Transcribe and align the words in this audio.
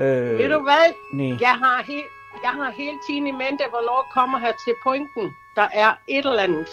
Øh, 0.00 0.38
Ved 0.38 0.48
du 0.50 0.58
hvad? 0.62 0.86
nej. 1.12 1.36
Jeg 1.40 1.54
har, 1.64 1.82
he- 1.82 2.40
jeg 2.42 2.50
har 2.50 2.70
hele 2.70 2.98
tiden 3.06 3.26
i 3.26 3.30
mente, 3.30 3.64
hvornår 3.70 4.10
kommer 4.14 4.38
her 4.38 4.52
til 4.64 4.74
pointen. 4.82 5.36
Der 5.56 5.68
er 5.72 5.92
et 6.08 6.26
eller 6.26 6.42
andet. 6.42 6.68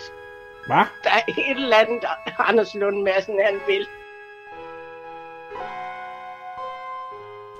Hvad? 0.67 0.85
Der 1.03 1.09
er 1.09 1.21
et 1.27 1.55
eller 1.59 1.77
andet, 1.77 2.03
Anders 2.39 2.75
Lund 2.75 3.01
Madsen, 3.03 3.39
han 3.45 3.59
vil. 3.67 3.87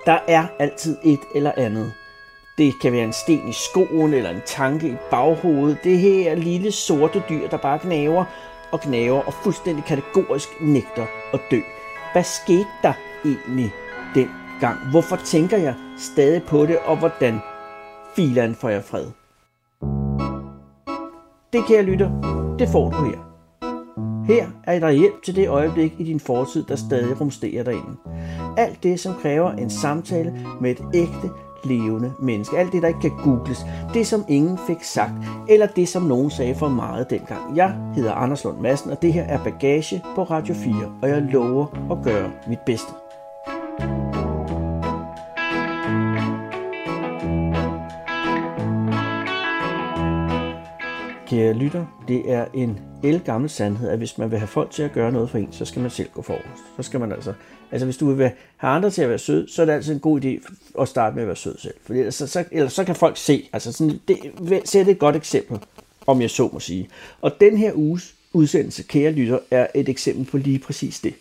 Der 0.06 0.20
er 0.28 0.48
altid 0.60 0.98
et 1.04 1.20
eller 1.36 1.52
andet. 1.58 1.94
Det 2.58 2.74
kan 2.82 2.94
være 2.94 3.04
en 3.04 3.14
sten 3.14 3.48
i 3.48 3.54
skoen 3.54 4.14
eller 4.14 4.30
en 4.30 4.42
tanke 4.46 4.88
i 4.88 4.96
baghovedet. 5.12 5.78
Det 5.84 6.00
her 6.00 6.36
lille 6.36 6.72
sorte 6.72 7.24
dyr, 7.30 7.48
der 7.48 7.58
bare 7.58 7.80
gnaver 7.84 8.26
og 8.72 8.82
gnaver 8.82 9.22
og 9.24 9.34
fuldstændig 9.34 9.84
kategorisk 9.86 10.62
nægter 10.62 11.06
at 11.34 11.40
dø. 11.52 11.60
Hvad 12.14 12.24
skete 12.24 12.68
der 12.84 12.94
egentlig 13.26 13.72
gang? 14.62 14.78
Hvorfor 14.92 15.16
tænker 15.16 15.58
jeg 15.58 15.76
stadig 15.98 16.44
på 16.44 16.66
det, 16.66 16.78
og 16.86 16.98
hvordan 16.98 17.40
filan 18.16 18.56
får 18.56 18.70
jeg 18.70 18.84
fred? 18.84 19.06
Det 21.54 21.66
kan 21.68 21.76
jeg 21.76 21.84
lytte. 21.84 22.12
Det 22.60 22.70
får 22.70 22.90
du 22.92 23.06
her. 23.06 23.32
Her 24.26 24.48
er 24.64 24.80
der 24.80 24.90
hjælp 24.90 25.24
til 25.24 25.36
det 25.36 25.50
øjeblik 25.50 25.94
i 26.00 26.04
din 26.04 26.20
fortid, 26.20 26.64
der 26.64 26.76
stadig 26.76 27.22
rumsterer 27.22 27.64
derinde. 27.64 27.98
Alt 28.58 28.84
det, 28.84 29.00
som 29.00 29.16
kræver 29.22 29.52
en 29.52 29.70
samtale 29.70 30.48
med 30.62 30.72
et 30.72 30.82
ægte, 30.94 31.30
levende 31.64 32.14
menneske. 32.20 32.58
Alt 32.58 32.72
det, 32.72 32.82
der 32.82 32.88
ikke 32.88 33.00
kan 33.00 33.18
googles. 33.24 33.66
Det, 33.94 34.08
som 34.08 34.26
ingen 34.30 34.58
fik 34.68 34.84
sagt. 34.84 35.14
Eller 35.50 35.68
det, 35.68 35.88
som 35.88 36.04
nogen 36.04 36.30
sagde 36.30 36.56
for 36.56 36.70
meget 36.70 37.10
dengang. 37.10 37.58
Jeg 37.58 37.76
hedder 37.96 38.14
Anders 38.14 38.44
Lund 38.44 38.60
Madsen, 38.60 38.92
og 38.92 39.02
det 39.02 39.14
her 39.14 39.24
er 39.24 39.44
Bagage 39.44 40.04
på 40.16 40.24
Radio 40.24 40.56
4. 40.56 40.74
Og 41.02 41.10
jeg 41.10 41.22
lover 41.22 41.66
at 41.92 42.04
gøre 42.04 42.32
mit 42.48 42.60
bedste. 42.66 43.01
Kære 51.32 51.54
lytter, 51.54 52.04
det 52.08 52.32
er 52.32 52.46
en 52.54 52.80
gammel 53.26 53.50
sandhed, 53.50 53.90
at 53.90 53.98
hvis 53.98 54.18
man 54.18 54.32
vil 54.32 54.40
have 54.40 54.48
folk 54.48 54.72
til 54.72 54.84
at 54.84 54.92
gøre 54.92 55.12
noget 55.12 55.30
for 55.30 55.38
en, 55.38 55.52
så 55.52 55.66
skal 55.66 55.82
man 55.82 55.92
selv 55.92 56.10
gå 56.14 56.22
forrest. 56.22 56.64
Så 56.78 56.84
skal 56.84 57.00
man 57.00 57.12
altså, 57.12 57.34
altså 57.72 57.86
hvis 57.86 57.98
du 57.98 58.14
vil 58.14 58.32
have 58.58 58.74
andre 58.74 58.90
til 58.90 59.02
at 59.02 59.10
være 59.10 59.18
sød, 59.18 59.48
så 59.48 59.62
er 59.62 59.66
det 59.66 59.74
altid 59.74 59.94
en 59.94 60.00
god 60.00 60.22
idé 60.22 60.54
at 60.82 60.88
starte 60.88 61.16
med 61.16 61.24
at 61.24 61.28
være 61.28 61.36
sød 61.36 61.58
selv. 61.58 61.74
For 61.84 61.94
ellers 61.94 62.16
så, 62.16 62.28
så, 62.28 62.44
ellers 62.52 62.74
så 62.74 62.84
kan 62.84 62.96
folk 62.96 63.18
se, 63.18 63.50
altså 63.54 63.72
sådan, 63.72 64.00
det, 64.08 64.18
sætte 64.66 64.92
et 64.92 65.00
godt 65.00 65.16
eksempel, 65.16 65.60
om 66.08 66.22
jeg 66.22 66.30
så 66.30 66.50
må 66.54 66.60
sige. 66.60 66.90
Og 67.22 67.32
den 67.42 67.58
her 67.58 67.72
uges 67.76 68.16
udsendelse, 68.34 68.84
kære 68.84 69.12
lytter, 69.12 69.40
er 69.52 69.68
et 69.76 69.90
eksempel 69.90 70.26
på 70.26 70.38
lige 70.38 70.60
præcis 70.60 71.00
det. 71.00 71.14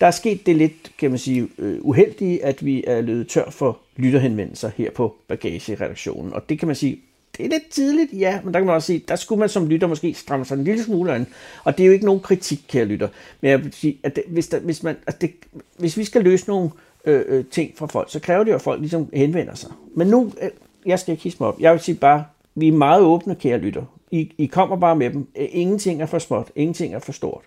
Der 0.00 0.06
er 0.06 0.10
sket 0.10 0.46
det 0.46 0.56
lidt, 0.56 0.92
kan 0.98 1.10
man 1.10 1.18
sige, 1.18 1.48
øh, 1.58 1.78
uheldige, 1.80 2.44
at 2.44 2.64
vi 2.64 2.84
er 2.86 3.00
løbet 3.00 3.28
tør 3.28 3.50
for 3.50 3.78
lytterhenvendelser 3.96 4.70
her 4.76 4.90
på 4.90 5.16
bagageredaktionen. 5.28 6.32
Og 6.32 6.48
det 6.48 6.58
kan 6.58 6.66
man 6.66 6.76
sige, 6.76 6.98
det 7.38 7.46
er 7.46 7.50
lidt 7.50 7.68
tidligt, 7.70 8.12
ja, 8.12 8.40
men 8.44 8.54
der 8.54 8.60
kan 8.60 8.66
man 8.66 8.74
også 8.74 8.86
sige, 8.86 9.04
der 9.08 9.16
skulle 9.16 9.38
man 9.38 9.48
som 9.48 9.66
lytter 9.66 9.86
måske 9.86 10.14
stramme 10.14 10.44
sig 10.44 10.54
en 10.54 10.64
lille 10.64 10.82
smule 10.82 11.12
an. 11.12 11.26
Og 11.64 11.78
det 11.78 11.84
er 11.84 11.86
jo 11.86 11.92
ikke 11.92 12.04
nogen 12.04 12.20
kritik, 12.20 12.64
kære 12.68 12.84
lytter. 12.84 13.08
Men 13.40 13.50
jeg 13.50 13.64
vil 13.64 13.72
sige, 13.72 13.98
at 14.02 14.16
det, 14.16 14.24
hvis, 14.28 14.48
der, 14.48 14.60
hvis, 14.60 14.82
man, 14.82 14.96
at 15.06 15.20
det, 15.20 15.32
hvis 15.78 15.96
vi 15.96 16.04
skal 16.04 16.22
løse 16.22 16.48
nogle 16.48 16.70
øh, 17.04 17.24
øh, 17.28 17.44
ting 17.44 17.72
fra 17.76 17.86
folk, 17.86 18.12
så 18.12 18.20
kræver 18.20 18.44
det 18.44 18.50
jo, 18.50 18.56
at 18.56 18.62
folk 18.62 18.80
ligesom 18.80 19.08
henvender 19.12 19.54
sig. 19.54 19.70
Men 19.94 20.06
nu, 20.06 20.32
øh, 20.42 20.50
jeg 20.86 20.98
skal 20.98 21.12
ikke 21.12 21.24
hisse 21.24 21.36
mig 21.40 21.48
op. 21.48 21.60
Jeg 21.60 21.72
vil 21.72 21.80
sige 21.80 21.94
bare, 21.94 22.24
vi 22.54 22.68
er 22.68 22.72
meget 22.72 23.02
åbne, 23.02 23.34
kære 23.34 23.58
lytter. 23.58 23.82
I, 24.10 24.32
I 24.38 24.46
kommer 24.46 24.76
bare 24.76 24.96
med 24.96 25.10
dem. 25.10 25.26
Øh, 25.38 25.48
ingenting 25.50 26.02
er 26.02 26.06
for 26.06 26.18
småt. 26.18 26.50
Ingenting 26.56 26.94
er 26.94 26.98
for 26.98 27.12
stort. 27.12 27.42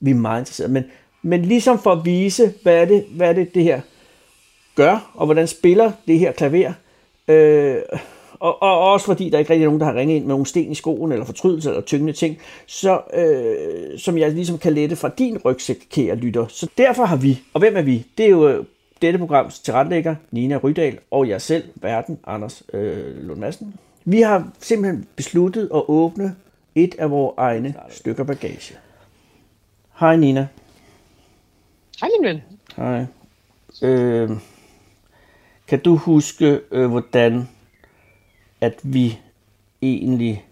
Vi 0.00 0.10
er 0.10 0.14
meget 0.14 0.40
interesserede. 0.40 0.72
Men, 0.72 0.84
men 1.22 1.42
ligesom 1.42 1.78
for 1.78 1.92
at 1.92 2.04
vise, 2.04 2.54
hvad 2.62 2.76
er 2.76 2.84
det, 2.84 3.04
hvad 3.16 3.28
er 3.28 3.32
det, 3.32 3.54
det 3.54 3.62
her 3.62 3.80
gør, 4.74 5.12
og 5.14 5.26
hvordan 5.26 5.46
spiller 5.46 5.92
det 6.06 6.18
her 6.18 6.32
klaver, 6.32 6.72
øh, 7.28 7.76
og, 8.42 8.62
og 8.62 8.92
også 8.92 9.06
fordi 9.06 9.30
der 9.30 9.38
ikke 9.38 9.50
rigtig 9.50 9.64
er 9.64 9.68
nogen, 9.68 9.80
der 9.80 9.86
har 9.86 9.94
ringet 9.94 10.16
ind 10.16 10.24
med 10.24 10.28
nogle 10.28 10.46
sten 10.46 10.70
i 10.70 10.74
skoen, 10.74 11.12
eller 11.12 11.24
fortrydelse, 11.24 11.68
eller 11.68 11.82
tyngende 11.82 12.12
ting, 12.12 12.38
så, 12.66 13.00
øh, 13.14 13.98
som 13.98 14.18
jeg 14.18 14.32
ligesom 14.32 14.58
kan 14.58 14.72
lette 14.72 14.96
fra 14.96 15.08
din 15.08 15.38
rygsæk, 15.38 15.86
kære 15.90 16.16
lytter. 16.16 16.46
Så 16.46 16.68
derfor 16.78 17.04
har 17.04 17.16
vi, 17.16 17.40
og 17.54 17.58
hvem 17.60 17.76
er 17.76 17.82
vi? 17.82 18.06
Det 18.18 18.26
er 18.26 18.30
jo 18.30 18.48
øh, 18.48 18.64
dette 19.02 19.18
programs 19.18 19.58
tilrettelægger, 19.58 20.14
Nina 20.30 20.56
Rydal, 20.56 20.98
og 21.10 21.28
jeg 21.28 21.42
selv, 21.42 21.64
verden, 21.74 22.18
Anders 22.26 22.62
øh, 22.72 23.26
Lund 23.26 23.40
Madsen. 23.40 23.74
Vi 24.04 24.20
har 24.20 24.48
simpelthen 24.58 25.06
besluttet 25.16 25.68
at 25.74 25.82
åbne 25.88 26.36
et 26.74 26.94
af 26.98 27.10
vores 27.10 27.34
egne 27.36 27.74
stykker 27.90 28.24
bagage. 28.24 28.74
Hej 30.00 30.16
Nina. 30.16 30.48
Hej 32.00 32.10
min 32.20 32.28
ven. 32.28 32.42
Hej. 32.76 33.04
Øh, 33.82 34.30
kan 35.68 35.78
du 35.78 35.96
huske, 35.96 36.60
øh, 36.70 36.90
hvordan 36.90 37.48
at 38.62 38.80
vi 38.82 39.18
egentlig 39.82 40.46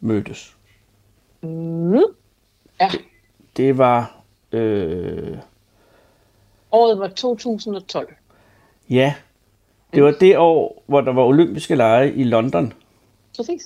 mødtes? 0.00 0.56
Mm. 1.42 1.94
Ja, 2.80 2.90
Det 3.56 3.78
var, 3.78 4.20
øh, 4.52 5.36
året 6.72 6.98
var 6.98 7.08
2012. 7.08 8.14
ja, 8.90 9.14
det 9.94 10.02
var 10.04 10.10
det 10.20 10.38
år, 10.38 10.82
hvor 10.86 11.00
der 11.00 11.12
var 11.12 11.22
olympiske 11.24 11.74
lege 11.74 12.12
i 12.12 12.24
London. 12.24 12.72
Præcis. 13.36 13.62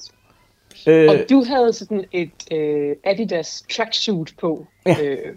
Øh, 0.87 1.09
Og 1.11 1.17
du 1.31 1.45
havde 1.45 1.73
sådan 1.73 2.05
et 2.13 2.53
øh, 2.53 2.97
Adidas 3.05 3.65
tracksuit 3.77 4.35
på. 4.41 4.67
Ja. 4.87 4.97
Øh, 5.03 5.35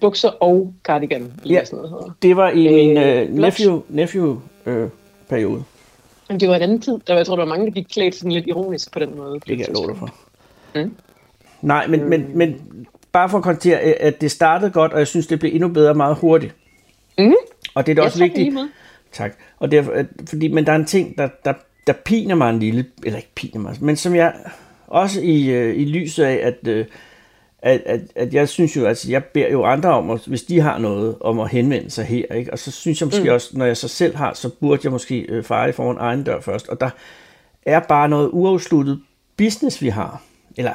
bukser 0.00 0.28
og 0.28 0.74
cardigan, 0.84 1.32
Ja. 1.46 1.64
sådan 1.64 1.84
noget 1.84 2.12
det 2.22 2.36
var 2.36 2.50
i 2.50 2.68
min 2.74 2.96
øh, 2.96 3.22
øh, 3.22 3.28
nephew, 3.34 3.82
nephew 3.88 4.40
øh, 4.66 4.88
periode. 5.28 5.64
Men 6.28 6.40
det 6.40 6.48
var 6.48 6.56
en 6.56 6.62
anden 6.62 6.80
tid. 6.80 6.92
Der 7.06 7.12
var, 7.12 7.16
jeg 7.18 7.26
tror, 7.26 7.36
der 7.36 7.42
var 7.44 7.48
mange, 7.48 7.66
der 7.66 7.72
gik 7.72 7.86
klædt 7.92 8.14
sådan 8.14 8.32
lidt 8.32 8.46
ironisk 8.46 8.92
på 8.92 8.98
den 8.98 9.16
måde. 9.16 9.32
Det 9.34 9.42
kan 9.44 9.58
jeg 9.58 9.68
love 9.74 9.86
dig 9.88 9.96
for. 9.96 10.14
Mm. 10.74 10.94
Nej, 11.62 11.86
men, 11.86 12.08
men, 12.10 12.38
men 12.38 12.56
bare 13.12 13.28
for 13.28 13.38
at 13.38 13.44
konstatere, 13.44 13.78
at 13.80 14.20
det 14.20 14.30
startede 14.30 14.70
godt, 14.70 14.92
og 14.92 14.98
jeg 14.98 15.06
synes, 15.06 15.26
det 15.26 15.40
blev 15.40 15.54
endnu 15.54 15.68
bedre 15.68 15.94
meget 15.94 16.16
hurtigt. 16.16 16.54
Mm. 17.18 17.34
Og 17.74 17.86
det 17.86 17.92
er 17.92 17.96
da 17.96 18.02
også 18.02 18.18
vigtigt. 18.18 18.56
Tak. 19.12 19.32
Og 19.58 19.70
derfor, 19.70 19.92
at- 19.92 20.06
fordi, 20.28 20.48
men 20.48 20.66
der 20.66 20.72
er 20.72 20.76
en 20.76 20.84
ting, 20.86 21.18
der, 21.18 21.28
der, 21.44 21.52
der 21.86 21.92
piner 21.92 22.34
mig 22.34 22.50
en 22.50 22.58
lille, 22.58 22.84
eller 23.04 23.16
ikke 23.16 23.34
piner 23.34 23.60
mig, 23.60 23.76
men 23.80 23.96
som 23.96 24.14
jeg 24.14 24.34
også 24.86 25.20
i, 25.20 25.50
øh, 25.50 25.76
i 25.76 25.84
lyset 25.84 26.24
af, 26.24 26.40
at, 26.42 26.68
øh, 26.68 26.86
at, 27.62 27.82
at, 27.86 28.00
at 28.14 28.34
jeg 28.34 28.48
synes 28.48 28.76
jo, 28.76 28.86
altså 28.86 29.10
jeg 29.10 29.24
beder 29.24 29.50
jo 29.50 29.64
andre 29.64 29.88
om, 29.88 30.10
at, 30.10 30.20
hvis 30.26 30.42
de 30.42 30.60
har 30.60 30.78
noget, 30.78 31.16
om 31.20 31.40
at 31.40 31.50
henvende 31.50 31.90
sig 31.90 32.04
her, 32.04 32.34
ikke? 32.34 32.52
og 32.52 32.58
så 32.58 32.70
synes 32.70 33.00
jeg 33.00 33.06
måske 33.06 33.22
mm. 33.22 33.28
også, 33.28 33.58
når 33.58 33.66
jeg 33.66 33.76
så 33.76 33.88
selv 33.88 34.16
har, 34.16 34.34
så 34.34 34.48
burde 34.48 34.80
jeg 34.84 34.92
måske 34.92 35.18
øh, 35.20 35.44
fare 35.44 35.72
foran 35.72 35.96
egen 36.00 36.24
dør 36.24 36.40
først, 36.40 36.68
og 36.68 36.80
der 36.80 36.90
er 37.62 37.80
bare 37.80 38.08
noget 38.08 38.30
uafsluttet 38.32 39.00
business, 39.36 39.82
vi 39.82 39.88
har. 39.88 40.22
Eller, 40.56 40.74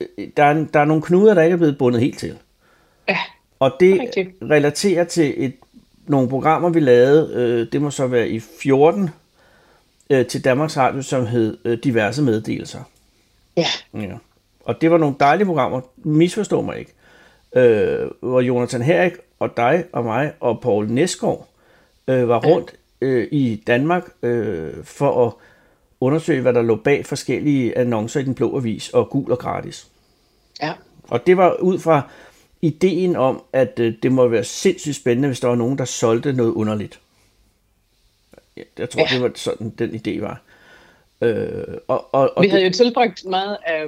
øh, 0.00 0.28
der 0.36 0.44
er, 0.44 0.66
der 0.74 0.80
er 0.80 0.84
nogle 0.84 1.02
knuder, 1.02 1.34
der 1.34 1.42
ikke 1.42 1.54
er 1.54 1.58
blevet 1.58 1.78
bundet 1.78 2.00
helt 2.00 2.18
til. 2.18 2.38
Ja, 3.08 3.18
Og 3.58 3.72
det 3.80 4.00
Rigtigt. 4.00 4.30
relaterer 4.42 5.04
til 5.04 5.34
et, 5.36 5.54
nogle 6.06 6.28
programmer, 6.28 6.68
vi 6.68 6.80
lavede, 6.80 7.32
øh, 7.34 7.72
det 7.72 7.82
må 7.82 7.90
så 7.90 8.06
være 8.06 8.28
i 8.28 8.40
14, 8.40 9.10
øh, 10.10 10.26
til 10.26 10.44
Danmarks 10.44 10.76
Radio, 10.76 11.02
som 11.02 11.26
hed 11.26 11.58
øh, 11.64 11.78
Diverse 11.84 12.22
Meddelelser. 12.22 12.80
ja. 13.56 13.66
Ja. 13.94 14.16
Og 14.70 14.80
det 14.80 14.90
var 14.90 14.98
nogle 14.98 15.16
dejlige 15.20 15.46
programmer, 15.46 15.80
misforstå 15.96 16.62
mig 16.62 16.78
ikke, 16.78 16.92
øh, 17.56 18.10
hvor 18.20 18.40
Jonathan 18.40 18.82
Herrik 18.82 19.12
og 19.38 19.56
dig 19.56 19.84
og 19.92 20.04
mig 20.04 20.32
og 20.40 20.60
Paul 20.60 20.90
Næsgaard 20.90 21.48
øh, 22.08 22.28
var 22.28 22.40
rundt 22.40 22.74
øh, 23.00 23.28
i 23.32 23.62
Danmark 23.66 24.08
øh, 24.22 24.84
for 24.84 25.26
at 25.26 25.32
undersøge, 26.00 26.42
hvad 26.42 26.52
der 26.52 26.62
lå 26.62 26.76
bag 26.76 27.06
forskellige 27.06 27.78
annoncer 27.78 28.20
i 28.20 28.24
den 28.24 28.34
blå 28.34 28.56
avis 28.56 28.88
og 28.88 29.10
gul 29.10 29.32
og 29.32 29.38
gratis. 29.38 29.86
ja. 30.62 30.72
Og 31.08 31.26
det 31.26 31.36
var 31.36 31.54
ud 31.54 31.78
fra 31.78 32.10
ideen 32.62 33.16
om, 33.16 33.42
at 33.52 33.78
øh, 33.78 33.94
det 34.02 34.12
må 34.12 34.28
være 34.28 34.44
sindssygt 34.44 34.96
spændende, 34.96 35.28
hvis 35.28 35.40
der 35.40 35.48
var 35.48 35.54
nogen, 35.54 35.78
der 35.78 35.84
solgte 35.84 36.32
noget 36.32 36.52
underligt. 36.52 37.00
Jeg 38.78 38.90
tror, 38.90 39.00
ja. 39.00 39.06
Det 39.14 39.22
var 39.22 39.30
sådan, 39.34 39.70
den 39.70 39.90
idé 39.90 40.20
var. 40.20 40.42
Øh, 41.20 41.64
og, 41.88 42.14
og, 42.14 42.36
og 42.36 42.42
Vi 42.42 42.44
det, 42.44 42.50
havde 42.50 42.64
jo 42.64 42.72
tilbragt 42.72 43.24
meget 43.24 43.56
af, 43.66 43.84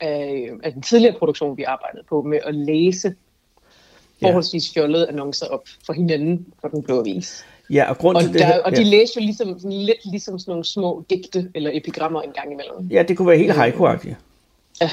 af, 0.00 0.50
af 0.62 0.72
den 0.72 0.82
tidligere 0.82 1.18
produktion, 1.18 1.56
vi 1.56 1.62
arbejdede 1.62 2.02
på, 2.08 2.22
med 2.22 2.38
at 2.44 2.54
læse 2.54 3.14
forholdsvis 4.22 4.72
fjollede 4.74 5.08
annoncer 5.08 5.46
op 5.46 5.68
for 5.86 5.92
hinanden 5.92 6.46
for 6.60 6.68
den 6.68 6.82
blå 6.82 7.00
avis. 7.00 7.44
ja, 7.70 7.90
og 7.90 7.98
grund 7.98 8.16
Og, 8.16 8.22
til 8.22 8.32
det, 8.32 8.40
der, 8.40 8.62
og 8.62 8.76
de 8.76 8.82
ja. 8.82 8.88
læste 8.88 9.20
jo 9.20 9.24
ligesom, 9.24 9.58
sådan 9.58 9.72
lidt 9.72 9.98
ligesom 10.10 10.38
sådan 10.38 10.50
nogle 10.52 10.64
små 10.64 11.04
digte 11.10 11.50
eller 11.54 11.70
epigrammer 11.74 12.22
en 12.22 12.32
gang 12.32 12.52
imellem. 12.52 12.88
ja, 12.90 13.02
det 13.02 13.16
kunne 13.16 13.28
være 13.28 13.38
helt 13.38 13.52
haiku 13.52 13.86
Ja, 14.80 14.90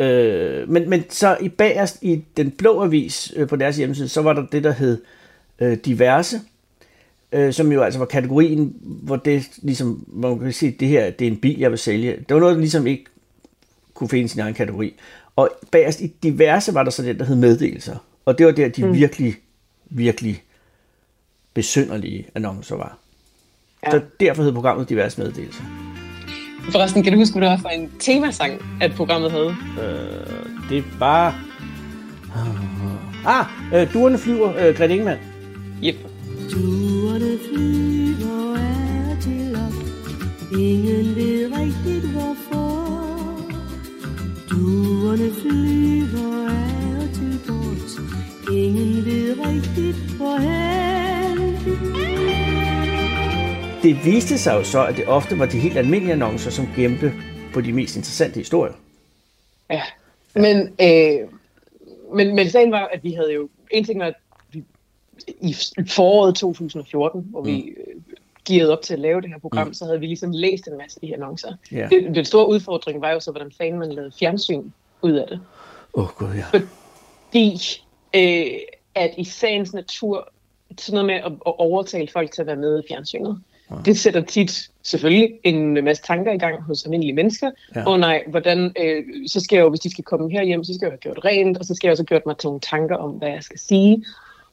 Øh, 0.00 0.68
men, 0.68 0.90
men 0.90 1.04
så 1.10 1.36
i 1.40 1.48
bagerst 1.48 2.02
i 2.02 2.24
den 2.36 2.50
blå 2.50 2.82
avis 2.82 3.32
øh, 3.36 3.48
på 3.48 3.56
deres 3.56 3.76
hjemmeside, 3.76 4.08
så 4.08 4.22
var 4.22 4.32
der 4.32 4.46
det, 4.46 4.64
der 4.64 4.72
hed 4.72 5.02
øh, 5.58 5.76
diverse, 5.84 6.40
øh, 7.32 7.52
som 7.52 7.72
jo 7.72 7.82
altså 7.82 7.98
var 7.98 8.06
kategorien, 8.06 8.76
hvor 8.80 9.16
det 9.16 9.42
ligesom, 9.62 10.04
hvor 10.06 10.28
man 10.28 10.38
kan 10.38 10.52
sige, 10.52 10.76
det 10.80 10.88
her, 10.88 11.10
det 11.10 11.26
er 11.26 11.30
en 11.30 11.40
bil, 11.40 11.58
jeg 11.58 11.70
vil 11.70 11.78
sælge. 11.78 12.12
Det 12.12 12.34
var 12.34 12.40
noget, 12.40 12.54
der 12.54 12.60
ligesom 12.60 12.86
ikke 12.86 13.04
kunne 13.96 14.08
finde 14.08 14.28
sin 14.28 14.40
egen 14.40 14.54
kategori. 14.54 14.94
Og 15.36 15.50
bagerst 15.72 16.00
i 16.00 16.06
diverse 16.22 16.74
var 16.74 16.82
der 16.82 16.90
så 16.90 17.02
det, 17.02 17.18
der 17.18 17.24
hed 17.24 17.36
meddelelser. 17.36 17.96
Og 18.24 18.38
det 18.38 18.46
var 18.46 18.52
der, 18.52 18.68
de 18.68 18.84
mm. 18.84 18.94
virkelig, 18.94 19.34
virkelig 19.90 20.42
besynderlige 21.54 22.26
annoncer 22.34 22.76
var. 22.76 22.98
Ja. 23.86 23.90
Så 23.90 24.00
derfor 24.20 24.42
hed 24.42 24.52
programmet 24.52 24.88
diverse 24.88 25.20
meddelelser. 25.20 25.62
Forresten, 26.70 27.02
kan 27.02 27.12
du 27.12 27.18
huske, 27.18 27.38
hvad 27.38 27.48
det 27.48 27.50
var 27.50 27.62
for 27.62 27.68
en 27.68 27.90
temasang, 27.98 28.62
at 28.80 28.92
programmet 28.96 29.30
havde? 29.30 29.56
Det 30.70 30.84
var... 30.98 31.42
Ah, 33.26 33.46
øh, 33.74 33.92
duerne 33.92 34.18
flyver, 34.18 34.68
øh, 34.68 34.76
Grete 34.76 34.92
Ingemann. 34.92 35.20
Yep. 35.84 35.96
Duerne 36.52 37.38
flyver 37.48 38.56
er 38.56 39.20
til 39.20 39.56
op 39.56 39.72
Ingen 40.58 41.16
ved 41.16 41.52
rigtigt 41.58 41.95
Duerne 44.56 45.32
flyver 45.34 46.48
er 46.48 47.12
til 47.14 47.40
bords 47.46 47.94
Ingen 48.52 49.04
ved 49.04 49.36
rigtigt 49.46 50.16
hvorhen 50.16 51.56
Det 53.82 54.04
viste 54.04 54.38
sig 54.38 54.54
jo 54.54 54.64
så, 54.64 54.86
at 54.86 54.96
det 54.96 55.08
ofte 55.08 55.38
var 55.38 55.46
de 55.46 55.58
helt 55.58 55.76
almindelige 55.76 56.12
annoncer, 56.12 56.50
som 56.50 56.68
gemte 56.76 57.12
på 57.54 57.60
de 57.60 57.72
mest 57.72 57.96
interessante 57.96 58.38
historier. 58.38 58.74
Ja. 59.70 59.82
Men, 60.34 60.56
øh, 60.80 61.28
men, 62.14 62.34
men 62.34 62.50
sagen 62.50 62.72
var, 62.72 62.86
at 62.92 63.04
vi 63.04 63.12
havde 63.12 63.32
jo... 63.32 63.48
En 63.70 63.84
ting 63.84 64.00
var, 64.00 64.06
at 64.06 64.14
vi, 64.52 64.64
i 65.26 65.54
foråret 65.88 66.34
2014, 66.34 67.26
hvor 67.30 67.42
vi 67.42 67.74
gearede 68.46 68.72
op 68.72 68.82
til 68.82 68.94
at 68.94 69.00
lave 69.00 69.20
det 69.20 69.30
her 69.30 69.38
program, 69.38 69.66
mm. 69.66 69.74
så 69.74 69.84
havde 69.84 70.00
vi 70.00 70.06
ligesom 70.06 70.30
læst 70.32 70.66
en 70.66 70.78
masse 70.78 71.00
de 71.00 71.06
her 71.06 71.14
annoncer. 71.14 71.54
Ja. 71.72 71.88
Det, 71.90 72.14
den 72.14 72.24
store 72.24 72.48
udfordring 72.48 73.00
var 73.00 73.10
jo 73.10 73.20
så, 73.20 73.30
hvordan 73.30 73.52
fanden 73.58 73.78
man 73.78 73.92
lavede 73.92 74.12
fjernsyn 74.18 74.62
ud 75.02 75.12
af 75.12 75.26
det. 75.28 75.40
Åh, 75.94 76.04
oh, 76.04 76.10
gud 76.16 76.34
ja. 76.34 76.58
Fordi 77.26 77.60
øh, 78.14 78.58
at 78.94 79.14
i 79.18 79.24
sagens 79.24 79.74
natur, 79.74 80.28
sådan 80.78 80.94
noget 80.94 81.06
med 81.06 81.14
at, 81.14 81.32
at 81.46 81.54
overtale 81.58 82.08
folk 82.12 82.30
til 82.30 82.40
at 82.40 82.46
være 82.46 82.56
med 82.56 82.82
i 82.82 82.86
fjernsynet, 82.88 83.42
ja. 83.70 83.76
det 83.84 83.98
sætter 83.98 84.20
tit 84.20 84.70
selvfølgelig 84.82 85.38
en 85.44 85.84
masse 85.84 86.02
tanker 86.02 86.32
i 86.32 86.38
gang 86.38 86.62
hos 86.62 86.84
almindelige 86.84 87.12
mennesker. 87.12 87.46
Åh 87.48 87.76
Ja. 87.76 87.92
oh, 87.92 88.00
nej, 88.00 88.24
hvordan, 88.26 88.72
øh, 88.80 89.04
så 89.26 89.40
skal 89.40 89.56
jeg 89.56 89.62
jo, 89.62 89.68
hvis 89.68 89.80
de 89.80 89.90
skal 89.90 90.04
komme 90.04 90.30
herhjem, 90.30 90.64
så 90.64 90.74
skal 90.74 90.86
jeg 90.86 90.92
have 90.92 90.98
gjort 90.98 91.24
rent, 91.24 91.58
og 91.58 91.64
så 91.64 91.74
skal 91.74 91.88
jeg 91.88 91.92
også 91.92 92.02
have 92.02 92.06
gjort 92.06 92.26
mig 92.26 92.36
nogle 92.44 92.60
tanker 92.60 92.96
om, 92.96 93.10
hvad 93.10 93.28
jeg 93.28 93.42
skal 93.42 93.58
sige. 93.58 94.04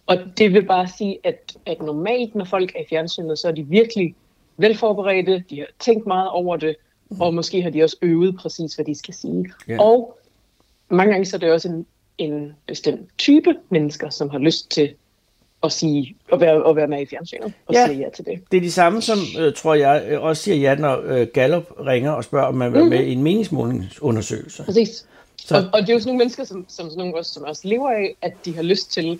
Og 0.05 0.17
det 0.37 0.53
vil 0.53 0.65
bare 0.65 0.87
sige, 0.97 1.17
at, 1.23 1.57
at 1.65 1.81
normalt, 1.81 2.35
når 2.35 2.45
folk 2.45 2.71
er 2.75 2.79
i 2.81 2.85
fjernsynet, 2.89 3.39
så 3.39 3.47
er 3.47 3.51
de 3.51 3.63
virkelig 3.67 4.15
velforberedte, 4.57 5.43
de 5.49 5.59
har 5.59 5.67
tænkt 5.79 6.07
meget 6.07 6.29
over 6.29 6.57
det, 6.57 6.75
og 7.19 7.33
måske 7.33 7.61
har 7.61 7.69
de 7.69 7.83
også 7.83 7.97
øvet 8.01 8.37
præcis, 8.37 8.73
hvad 8.75 8.85
de 8.85 8.95
skal 8.95 9.13
sige. 9.13 9.45
Ja. 9.67 9.81
Og 9.81 10.17
mange 10.89 11.11
gange 11.11 11.25
så 11.25 11.35
er 11.35 11.39
det 11.39 11.51
også 11.51 11.67
en, 11.69 11.85
en 12.17 12.53
bestemt 12.67 13.09
type 13.17 13.55
mennesker, 13.69 14.09
som 14.09 14.29
har 14.29 14.37
lyst 14.39 14.71
til 14.71 14.93
at 15.63 15.71
sige 15.71 16.15
at 16.33 16.39
være, 16.39 16.69
at 16.69 16.75
være 16.75 16.87
med 16.87 17.01
i 17.01 17.05
fjernsynet 17.05 17.53
og 17.67 17.73
Ja. 17.73 17.85
sige 17.87 17.99
ja 17.99 18.09
til 18.15 18.25
det. 18.25 18.39
Det 18.51 18.57
er 18.57 18.61
de 18.61 18.71
samme, 18.71 19.01
som 19.01 19.17
øh, 19.39 19.53
tror 19.53 19.73
jeg 19.73 20.03
øh, 20.09 20.23
også 20.23 20.43
siger 20.43 20.55
ja, 20.55 20.75
når 20.75 21.01
øh, 21.05 21.27
Gallup 21.33 21.71
ringer 21.85 22.11
og 22.11 22.23
spørger, 22.23 22.45
om 22.47 22.55
man 22.55 22.73
vil 22.73 22.79
være 22.79 22.89
med 22.89 23.03
i 23.05 23.11
en 23.13 23.23
meningsmålingsundersøgelse. 23.23 24.63
Præcis. 24.63 24.89
Så- 24.89 25.05
Så. 25.47 25.55
Og, 25.57 25.63
og 25.73 25.81
det 25.81 25.89
er 25.89 25.93
jo 25.93 25.99
sådan 25.99 26.09
nogle 26.09 26.17
mennesker, 26.17 26.43
som, 26.43 26.65
som, 26.67 26.85
sådan 26.89 26.97
nogle 26.97 27.17
også, 27.17 27.33
som 27.33 27.43
også 27.43 27.67
lever 27.67 27.89
af, 27.89 28.15
at 28.21 28.33
de 28.45 28.55
har 28.55 28.61
lyst 28.63 28.91
til 28.91 29.19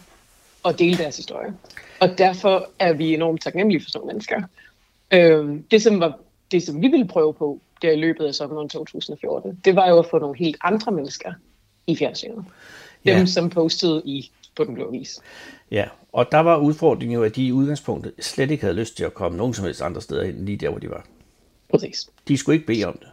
at 0.65 0.79
dele 0.79 0.97
deres 0.97 1.17
historie. 1.17 1.53
Og 1.99 2.17
derfor 2.17 2.69
er 2.79 2.93
vi 2.93 3.13
enormt 3.13 3.41
taknemmelige 3.41 3.81
for 3.83 3.89
sådan 3.89 3.99
nogle 3.99 4.13
mennesker. 4.13 4.41
Øhm, 5.13 5.63
det, 5.63 5.81
som 5.81 5.99
var, 5.99 6.19
det, 6.51 6.63
som 6.63 6.81
vi 6.81 6.87
ville 6.87 7.07
prøve 7.07 7.33
på 7.33 7.59
der 7.81 7.91
i 7.91 7.95
løbet 7.95 8.25
af 8.25 8.35
sommeren 8.35 8.69
2014, 8.69 9.59
det 9.65 9.75
var 9.75 9.89
jo 9.89 9.99
at 9.99 10.05
få 10.11 10.19
nogle 10.19 10.37
helt 10.37 10.57
andre 10.61 10.91
mennesker 10.91 11.33
i 11.87 11.95
fjernsynet. 11.95 12.35
Dem, 12.35 12.45
Ja. 13.05 13.17
ja. 13.17 13.25
som 13.25 13.49
postede 13.49 14.01
i 14.05 14.31
på 14.55 14.63
den 14.63 14.73
blå 14.75 14.91
vis. 14.91 15.19
Ja, 15.71 15.85
og 16.13 16.31
der 16.31 16.39
var 16.39 16.57
udfordringen 16.57 17.15
jo, 17.15 17.23
at 17.23 17.35
de 17.35 17.45
i 17.47 17.51
udgangspunktet 17.51 18.13
slet 18.19 18.51
ikke 18.51 18.63
havde 18.63 18.75
lyst 18.75 18.97
til 18.97 19.03
at 19.03 19.13
komme 19.13 19.37
nogen 19.37 19.53
som 19.53 19.65
helst 19.65 19.81
andre 19.81 20.01
steder 20.01 20.25
hen, 20.25 20.45
lige 20.45 20.57
der, 20.57 20.69
hvor 20.69 20.79
de 20.79 20.89
var. 20.89 21.05
Præcis. 21.71 22.09
De 22.27 22.37
skulle 22.37 22.55
ikke 22.55 22.67
bede 22.67 22.83
om 22.85 22.97
det. 22.99 23.07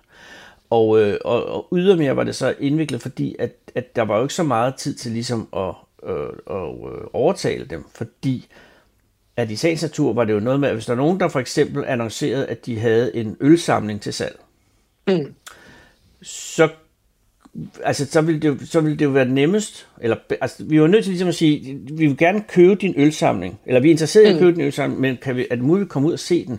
Og, 0.70 1.00
øh, 1.00 1.18
og, 1.24 1.44
og 1.44 1.68
ydermere 1.72 2.16
var 2.16 2.24
det 2.24 2.36
så 2.36 2.54
indviklet, 2.60 3.02
fordi 3.02 3.36
at, 3.38 3.52
at 3.74 3.96
der 3.96 4.02
var 4.02 4.16
jo 4.16 4.22
ikke 4.22 4.34
så 4.34 4.42
meget 4.42 4.74
tid 4.74 4.94
til 4.94 5.12
ligesom 5.12 5.48
at, 5.56 5.74
øh, 6.06 6.28
at 6.50 6.56
øh, 6.56 7.06
overtale 7.12 7.64
dem, 7.64 7.84
fordi 7.94 8.48
at 9.36 9.50
i 9.50 9.56
sagens 9.56 9.82
natur 9.82 10.12
var 10.12 10.24
det 10.24 10.32
jo 10.32 10.40
noget 10.40 10.60
med, 10.60 10.68
at 10.68 10.74
hvis 10.74 10.86
der 10.86 10.92
er 10.92 10.96
nogen, 10.96 11.20
der 11.20 11.28
for 11.28 11.40
eksempel 11.40 11.84
annoncerede, 11.86 12.46
at 12.46 12.66
de 12.66 12.78
havde 12.78 13.16
en 13.16 13.36
ølsamling 13.40 14.00
til 14.00 14.12
salg, 14.12 14.40
Mm. 15.06 15.34
så 16.22 16.68
altså, 17.84 18.06
så 18.06 18.20
ville, 18.20 18.40
det 18.40 18.68
så 18.68 18.80
ville 18.80 18.98
det 18.98 19.04
jo 19.04 19.10
være 19.10 19.24
nemmest, 19.24 19.88
eller 20.00 20.16
altså, 20.40 20.64
vi 20.64 20.80
var 20.80 20.86
nødt 20.86 21.04
til 21.04 21.10
ligesom 21.10 21.28
at 21.28 21.34
sige, 21.34 21.78
vi 21.92 22.06
vil 22.06 22.16
gerne 22.16 22.44
købe 22.48 22.74
din 22.74 22.94
ølsamling, 22.96 23.60
eller 23.66 23.80
vi 23.80 23.88
er 23.88 23.92
interesseret 23.92 24.24
i 24.24 24.28
at 24.32 24.38
købe 24.38 24.52
din 24.56 24.60
ølsamling, 24.60 25.00
men 25.00 25.18
kan 25.22 25.36
vi, 25.36 25.46
det 25.50 25.60
muligt 25.60 25.86
at 25.86 25.90
komme 25.90 26.08
ud 26.08 26.12
og 26.12 26.18
se 26.18 26.46
den? 26.46 26.58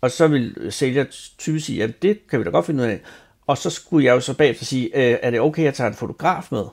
Og 0.00 0.10
så 0.10 0.28
vil 0.28 0.66
sælger 0.70 1.04
typisk 1.38 1.66
sige, 1.66 1.82
at 1.84 2.02
det 2.02 2.18
kan 2.30 2.38
vi 2.38 2.44
da 2.44 2.50
godt 2.50 2.66
finde 2.66 2.82
ud 2.84 2.88
af. 2.88 3.00
Og 3.46 3.58
så 3.58 3.70
skulle 3.70 4.06
jeg 4.06 4.14
jo 4.14 4.20
så 4.20 4.34
bagefter 4.36 4.64
sige, 4.64 4.86
øh, 4.86 5.18
er 5.22 5.30
det 5.30 5.40
okay, 5.40 5.62
at 5.62 5.66
jeg 5.66 5.74
tager 5.74 5.90
en 5.90 5.96
fotograf 5.96 6.48
med? 6.50 6.64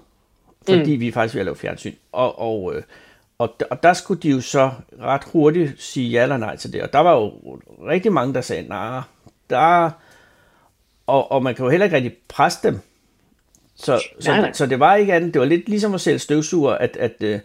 Fordi 0.67 0.95
mm. 0.95 0.99
vi 0.99 1.07
er 1.07 1.11
faktisk 1.11 1.35
ved 1.35 1.39
at 1.41 1.45
lave 1.45 1.55
fjernsyn. 1.55 1.93
Og, 2.11 2.39
og, 2.39 2.75
øh, 2.75 2.83
og, 3.37 3.55
og 3.69 3.83
der 3.83 3.93
skulle 3.93 4.21
de 4.21 4.29
jo 4.29 4.41
så 4.41 4.71
ret 5.01 5.21
hurtigt 5.33 5.81
sige 5.81 6.09
ja 6.09 6.23
eller 6.23 6.37
nej 6.37 6.55
til 6.55 6.73
det. 6.73 6.81
Og 6.81 6.93
der 6.93 6.99
var 6.99 7.13
jo 7.15 7.31
rigtig 7.87 8.13
mange, 8.13 8.33
der 8.33 8.41
sagde, 8.41 8.67
nej, 8.67 9.01
der... 9.49 9.89
Og, 11.07 11.31
og 11.31 11.43
man 11.43 11.55
kan 11.55 11.65
jo 11.65 11.69
heller 11.71 11.83
ikke 11.85 11.95
rigtig 11.95 12.13
presse 12.27 12.59
dem. 12.67 12.79
Så, 13.75 14.01
så, 14.19 14.31
Nej, 14.31 14.41
nej. 14.41 14.53
så 14.53 14.65
det 14.65 14.79
var 14.79 14.95
ikke 14.95 15.13
andet. 15.13 15.33
Det 15.33 15.39
var 15.39 15.45
lidt 15.45 15.69
ligesom 15.69 15.93
at 15.93 16.01
sælge 16.01 16.19
støvsuger, 16.19 16.71
at, 16.71 16.97
at, 16.97 17.15
øh, 17.21 17.39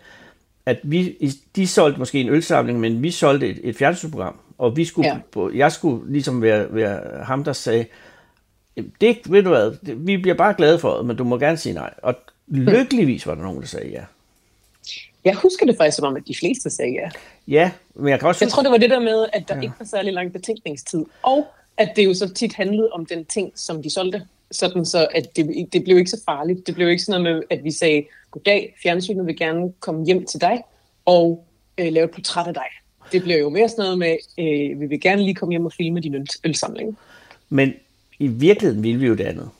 at 0.67 0.79
vi, 0.83 1.17
de 1.57 1.67
solgte 1.67 1.99
måske 1.99 2.21
en 2.21 2.29
ølsamling, 2.29 2.81
men 2.81 3.03
vi 3.03 3.11
solgte 3.11 3.49
et, 3.49 3.61
et 3.65 3.77
fjernsynsprogram. 3.77 4.41
Og 4.59 4.77
vi 4.77 4.85
skulle, 4.85 5.23
Ja. 5.37 5.49
jeg 5.55 5.73
skulle 5.73 6.13
ligesom 6.13 6.43
være, 6.43 6.67
være 6.75 7.25
ham, 7.25 7.45
der 7.45 7.53
sagde, 7.53 7.87
"Jamen, 8.77 8.93
det 9.01 9.19
ved 9.27 9.43
du 9.43 9.49
hvad, 9.49 9.95
vi 9.97 10.17
bliver 10.17 10.35
bare 10.37 10.55
glade 10.55 10.79
for 10.79 10.97
det, 10.97 11.07
men 11.07 11.17
du 11.17 11.25
må 11.25 11.39
gerne 11.39 11.57
sige 11.57 11.73
nej. 11.75 11.95
Og 12.03 12.15
lykkeligvis 12.49 13.27
var 13.27 13.35
der 13.35 13.43
nogen, 13.43 13.61
der 13.61 13.67
sagde 13.67 13.89
ja. 13.89 14.05
Jeg 15.25 15.35
husker 15.35 15.67
det 15.67 15.77
faktisk 15.77 15.97
som 15.97 16.07
om, 16.07 16.17
at 16.17 16.23
de 16.29 16.35
fleste 16.35 16.71
sagde 16.71 16.93
ja. 16.93 17.11
Ja, 17.49 17.71
men 17.95 18.09
jeg 18.09 18.19
kan 18.19 18.29
også 18.29 18.45
Jeg 18.45 18.53
tror, 18.53 18.63
det 18.63 18.71
var 18.71 18.77
det 18.77 18.91
der 18.91 19.01
med, 19.01 19.27
at 19.33 19.49
der 19.49 19.57
ja. 19.57 19.63
ikke 19.63 19.75
var 19.79 19.87
særlig 19.87 20.13
lang 20.13 20.33
betænkningstid, 20.33 21.05
og 21.23 21.47
at 21.77 21.93
det 21.97 22.05
jo 22.05 22.15
så 22.15 22.29
tit 22.29 22.55
handlede 22.55 22.91
om 22.93 23.07
den 23.07 23.25
ting, 23.25 23.53
som 23.55 23.83
de 23.83 23.91
solgte. 23.91 24.23
Sådan 24.51 24.87
så, 24.87 25.09
at 25.15 25.37
det, 25.37 25.69
det 25.73 25.85
blev 25.85 25.99
ikke 25.99 26.11
så 26.11 26.23
farligt. 26.25 26.67
Det 26.67 26.75
blev 26.75 26.89
ikke 26.89 27.03
sådan 27.03 27.23
noget 27.23 27.37
med, 27.37 27.43
at 27.51 27.65
vi 27.65 27.71
sagde, 27.71 28.05
goddag, 28.31 28.75
fjernsynet 28.83 29.27
vil 29.27 29.37
gerne 29.37 29.73
komme 29.81 30.07
hjem 30.07 30.27
til 30.27 30.41
dig 30.41 30.63
og 31.05 31.47
øh, 31.79 31.93
lave 31.93 32.05
et 32.05 32.11
portræt 32.11 32.47
af 32.47 32.55
dig. 32.55 32.67
Det 33.13 33.23
blev 33.23 33.39
jo 33.39 33.49
mere 33.49 33.69
sådan 33.69 33.83
noget 33.83 33.99
med, 33.99 34.17
øh, 34.39 34.81
vi 34.81 34.87
vil 34.87 35.01
gerne 35.01 35.23
lige 35.23 35.35
komme 35.35 35.53
hjem 35.53 35.67
og 35.67 35.73
filme 35.73 36.01
din 36.01 36.15
øl- 36.15 36.41
ølsamling. 36.45 36.99
Men 37.49 37.75
i 38.19 38.27
virkeligheden 38.27 38.83
ville 38.83 38.99
vi 39.01 39.07
jo 39.07 39.15
det 39.15 39.25
andet. 39.25 39.51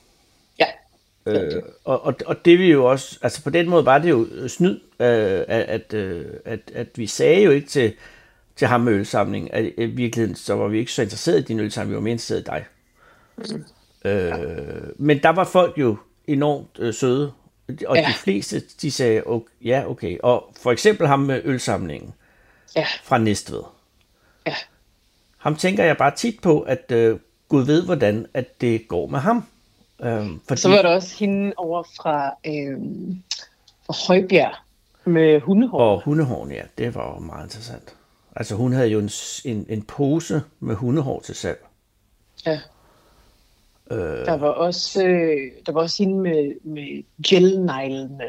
Ja, 1.33 1.43
Øh, 1.43 1.63
og, 1.83 2.05
og, 2.05 2.15
og 2.25 2.45
det 2.45 2.59
vil 2.59 2.67
jo 2.67 2.85
også, 2.85 3.19
altså 3.21 3.43
på 3.43 3.49
den 3.49 3.69
måde 3.69 3.85
var 3.85 3.97
det 3.97 4.09
jo 4.09 4.27
snyd, 4.47 4.79
øh, 4.99 5.43
at, 5.47 5.47
at, 5.47 5.93
øh, 5.93 6.25
at, 6.45 6.59
at 6.73 6.87
vi 6.95 7.07
sagde 7.07 7.43
jo 7.43 7.51
ikke 7.51 7.67
til, 7.67 7.93
til 8.55 8.67
ham 8.67 8.81
med 8.81 8.93
ølsamling, 8.93 9.53
at 9.53 9.65
i 9.77 9.85
virkeligheden 9.85 10.35
så 10.35 10.55
var 10.55 10.67
vi 10.67 10.79
ikke 10.79 10.91
så 10.91 11.01
interesseret 11.01 11.39
i 11.39 11.43
din 11.43 11.59
ølsamling, 11.59 11.91
vi 11.91 11.95
var 11.95 12.01
mere 12.01 12.11
interesseret 12.11 12.41
i 12.41 12.43
dig. 12.43 12.65
Mm. 13.37 14.09
Øh, 14.09 14.89
men 14.95 15.23
der 15.23 15.29
var 15.29 15.43
folk 15.43 15.77
jo 15.77 15.97
enormt 16.27 16.79
øh, 16.79 16.93
søde, 16.93 17.31
og 17.67 17.95
ja. 17.95 18.01
Ja. 18.01 18.07
de 18.07 18.13
fleste, 18.13 18.63
de 18.81 18.91
sagde, 18.91 19.23
okay, 19.25 19.49
ja 19.65 19.83
okay, 19.89 20.17
og 20.23 20.53
for 20.61 20.71
eksempel 20.71 21.07
ham 21.07 21.19
med 21.19 21.41
ølsamlingen 21.43 22.13
ja, 22.75 22.85
fra 23.03 23.17
Næstved. 23.17 23.63
ja. 24.45 24.55
Ham 25.37 25.55
tænker 25.55 25.83
jeg 25.83 25.97
bare 25.97 26.15
tit 26.15 26.39
på, 26.41 26.61
at 26.61 26.91
øh, 26.91 27.19
Gud 27.49 27.65
ved, 27.65 27.85
hvordan 27.85 28.25
at 28.33 28.61
det 28.61 28.87
går 28.87 29.07
med 29.07 29.19
ham. 29.19 29.43
Øhm, 30.03 30.41
fordi, 30.47 30.61
Så 30.61 30.69
var 30.69 30.81
der 30.81 30.89
også 30.89 31.15
hende 31.19 31.53
over 31.57 31.83
fra, 31.83 32.33
øh, 32.45 32.77
fra 33.85 33.93
Højbjerg 34.07 34.55
med 35.05 35.41
hundehår. 35.41 35.79
Og 35.79 36.01
hundehårene, 36.03 36.53
ja, 36.55 36.63
det 36.77 36.95
var 36.95 37.13
jo 37.13 37.19
meget 37.19 37.43
interessant. 37.45 37.95
Altså 38.35 38.55
hun 38.55 38.73
havde 38.73 38.87
jo 38.87 38.99
en, 38.99 39.09
en, 39.45 39.65
en 39.69 39.81
pose 39.81 40.41
med 40.59 40.75
hundehår 40.75 41.19
til 41.21 41.35
salg. 41.35 41.65
Ja. 42.45 42.59
Øh, 43.91 44.25
Der 44.25 44.37
var 44.37 44.47
også, 44.49 45.03
øh, 45.05 45.51
der 45.65 45.71
var 45.71 45.81
også 45.81 46.03
hende 46.03 46.19
med, 46.19 46.55
med 46.63 47.03
gelneglene, 47.27 48.25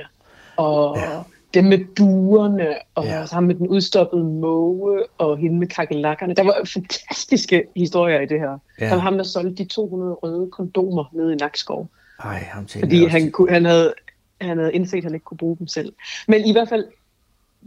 og 0.57 0.97
Ja. 0.97 1.23
Dem 1.55 1.65
med 1.65 1.79
duerne, 1.99 2.75
og 2.95 3.05
Ja. 3.05 3.25
ham 3.33 3.43
med 3.45 3.55
den 3.55 3.69
udstoppede 3.69 4.25
måge, 4.25 5.03
og 5.19 5.37
hende 5.39 5.59
med 5.59 5.67
kakelakkerne. 5.67 6.35
Der 6.35 6.43
var 6.45 6.61
fantastiske 6.75 7.65
historier 7.77 8.21
i 8.21 8.27
det 8.27 8.41
her. 8.41 8.59
Ja. 8.81 8.85
Der 8.89 8.95
var 8.95 9.01
ham, 9.01 9.17
der 9.17 9.25
solgte 9.25 9.55
de 9.65 9.65
200 9.69 10.13
røde 10.13 10.51
kondomer 10.51 11.05
nede 11.13 11.33
i 11.33 11.37
Nakskov, 11.37 11.89
ej, 12.25 12.39
ham 12.53 12.69
fordi 12.69 13.05
også. 13.05 13.19
han, 13.19 13.31
kunne, 13.31 13.51
han, 13.53 13.65
havde, 13.65 13.95
han 14.41 14.59
havde 14.59 14.73
indset, 14.73 14.97
at 14.99 15.05
han 15.05 15.15
ikke 15.15 15.25
kunne 15.25 15.39
bruge 15.39 15.57
dem 15.59 15.67
selv. 15.67 15.93
Men 16.29 16.45
i 16.47 16.53
hvert 16.53 16.69
fald, 16.69 16.85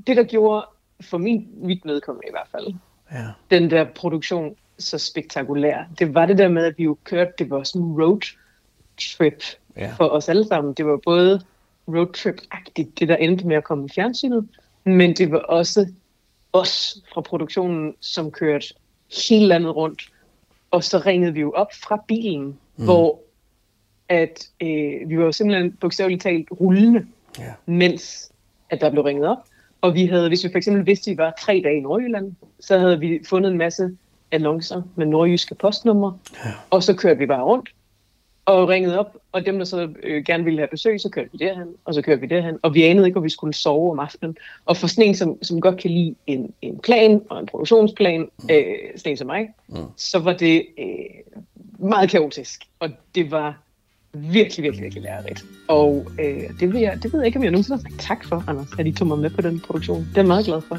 det 0.08 0.18
der 0.18 0.24
gjorde, 0.24 0.66
for 1.02 1.18
min, 1.18 1.48
mit 1.62 1.82
vedkommende 1.86 2.28
i 2.28 2.32
hvert 2.32 2.48
fald, 2.52 2.74
Ja, 3.12 3.28
den 3.58 3.70
der 3.70 3.86
produktion 3.96 4.56
så 4.80 4.98
spektakulær. 4.98 5.84
Det 6.00 6.14
var 6.16 6.26
det 6.26 6.38
der 6.38 6.48
med, 6.50 6.66
at 6.66 6.74
vi 6.78 6.84
jo 6.84 6.98
kørte, 7.04 7.32
det 7.40 7.50
var 7.50 7.64
sådan 7.64 7.82
en 7.82 8.02
road 8.04 8.22
trip 9.18 9.44
Ja. 9.78 9.92
for 9.98 10.06
os 10.10 10.30
alle 10.30 10.48
sammen. 10.48 10.74
Det 10.74 10.86
var 10.86 11.00
både 11.06 11.42
road 11.88 12.14
trip-agtigt, 12.18 13.00
det 13.00 13.08
der 13.08 13.16
endte 13.16 13.48
med 13.48 13.56
at 13.56 13.64
komme 13.64 13.86
i 13.86 13.90
fjernsynet, 13.96 14.48
men 14.84 15.14
det 15.14 15.32
var 15.32 15.38
også 15.40 15.88
os 16.54 16.98
fra 17.14 17.22
produktionen, 17.22 17.94
som 18.00 18.32
kørte 18.32 18.68
hele 19.28 19.48
landet 19.48 19.76
rundt. 19.76 20.12
Og 20.72 20.84
så 20.84 20.98
ringede 21.06 21.34
vi 21.34 21.40
jo 21.40 21.52
op 21.52 21.68
fra 21.84 22.04
bilen, 22.08 22.58
mm. 22.78 22.84
hvor 22.84 23.20
at 24.10 24.50
øh, 24.62 25.10
vi 25.10 25.18
var 25.18 25.24
jo 25.24 25.32
simpelthen 25.32 25.72
bogstaveligt 25.72 26.22
talt 26.24 26.48
rullende, 26.52 27.06
Ja. 27.40 27.54
mens 27.66 28.32
at 28.70 28.82
der 28.82 28.90
blev 28.90 29.04
ringet 29.04 29.28
op. 29.28 29.38
Og 29.82 29.94
vi 29.94 30.06
havde, 30.06 30.28
hvis 30.28 30.44
vi 30.44 30.50
for 30.52 30.58
eksempel 30.58 30.86
vidste, 30.86 31.12
at 31.12 31.18
vi 31.18 31.18
var 31.18 31.34
tre 31.42 31.62
dage 31.64 31.78
i 31.78 31.80
Nordjylland, 31.80 32.34
så 32.60 32.78
havde 32.78 33.00
vi 33.00 33.20
fundet 33.30 33.52
en 33.52 33.58
masse 33.58 33.98
annoncer 34.32 34.82
med 34.96 35.06
nordjyske 35.06 35.56
postnumre, 35.56 36.18
Ja. 36.46 36.52
og 36.70 36.84
så 36.84 36.96
kørte 36.96 37.20
vi 37.20 37.26
bare 37.26 37.44
rundt 37.44 37.70
og 38.52 38.70
ringede 38.70 39.00
op, 39.00 39.18
og 39.32 39.46
dem, 39.46 39.58
der 39.58 39.66
så 39.66 39.90
øh, 40.04 40.24
gerne 40.24 40.44
ville 40.44 40.60
have 40.60 40.68
besøg, 40.72 41.02
så 41.02 41.10
kørte 41.10 41.30
vi 41.32 41.38
derhen, 41.38 41.68
og 41.86 41.94
så 41.94 42.02
kørte 42.02 42.22
vi 42.22 42.28
derhen, 42.28 42.58
og 42.62 42.74
vi 42.74 42.84
anede 42.84 43.08
ikke, 43.08 43.14
hvor 43.14 43.22
vi 43.22 43.30
skulle 43.30 43.54
sove 43.54 43.92
om 43.92 44.00
aftenen. 44.00 44.38
Og 44.66 44.78
for 44.78 44.88
sådan 44.88 45.04
en, 45.04 45.16
som, 45.16 45.44
som 45.44 45.62
godt 45.62 45.78
kan 45.78 45.92
lide 45.92 46.16
en, 46.28 46.54
en 46.62 46.80
plan 46.80 47.22
og 47.30 47.40
en 47.40 47.46
produktionsplan, 47.46 48.30
øh, 48.52 48.76
sådan 48.96 49.12
en 49.12 49.18
som 49.18 49.28
mig, 49.28 49.50
mm. 49.68 49.76
så 49.98 50.20
var 50.20 50.34
det 50.34 50.66
øh, 50.80 51.40
meget 51.80 52.10
kaotisk, 52.10 52.62
og 52.80 52.90
det 53.16 53.32
var 53.32 53.62
virkelig, 54.14 54.64
virkelig, 54.64 54.84
virkelig 54.84 55.04
lærerigt. 55.04 55.46
Og 55.68 56.06
øh, 56.20 56.60
det, 56.60 56.74
vil 56.74 56.82
jeg, 56.82 57.00
det 57.04 57.14
ved 57.14 57.20
jeg 57.20 57.26
ikke, 57.26 57.38
om 57.38 57.44
jeg 57.44 57.52
nogensinde 57.52 57.84
har 57.84 57.90
sagt 57.90 58.02
tak 58.02 58.26
for, 58.26 58.44
Anders, 58.48 58.68
at 58.80 58.88
I 58.88 58.92
tog 58.92 59.08
mig 59.08 59.20
med 59.20 59.30
på 59.30 59.42
den 59.42 59.60
produktion. 59.60 60.00
Det 60.00 60.18
er 60.18 60.22
jeg 60.22 60.28
meget 60.28 60.46
glad 60.46 60.62
for. 60.62 60.78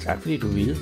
Tak 0.00 0.20
fordi 0.20 0.36
du 0.36 0.46
ville. 0.46 0.76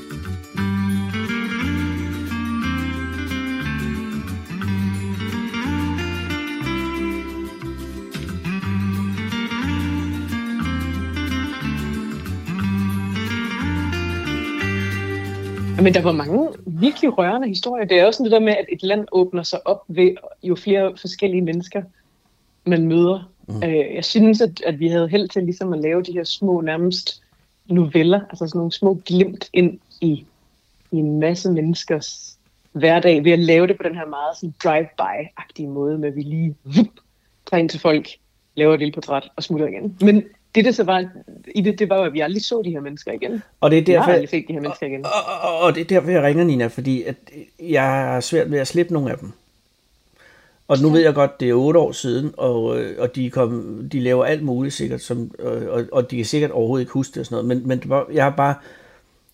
Men 15.84 15.94
der 15.94 16.02
var 16.02 16.12
mange 16.12 16.48
virkelig 16.66 17.18
rørende 17.18 17.48
historier. 17.48 17.84
Det 17.84 18.00
er 18.00 18.06
også 18.06 18.18
sådan 18.18 18.24
det 18.24 18.32
der 18.32 18.46
med, 18.46 18.52
at 18.52 18.66
et 18.68 18.82
land 18.82 19.06
åbner 19.12 19.42
sig 19.42 19.66
op 19.66 19.82
ved 19.88 20.16
jo 20.42 20.54
flere 20.54 20.96
forskellige 20.96 21.42
mennesker, 21.42 21.82
man 22.64 22.86
møder. 22.86 23.32
Mm. 23.48 23.62
Øh, 23.62 23.94
jeg 23.94 24.04
synes, 24.04 24.40
at, 24.40 24.62
at 24.66 24.80
vi 24.80 24.88
havde 24.88 25.08
held 25.08 25.28
til 25.28 25.42
ligesom 25.42 25.72
at 25.72 25.80
lave 25.80 26.02
de 26.02 26.12
her 26.12 26.24
små 26.24 26.60
nærmest 26.60 27.22
noveller, 27.66 28.20
altså 28.30 28.46
sådan 28.46 28.58
nogle 28.58 28.72
små 28.72 29.00
glimt 29.06 29.48
ind 29.52 29.78
i, 30.00 30.26
i 30.90 30.96
en 30.96 31.20
masse 31.20 31.50
menneskers 31.50 32.38
hverdag, 32.72 33.24
ved 33.24 33.32
at 33.32 33.38
lave 33.38 33.66
det 33.66 33.76
på 33.76 33.82
den 33.82 33.94
her 33.94 34.06
meget 34.06 34.36
sådan 34.36 34.54
drive-by-agtige 34.64 35.68
måde, 35.68 35.98
med 35.98 36.08
at 36.08 36.16
vi 36.16 36.22
lige 36.22 36.54
vup, 36.64 36.86
tager 37.46 37.60
ind 37.60 37.68
til 37.68 37.80
folk, 37.80 38.08
laver 38.54 38.74
et 38.74 38.78
lille 38.78 38.92
portræt 38.92 39.28
og 39.36 39.42
smutter 39.42 39.66
igen. 39.66 39.96
Men 40.00 40.24
det, 40.54 40.64
der 40.64 40.72
så 40.72 40.84
var 40.84 41.04
i 41.54 41.60
det, 41.60 41.78
det 41.78 41.88
var 41.88 41.96
jo, 41.96 42.02
at 42.02 42.12
vi 42.12 42.20
aldrig 42.20 42.44
så 42.44 42.62
de 42.64 42.70
her 42.70 42.80
mennesker 42.80 43.12
igen. 43.12 43.42
Og 43.60 43.70
det 43.70 43.76
er 43.76 43.80
Jeg 43.80 43.86
derfor, 43.86 44.12
aldrig 44.12 44.28
set 44.28 44.44
de 44.48 44.52
her 44.52 44.60
mennesker 44.60 44.86
igen. 44.86 45.04
og, 45.04 45.10
og, 45.42 45.58
og 45.60 45.74
det 45.74 45.80
er 45.80 45.84
derfor, 45.84 46.10
jeg 46.10 46.22
ringer 46.22 46.44
Nina, 46.44 46.66
fordi 46.66 47.02
at 47.02 47.16
jeg 47.60 47.82
har 47.82 48.20
svært 48.20 48.50
ved 48.50 48.58
at 48.58 48.68
slippe 48.68 48.92
nogle 48.92 49.10
af 49.10 49.18
dem. 49.18 49.32
Og 50.68 50.78
nu 50.82 50.88
ved 50.88 51.00
jeg 51.00 51.14
godt, 51.14 51.40
det 51.40 51.48
er 51.48 51.54
otte 51.54 51.80
år 51.80 51.92
siden, 51.92 52.34
og, 52.36 52.80
øh, 52.80 52.96
og 52.98 53.16
de, 53.16 53.30
kom, 53.30 53.80
de 53.92 54.00
laver 54.00 54.24
alt 54.24 54.42
muligt 54.42 54.74
sikkert, 54.74 55.00
som, 55.00 55.30
og, 55.38 55.52
og, 55.52 55.84
og 55.92 56.10
de 56.10 56.16
kan 56.16 56.24
sikkert 56.24 56.50
overhovedet 56.50 56.82
ikke 56.82 56.92
huske 56.92 57.14
det 57.14 57.20
og 57.20 57.26
sådan 57.26 57.44
noget, 57.44 57.58
men, 57.58 57.68
men 57.68 57.78
det 57.78 57.88
var, 57.88 58.06
jeg 58.12 58.24
har 58.24 58.30
bare, 58.30 58.54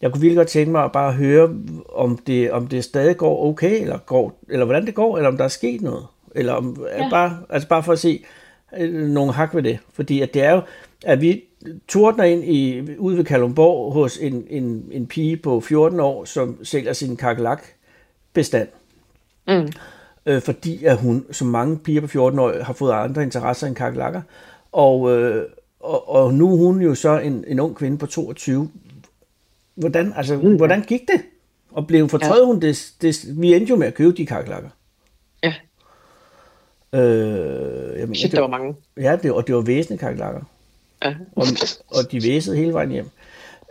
jeg 0.00 0.12
kunne 0.12 0.20
virkelig 0.20 0.36
godt 0.36 0.48
tænke 0.48 0.72
mig 0.72 0.84
at 0.84 0.92
bare 0.92 1.12
høre, 1.12 1.54
om 1.92 2.18
det, 2.26 2.50
om 2.50 2.66
det 2.66 2.84
stadig 2.84 3.16
går 3.16 3.46
okay, 3.46 3.80
eller, 3.80 3.98
går, 3.98 4.38
eller 4.48 4.64
hvordan 4.64 4.86
det 4.86 4.94
går, 4.94 5.16
eller 5.16 5.28
om 5.28 5.36
der 5.36 5.44
er 5.44 5.48
sket 5.48 5.80
noget. 5.80 6.06
Eller 6.34 6.52
om, 6.52 6.86
ja. 6.98 7.10
bare, 7.10 7.38
altså 7.48 7.68
bare 7.68 7.82
for 7.82 7.92
at 7.92 7.98
se 7.98 8.24
øh, 8.78 9.08
nogle 9.08 9.32
hak 9.32 9.54
ved 9.54 9.62
det. 9.62 9.78
Fordi 9.92 10.20
at 10.20 10.34
det 10.34 10.42
er 10.42 10.52
jo, 10.52 10.60
at 11.04 11.20
vi 11.20 11.44
tordner 11.88 12.24
ind 12.24 12.44
i, 12.44 12.82
ude 12.96 13.16
ved 13.16 13.24
Kalumborg 13.24 13.92
hos 13.92 14.18
en, 14.18 14.46
en, 14.50 14.88
en 14.92 15.06
pige 15.06 15.36
på 15.36 15.60
14 15.60 16.00
år, 16.00 16.24
som 16.24 16.64
sælger 16.64 16.92
sin 16.92 17.16
kakelak 17.16 17.62
bestand. 18.32 18.68
Mm. 19.48 19.72
Øh, 20.26 20.42
fordi 20.42 20.84
at 20.84 20.98
hun, 20.98 21.26
som 21.30 21.48
mange 21.48 21.78
piger 21.78 22.00
på 22.00 22.06
14 22.06 22.38
år, 22.38 22.62
har 22.62 22.72
fået 22.72 22.92
andre 22.92 23.22
interesser 23.22 23.66
end 23.66 23.76
kakelakker. 23.76 24.22
Og, 24.72 25.10
øh, 25.16 25.44
og, 25.80 26.08
og 26.08 26.34
nu 26.34 26.52
er 26.52 26.56
hun 26.56 26.82
jo 26.82 26.94
så 26.94 27.18
en, 27.18 27.44
en 27.46 27.60
ung 27.60 27.76
kvinde 27.76 27.98
på 27.98 28.06
22. 28.06 28.70
Hvordan, 29.74 30.12
altså, 30.16 30.36
mm. 30.36 30.56
hvordan 30.56 30.82
gik 30.82 31.00
det? 31.00 31.20
Og 31.70 31.86
blev 31.86 32.08
fortrød 32.08 32.40
ja. 32.40 32.46
hun 32.46 32.60
det, 32.60 32.92
det? 33.02 33.24
Vi 33.40 33.54
endte 33.54 33.70
jo 33.70 33.76
med 33.76 33.86
at 33.86 33.94
købe 33.94 34.16
de 34.16 34.26
kakelakker. 34.26 34.68
Ja, 35.42 35.54
Øh, 36.92 37.98
jeg 37.98 38.08
mener, 38.08 38.14
shit, 38.14 38.30
det, 38.30 38.36
der 38.36 38.40
var 38.40 38.48
mange. 38.48 38.76
Ja, 38.96 39.16
det, 39.22 39.32
og 39.32 39.46
det 39.46 39.54
var 39.54 39.60
væsende 39.60 39.98
kakelakker. 39.98 40.40
Ja. 41.04 41.14
Og, 41.36 41.46
og 41.88 42.12
de 42.12 42.22
væsede 42.22 42.56
hele 42.56 42.72
vejen 42.72 42.90
hjem. 42.90 43.08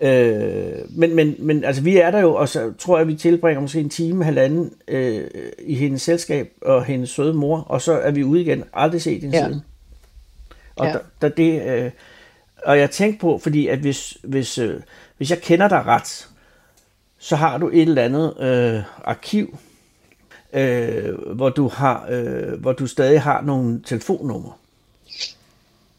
Øh, 0.02 0.74
men, 0.90 1.16
men, 1.16 1.36
men 1.40 1.64
altså, 1.64 1.82
vi 1.82 1.98
er 1.98 2.12
der 2.12 2.20
jo, 2.20 2.36
og 2.36 2.50
så 2.50 2.74
tror 2.80 2.98
jeg, 2.98 3.08
vi 3.08 3.16
tilbringer 3.16 3.62
måske 3.62 3.80
en 3.80 3.90
time, 3.90 4.24
halvanden 4.26 4.74
øh, 4.88 5.28
i 5.66 5.76
hendes 5.76 6.02
selskab 6.02 6.52
og 6.62 6.86
hendes 6.86 7.10
søde 7.10 7.34
mor, 7.34 7.60
og 7.60 7.82
så 7.82 7.92
er 7.94 8.12
vi 8.12 8.24
ude 8.24 8.42
igen. 8.42 8.64
Aldrig 8.74 9.02
set 9.02 9.22
hende 9.22 9.38
Ja. 9.38 9.46
siden. 9.48 9.62
Og, 10.76 10.86
Ja. 10.88 10.92
der, 10.94 11.00
der 11.22 11.30
det, 11.30 11.62
øh, 11.68 11.92
og 12.66 12.80
jeg 12.80 12.92
tænkte 12.92 13.22
på, 13.22 13.38
fordi 13.38 13.68
at 13.68 13.80
hvis, 13.80 14.18
hvis, 14.24 14.58
øh, 14.58 14.82
hvis 15.18 15.30
jeg 15.30 15.42
kender 15.42 15.68
dig 15.68 15.86
ret, 15.86 16.28
så 17.20 17.36
har 17.36 17.58
du 17.58 17.70
et 17.70 17.82
eller 17.82 18.04
andet 18.04 18.40
øh, 18.40 18.84
arkiv, 19.04 19.58
øh, 20.54 21.14
hvor, 21.36 21.50
du 21.50 21.68
har, 21.68 22.08
øh, 22.10 22.62
hvor 22.62 22.74
du 22.74 22.88
stadig 22.88 23.22
har 23.22 23.42
nogle 23.42 23.82
telefonnumre. 23.86 24.54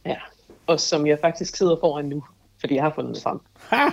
ja. 0.07 0.17
Og 0.71 0.81
som 0.81 1.07
jeg 1.07 1.19
faktisk 1.21 1.57
sidder 1.57 1.77
foran 1.81 2.05
nu, 2.05 2.25
fordi 2.61 2.75
jeg 2.75 2.83
har 2.83 2.93
fundet 2.95 3.15
det 3.15 3.23
frem. 3.23 3.39
Ha! 3.69 3.85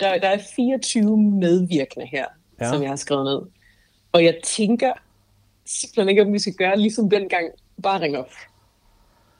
Der, 0.00 0.18
der 0.18 0.28
er 0.28 0.38
24 0.56 1.16
medvirkende 1.18 2.06
her, 2.06 2.24
Ja. 2.60 2.68
som 2.68 2.82
jeg 2.82 2.90
har 2.90 2.96
skrevet 2.96 3.24
ned. 3.24 3.40
Og 4.12 4.24
jeg 4.24 4.36
tænker 4.44 4.92
simpelthen 5.66 6.08
ikke, 6.08 6.22
om 6.22 6.32
vi 6.32 6.38
skal 6.38 6.52
gøre 6.54 6.76
ligesom 6.78 7.10
dengang, 7.10 7.46
bare 7.82 8.00
ringe 8.00 8.18
op 8.18 8.30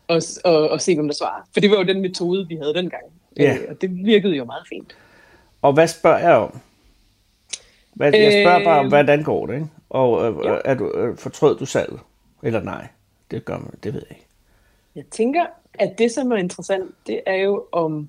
og, 0.09 0.23
og, 0.45 0.69
og 0.71 0.81
se, 0.81 0.95
hvem 0.95 1.09
der 1.09 1.15
svarer. 1.15 1.43
For 1.53 1.61
det 1.61 1.71
var 1.71 1.77
jo 1.77 1.83
den 1.85 2.01
metode, 2.01 2.49
vi 2.49 2.57
havde 2.57 2.75
dengang. 2.75 3.03
Ja. 3.37 3.55
Øh, 3.57 3.61
og 3.71 3.81
det 3.81 3.91
virkede 4.07 4.37
jo 4.37 4.45
meget 4.45 4.67
fint. 4.69 4.97
Og 5.63 5.73
hvad 5.73 5.89
spørger 5.89 6.19
jeg 6.19 6.37
om? 6.37 6.61
Hvad, 7.95 8.13
jeg 8.15 8.33
spørger 8.45 8.65
bare 8.65 8.79
om, 8.79 8.85
Øh, 8.85 8.89
hvordan 8.89 9.23
går 9.23 9.47
det, 9.47 9.55
ikke? 9.55 9.67
Og 9.91 10.25
øh, 10.27 10.37
ja. 10.45 10.57
er 10.65 10.75
du, 10.75 10.91
øh, 10.95 11.17
fortrød 11.17 11.59
du 11.59 11.67
salget? 11.67 12.01
Eller 12.43 12.63
nej? 12.63 12.89
Det 13.31 13.45
gør 13.45 13.59
man, 13.59 13.71
det 13.83 13.95
ved 13.95 14.03
jeg 14.11 14.17
ikke. 14.19 14.27
Jeg 14.95 15.05
tænker, 15.11 15.47
at 15.79 15.99
det, 15.99 16.13
som 16.13 16.33
er 16.33 16.37
interessant, 16.37 16.91
det 17.07 17.21
er 17.27 17.37
jo 17.37 17.65
om, 17.73 18.09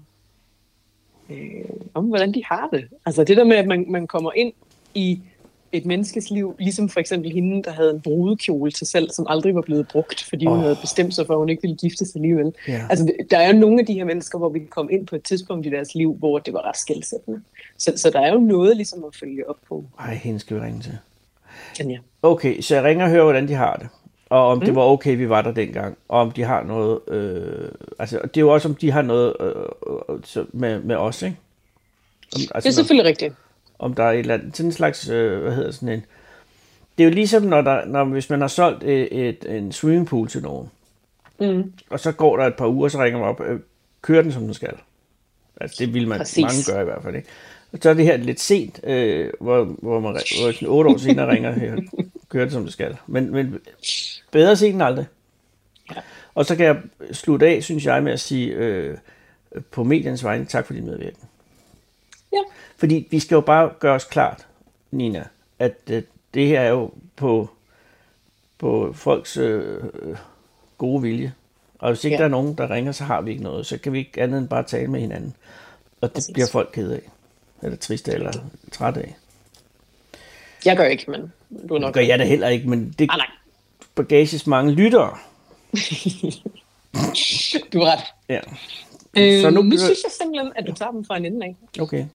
øh, 1.29 1.37
om 1.93 2.05
hvordan 2.05 2.33
de 2.33 2.43
har 2.45 2.69
det. 2.73 2.87
Altså 3.05 3.23
det 3.23 3.37
der 3.37 3.43
med, 3.43 3.57
at 3.57 3.67
man, 3.67 3.85
man 3.87 4.07
kommer 4.07 4.31
ind 4.35 4.53
i 4.93 5.21
et 5.71 5.85
menneskes 5.85 6.29
liv, 6.29 6.55
ligesom 6.59 6.89
for 6.89 6.99
eksempel 6.99 7.31
hende, 7.31 7.63
der 7.63 7.71
havde 7.71 7.91
en 7.91 8.01
brudekjole 8.01 8.71
til 8.71 8.87
salg, 8.87 9.11
som 9.11 9.25
aldrig 9.29 9.55
var 9.55 9.61
blevet 9.61 9.87
brugt, 9.87 10.23
fordi 10.29 10.45
hun 10.45 10.57
oh. 10.57 10.63
havde 10.63 10.77
bestemt 10.81 11.15
sig 11.15 11.27
for, 11.27 11.33
at 11.33 11.39
hun 11.39 11.49
ikke 11.49 11.61
ville 11.61 11.77
giftes 11.77 12.15
alligevel. 12.15 12.53
Ja. 12.67 12.85
Altså, 12.89 13.13
der 13.31 13.37
er 13.37 13.53
jo 13.53 13.59
nogle 13.59 13.79
af 13.79 13.85
de 13.85 13.93
her 13.93 14.05
mennesker, 14.05 14.37
hvor 14.37 14.49
vi 14.49 14.59
kom 14.59 14.89
ind 14.91 15.07
på 15.07 15.15
et 15.15 15.23
tidspunkt 15.23 15.65
i 15.65 15.69
deres 15.69 15.95
liv, 15.95 16.13
hvor 16.13 16.39
det 16.39 16.53
var 16.53 16.67
ret 16.67 16.77
skældsættende. 16.77 17.41
Så, 17.77 17.93
så 17.95 18.09
der 18.09 18.19
er 18.19 18.33
jo 18.33 18.39
noget 18.39 18.75
ligesom 18.75 19.03
at 19.03 19.15
følge 19.15 19.49
op 19.49 19.57
på. 19.67 19.85
Ej, 19.99 20.13
hende 20.13 20.39
skal 20.39 20.57
vi 20.57 20.61
ringe 20.61 20.81
til. 20.81 20.97
Ja. 21.79 21.97
Okay, 22.21 22.61
så 22.61 22.75
jeg 22.75 22.83
ringer 22.83 23.05
og 23.05 23.11
hører, 23.11 23.23
hvordan 23.23 23.47
de 23.47 23.53
har 23.53 23.75
det. 23.75 23.87
Og 24.29 24.47
om 24.47 24.57
mm. 24.57 24.65
det 24.65 24.75
var 24.75 24.81
okay, 24.81 25.17
vi 25.17 25.29
var 25.29 25.41
der 25.41 25.51
dengang. 25.51 25.97
Og 26.07 26.19
om 26.19 26.31
de 26.31 26.43
har 26.43 26.63
noget... 26.63 26.99
Øh, 27.07 27.69
altså, 27.99 28.19
det 28.23 28.37
er 28.37 28.41
jo 28.41 28.49
også, 28.49 28.67
om 28.67 28.75
de 28.75 28.91
har 28.91 29.01
noget 29.01 29.33
øh, 29.39 29.47
øh, 30.09 30.19
så 30.23 30.45
med, 30.53 30.79
med 30.81 30.95
os, 30.95 31.21
ikke? 31.21 31.37
Om, 32.35 32.41
altså, 32.41 32.51
Det 32.55 32.65
er 32.65 32.75
selvfølgelig 32.75 33.05
rigtigt. 33.09 33.33
om 33.79 33.93
der 33.93 34.03
er 34.03 34.11
et 34.11 34.19
eller 34.19 34.33
andet, 34.33 34.57
sådan 34.57 34.67
en 34.69 34.73
slags, 34.73 35.09
øh, 35.09 35.41
hvad 35.41 35.53
hedder 35.55 35.71
sådan 35.71 35.89
en, 35.89 36.05
det 36.97 37.03
er 37.03 37.09
jo 37.09 37.13
ligesom, 37.13 37.43
når 37.43 37.61
der, 37.61 37.85
når, 37.85 38.03
hvis 38.03 38.29
man 38.29 38.41
har 38.41 38.47
solgt 38.47 38.83
et, 38.83 39.27
et, 39.29 39.45
en 39.57 39.71
swimmingpool 39.71 40.27
til 40.27 40.41
nogen, 40.41 40.69
Mm. 41.41 41.73
og 41.89 41.99
så 41.99 42.11
går 42.11 42.37
der 42.37 42.45
et 42.45 42.55
par 42.55 42.67
uger, 42.67 42.89
så 42.89 43.03
ringer 43.03 43.19
man 43.19 43.27
op, 43.29 43.41
øh, 43.41 43.59
kører 44.01 44.21
den, 44.21 44.31
som 44.31 44.41
den 44.43 44.53
skal. 44.53 44.73
Altså, 45.61 45.75
det 45.79 45.93
vil 45.93 46.07
man, 46.07 46.17
Præcis. 46.17 46.41
mange 46.43 46.73
gøre 46.73 46.81
i 46.81 46.85
hvert 46.85 47.03
fald, 47.03 47.15
ikke? 47.15 47.27
Og 47.73 47.79
så 47.81 47.89
er 47.89 47.93
det 47.93 48.05
her 48.05 48.17
lidt 48.17 48.39
sent, 48.39 48.79
øh, 48.83 49.29
hvor, 49.39 49.63
hvor 49.63 49.99
man 49.99 50.11
hvor 50.11 50.51
sådan 50.51 50.67
otte 50.67 50.89
år 50.89 50.97
senere 50.97 51.31
ringer 51.31 51.51
her, 51.51 51.75
kører 52.29 52.43
det, 52.45 52.53
som 52.53 52.63
det 52.63 52.73
skal. 52.73 52.97
Men, 53.07 53.31
men 53.31 53.59
bedre 54.31 54.55
sent 54.55 54.73
end 54.73 54.83
aldrig. 54.83 55.05
Ja. 55.95 56.01
Og 56.35 56.45
så 56.45 56.55
kan 56.55 56.65
jeg 56.65 56.81
slutte 57.11 57.47
af, 57.47 57.63
synes 57.63 57.85
jeg, 57.85 58.03
med 58.03 58.11
at 58.11 58.19
sige 58.19 58.47
øh, 58.53 58.97
på 59.71 59.83
mediernes 59.83 60.23
vegne, 60.23 60.45
tak 60.45 60.65
for 60.65 60.73
din 60.73 60.85
medvirken. 60.85 61.21
Ja. 62.33 62.39
Fordi 62.77 63.07
vi 63.11 63.19
skal 63.19 63.35
jo 63.35 63.41
bare 63.41 63.71
gøre 63.79 63.95
os 63.95 64.03
klart, 64.03 64.47
Nina, 64.91 65.23
at 65.59 65.75
øh, 65.89 66.03
det 66.33 66.47
her 66.47 66.61
er 66.61 66.69
jo 66.69 66.91
på, 67.15 67.49
på 68.57 68.93
folks 68.93 69.37
øh, 69.37 69.83
gode 70.77 71.01
vilje. 71.01 71.33
Og 71.79 71.91
hvis 71.91 72.03
ikke 72.03 72.15
Ja. 72.15 72.19
der 72.19 72.25
er 72.25 72.29
nogen, 72.29 72.53
der 72.55 72.71
ringer, 72.71 72.91
så 72.91 73.03
har 73.03 73.21
vi 73.21 73.31
ikke 73.31 73.43
noget. 73.43 73.65
Så 73.65 73.77
kan 73.77 73.93
vi 73.93 73.99
ikke 73.99 74.21
andet 74.21 74.39
end 74.39 74.47
bare 74.47 74.63
tale 74.63 74.87
med 74.87 74.99
hinanden. 74.99 75.35
Og 76.01 76.09
det 76.09 76.13
Præcis. 76.13 76.33
bliver 76.33 76.47
folk 76.51 76.69
ked 76.73 76.91
af. 76.91 77.01
Eller 77.63 77.77
triste 77.77 78.11
eller 78.11 78.31
trætte 78.71 79.01
af. 79.01 79.17
Jeg 80.65 80.77
gør 80.77 80.85
ikke, 80.85 81.11
men 81.11 81.33
du 81.69 81.75
er 81.75 81.79
nok... 81.79 81.87
Det 81.87 81.93
gør 81.93 82.01
jeg 82.01 82.19
da 82.19 82.23
heller 82.23 82.47
ikke, 82.47 82.69
men 82.69 82.95
det... 82.99 83.09
Ah, 83.11 83.17
nej. 83.17 83.27
Bagages 83.95 84.47
mange 84.47 84.71
lyttere. 84.71 85.09
du 87.73 87.79
har 87.79 87.91
ret. 87.91 88.03
Ja. 88.29 88.39
Øh, 89.17 89.41
så 89.41 89.49
nu, 89.49 89.61
nu 89.61 89.77
synes 89.77 89.99
jeg 90.03 90.11
simpelthen, 90.21 90.51
at 90.55 90.67
du 90.67 90.73
tager 90.73 90.91
dem 90.91 91.05
fra 91.05 91.17
en 91.17 91.25
ende 91.25 91.45
af. 91.45 91.55
Okay. 91.81 92.05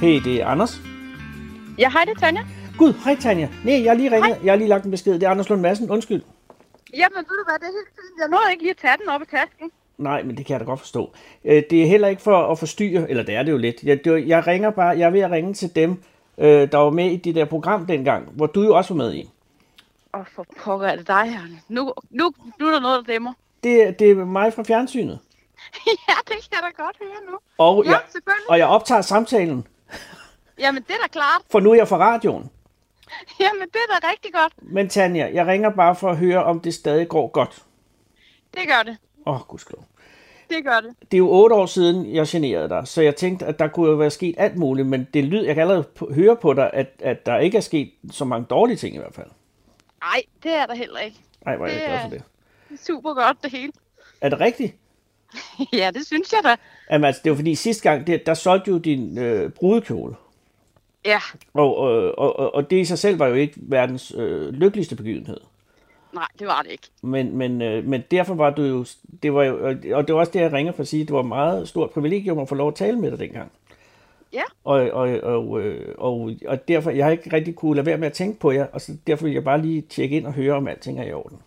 Hej, 0.00 0.20
det 0.24 0.40
er 0.42 0.46
Anders. 0.46 0.80
Ja, 1.78 1.90
hej, 1.90 2.04
det 2.04 2.10
er 2.16 2.20
Tanja. 2.20 2.40
Gud, 2.78 2.92
hej 3.04 3.16
Tanja. 3.20 3.48
Nej, 3.64 3.82
jeg 3.82 3.90
har 3.90 3.94
lige 3.96 4.10
ringet. 4.10 4.34
Hej. 4.34 4.40
Jeg 4.44 4.52
har 4.52 4.56
lige 4.56 4.68
lagt 4.68 4.84
en 4.84 4.90
besked. 4.90 5.14
Det 5.14 5.22
er 5.22 5.30
Anders 5.30 5.48
Lund 5.48 5.60
Madsen. 5.60 5.90
Undskyld. 5.90 6.22
Jamen, 6.92 7.16
ved 7.16 7.24
du 7.38 7.44
hvad, 7.48 7.54
det 7.58 7.66
er 7.68 7.72
helt 7.78 7.88
fint. 7.88 8.20
Jeg 8.20 8.28
nåede 8.28 8.50
ikke 8.50 8.62
lige 8.62 8.70
at 8.70 8.76
tage 8.76 8.96
den 9.00 9.08
op 9.08 9.22
i 9.22 9.24
tasken. 9.24 9.70
Nej, 9.98 10.22
men 10.22 10.36
det 10.36 10.46
kan 10.46 10.52
jeg 10.52 10.60
da 10.60 10.64
godt 10.64 10.80
forstå. 10.80 11.12
Øh, 11.44 11.62
Det 11.70 11.82
er 11.82 11.86
heller 11.86 12.08
ikke 12.08 12.22
for 12.22 12.46
at 12.52 12.58
forstyrre, 12.58 13.10
eller 13.10 13.22
det 13.22 13.34
er 13.34 13.42
det 13.42 13.52
jo 13.52 13.56
lidt. 13.56 13.82
Jeg, 13.82 14.06
jeg 14.06 14.46
ringer 14.46 14.70
bare, 14.70 14.88
jeg 14.98 15.06
er 15.06 15.10
ved 15.10 15.20
at 15.20 15.30
ringe 15.30 15.54
til 15.54 15.76
dem, 15.76 16.02
øh, 16.38 16.72
der 16.72 16.78
var 16.78 16.90
med 16.90 17.10
i 17.10 17.16
det 17.16 17.34
der 17.34 17.44
program 17.44 17.86
dengang, 17.86 18.28
hvor 18.32 18.46
du 18.46 18.62
jo 18.62 18.74
også 18.76 18.94
var 18.94 18.98
med 19.04 19.14
i. 19.14 19.30
Åh, 20.14 20.24
for 20.34 20.46
pokker 20.62 20.86
er 20.88 20.96
det 20.96 21.06
dig 21.08 21.22
her. 21.30 21.40
Nu, 21.68 21.92
nu, 22.10 22.32
nu 22.60 22.66
er 22.66 22.70
der 22.70 22.80
noget, 22.80 23.06
der 23.06 23.12
dæmmer. 23.12 23.32
Det, 23.64 23.98
det 23.98 24.10
er 24.10 24.14
mig 24.14 24.52
fra 24.52 24.62
fjernsynet. 24.62 25.18
ja, 25.86 26.14
det 26.28 26.36
kan 26.36 26.42
jeg 26.52 26.60
da 26.62 26.82
godt 26.82 26.96
høre 27.02 27.30
nu. 27.30 27.38
Og, 27.58 27.84
Ja, 27.84 27.90
jeg, 27.90 28.00
og 28.48 28.58
jeg 28.58 28.66
optager 28.66 29.00
samtalen, 29.02 29.66
Jamen, 30.58 30.82
det 30.82 30.90
er 30.90 31.02
da 31.02 31.08
klart. 31.08 31.42
for 31.50 31.60
nu 31.60 31.70
er 31.70 31.74
jeg 31.74 31.88
fra 31.88 31.96
radioen. 31.98 32.50
Jamen, 33.40 33.68
det 33.68 33.76
er 33.88 34.00
da 34.00 34.08
rigtig 34.10 34.32
godt. 34.32 34.52
Men 34.62 34.88
Tanja, 34.88 35.30
jeg 35.34 35.46
ringer 35.46 35.70
bare 35.70 35.96
for 35.96 36.10
at 36.10 36.16
høre, 36.16 36.44
om 36.44 36.60
det 36.60 36.74
stadig 36.74 37.08
går 37.08 37.28
godt. 37.28 37.62
Det 38.54 38.62
gør 38.66 38.82
det. 38.82 38.96
Åh, 39.26 39.34
oh, 39.34 39.40
gudskelov. 39.40 39.84
Det 40.50 40.64
gør 40.64 40.80
det. 40.80 40.94
Det 41.00 41.14
er 41.14 41.18
jo 41.18 41.30
otte 41.30 41.54
år 41.54 41.66
siden, 41.66 42.14
jeg 42.14 42.26
generede 42.28 42.68
dig, 42.68 42.88
så 42.88 43.02
jeg 43.02 43.16
tænkte, 43.16 43.46
at 43.46 43.58
der 43.58 43.68
kunne 43.68 43.90
jo 43.90 43.96
være 43.96 44.10
sket 44.10 44.34
alt 44.38 44.56
muligt, 44.56 44.88
men 44.88 45.08
det 45.14 45.24
lyd, 45.24 45.44
jeg 45.44 45.54
kan 45.54 45.62
allerede 45.62 45.84
høre 46.10 46.36
på 46.36 46.52
dig, 46.54 46.70
at, 46.72 46.86
at 46.98 47.26
der 47.26 47.38
ikke 47.38 47.56
er 47.56 47.60
sket 47.62 47.92
så 48.10 48.24
mange 48.24 48.46
dårlige 48.50 48.76
ting 48.76 48.94
i 48.94 48.98
hvert 48.98 49.14
fald. 49.14 49.26
Nej, 50.00 50.22
det 50.42 50.52
er 50.52 50.66
der 50.66 50.74
heller 50.74 50.98
ikke. 50.98 51.16
Nej, 51.44 51.56
hvor 51.56 51.66
er 51.66 51.70
jeg 51.70 51.80
Det 51.80 51.88
glad 51.88 52.00
for 52.02 52.08
det. 52.08 52.22
Det 52.68 52.74
er 52.74 52.84
super 52.84 53.14
godt, 53.14 53.36
det 53.42 53.50
hele. 53.50 53.72
Er 54.20 54.28
det 54.28 54.40
rigtigt? 54.40 54.74
ja, 55.80 55.90
det 55.94 56.06
synes 56.06 56.32
jeg 56.32 56.40
da. 56.44 56.56
Jamen, 56.90 57.04
altså, 57.04 57.20
det 57.24 57.30
var 57.30 57.36
fordi 57.36 57.54
sidste 57.54 57.90
gang, 57.90 58.06
det, 58.06 58.26
der 58.26 58.34
solgte 58.34 58.70
du 58.70 58.78
din 58.78 59.18
øh, 59.18 59.50
brudekjole. 59.50 60.14
Ja, 61.04 61.18
Og, 61.54 61.76
og, 61.78 62.18
og, 62.18 62.54
og 62.54 62.70
det 62.70 62.76
i 62.76 62.84
sig 62.84 62.98
selv 62.98 63.18
var 63.18 63.26
jo 63.26 63.34
ikke 63.34 63.54
verdens 63.56 64.12
øh, 64.16 64.48
lykkeligste 64.52 64.96
begivenhed. 64.96 65.36
nej, 66.14 66.26
det 66.38 66.46
var 66.46 66.62
det 66.62 66.70
ikke. 66.70 66.88
Men, 67.02 67.36
men, 67.36 67.62
øh, 67.62 67.84
men 67.84 68.02
derfor 68.10 68.34
var 68.34 68.50
du 68.50 68.62
jo, 68.62 68.84
det 69.22 69.34
var 69.34 69.44
jo, 69.44 69.68
og 69.92 70.06
det 70.06 70.14
var 70.14 70.20
også 70.20 70.32
det, 70.32 70.40
jeg 70.40 70.52
ringer 70.52 70.72
for 70.72 70.82
at 70.82 70.88
sige, 70.88 71.04
det 71.04 71.12
var 71.12 71.20
et 71.20 71.26
meget 71.26 71.68
stort 71.68 71.90
privilegium 71.90 72.38
at 72.38 72.48
få 72.48 72.54
lov 72.54 72.68
at 72.68 72.74
tale 72.74 72.98
med 72.98 73.10
dig 73.10 73.18
dengang. 73.18 73.52
Ja. 74.32 74.42
Og, 74.64 74.90
og, 74.90 75.08
og, 75.22 75.60
øh, 75.60 75.94
og, 75.98 76.30
og 76.46 76.68
derfor, 76.68 76.90
jeg 76.90 77.04
har 77.04 77.12
ikke 77.12 77.32
rigtig 77.32 77.54
kunne 77.54 77.74
lade 77.76 77.86
være 77.86 77.98
med 77.98 78.06
at 78.06 78.12
tænke 78.12 78.40
på 78.40 78.50
jer, 78.52 78.66
og 78.72 78.80
så 78.80 78.92
derfor 79.06 79.24
vil 79.24 79.32
jeg 79.34 79.44
bare 79.44 79.62
lige 79.62 79.80
tjekke 79.82 80.16
ind 80.16 80.26
og 80.26 80.32
høre, 80.32 80.54
om 80.54 80.68
alting 80.68 81.00
er 81.00 81.04
i 81.04 81.12
orden. 81.12 81.38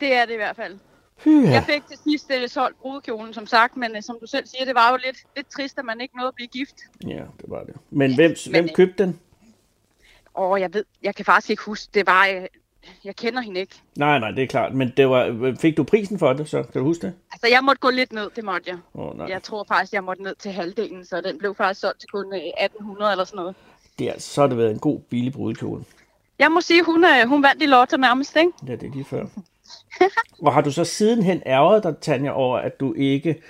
Det 0.00 0.14
er 0.14 0.24
det 0.24 0.32
i 0.32 0.36
hvert 0.36 0.56
fald. 0.56 0.78
Hyha. 1.24 1.52
Jeg 1.52 1.64
fik 1.64 1.86
til 1.86 1.98
sidst 2.04 2.32
uh, 2.42 2.48
solgt 2.48 2.80
brudekjolen, 2.80 3.34
som 3.34 3.46
sagt, 3.46 3.76
men 3.76 3.90
uh, 3.96 4.02
som 4.02 4.16
du 4.20 4.26
selv 4.26 4.46
siger, 4.46 4.64
det 4.64 4.74
var 4.74 4.90
jo 4.90 4.98
lidt, 5.04 5.16
lidt 5.36 5.48
trist, 5.50 5.78
at 5.78 5.84
man 5.84 6.00
ikke 6.00 6.16
nåede 6.16 6.28
at 6.28 6.34
blive 6.34 6.48
gift. 6.48 6.74
Ja, 7.06 7.14
det 7.16 7.44
var 7.48 7.64
det. 7.64 7.74
Men 7.90 8.14
hvem, 8.14 8.36
hvem 8.50 8.64
øh, 8.64 8.70
købte 8.74 9.04
den? 9.04 9.20
Og 10.34 10.60
jeg 10.60 10.74
ved, 10.74 10.84
jeg 11.02 11.14
kan 11.14 11.24
faktisk 11.24 11.50
ikke 11.50 11.62
huske, 11.62 11.90
det 11.94 12.06
var, 12.06 12.28
uh, 12.28 12.44
jeg 13.04 13.16
kender 13.16 13.40
hende 13.40 13.60
ikke. 13.60 13.74
Nej, 13.96 14.18
nej, 14.18 14.30
det 14.30 14.42
er 14.42 14.46
klart. 14.46 14.74
Men 14.74 14.92
det 14.96 15.08
var, 15.08 15.56
fik 15.60 15.76
du 15.76 15.84
prisen 15.84 16.18
for 16.18 16.32
det, 16.32 16.48
så 16.48 16.62
kan 16.62 16.78
du 16.80 16.84
huske 16.84 17.06
det? 17.06 17.14
Altså, 17.32 17.48
jeg 17.48 17.64
måtte 17.64 17.80
gå 17.80 17.90
lidt 17.90 18.12
ned, 18.12 18.30
det 18.36 18.44
måtte 18.44 18.70
jeg. 18.70 18.78
Åh, 18.94 19.06
oh, 19.06 19.16
nej. 19.16 19.26
Jeg 19.26 19.42
tror 19.42 19.64
faktisk, 19.68 19.92
jeg 19.92 20.04
måtte 20.04 20.22
ned 20.22 20.34
til 20.34 20.52
halvdelen, 20.52 21.04
så 21.04 21.20
den 21.20 21.38
blev 21.38 21.54
faktisk 21.54 21.80
solgt 21.80 22.00
til 22.00 22.08
kun 22.08 22.26
uh, 22.26 22.64
1800 22.64 23.12
eller 23.12 23.24
sådan 23.24 23.36
noget. 23.36 23.54
Det 23.98 24.08
er, 24.08 24.18
så 24.18 24.40
har 24.40 24.48
det 24.48 24.58
været 24.58 24.70
en 24.70 24.78
god, 24.78 25.00
billig 25.00 25.32
brudekjole. 25.32 25.84
Jeg 26.38 26.52
må 26.52 26.60
sige, 26.60 26.84
hun, 26.84 27.04
hun 27.26 27.42
vandt 27.42 27.62
i 27.62 27.66
lotto 27.66 27.96
nærmest, 27.96 28.36
ikke? 28.36 28.52
Ja, 28.66 28.72
det 28.72 28.82
er 28.82 28.92
lige 28.92 29.04
før. 29.04 29.26
Og 30.42 30.54
har 30.54 30.60
du 30.60 30.72
så 30.72 30.84
sidenhen 30.84 31.42
ærget 31.46 31.82
dig, 31.82 31.94
Tanja, 32.00 32.30
over, 32.30 32.58
at 32.58 32.80
du 32.80 32.94
ikke, 32.94 33.42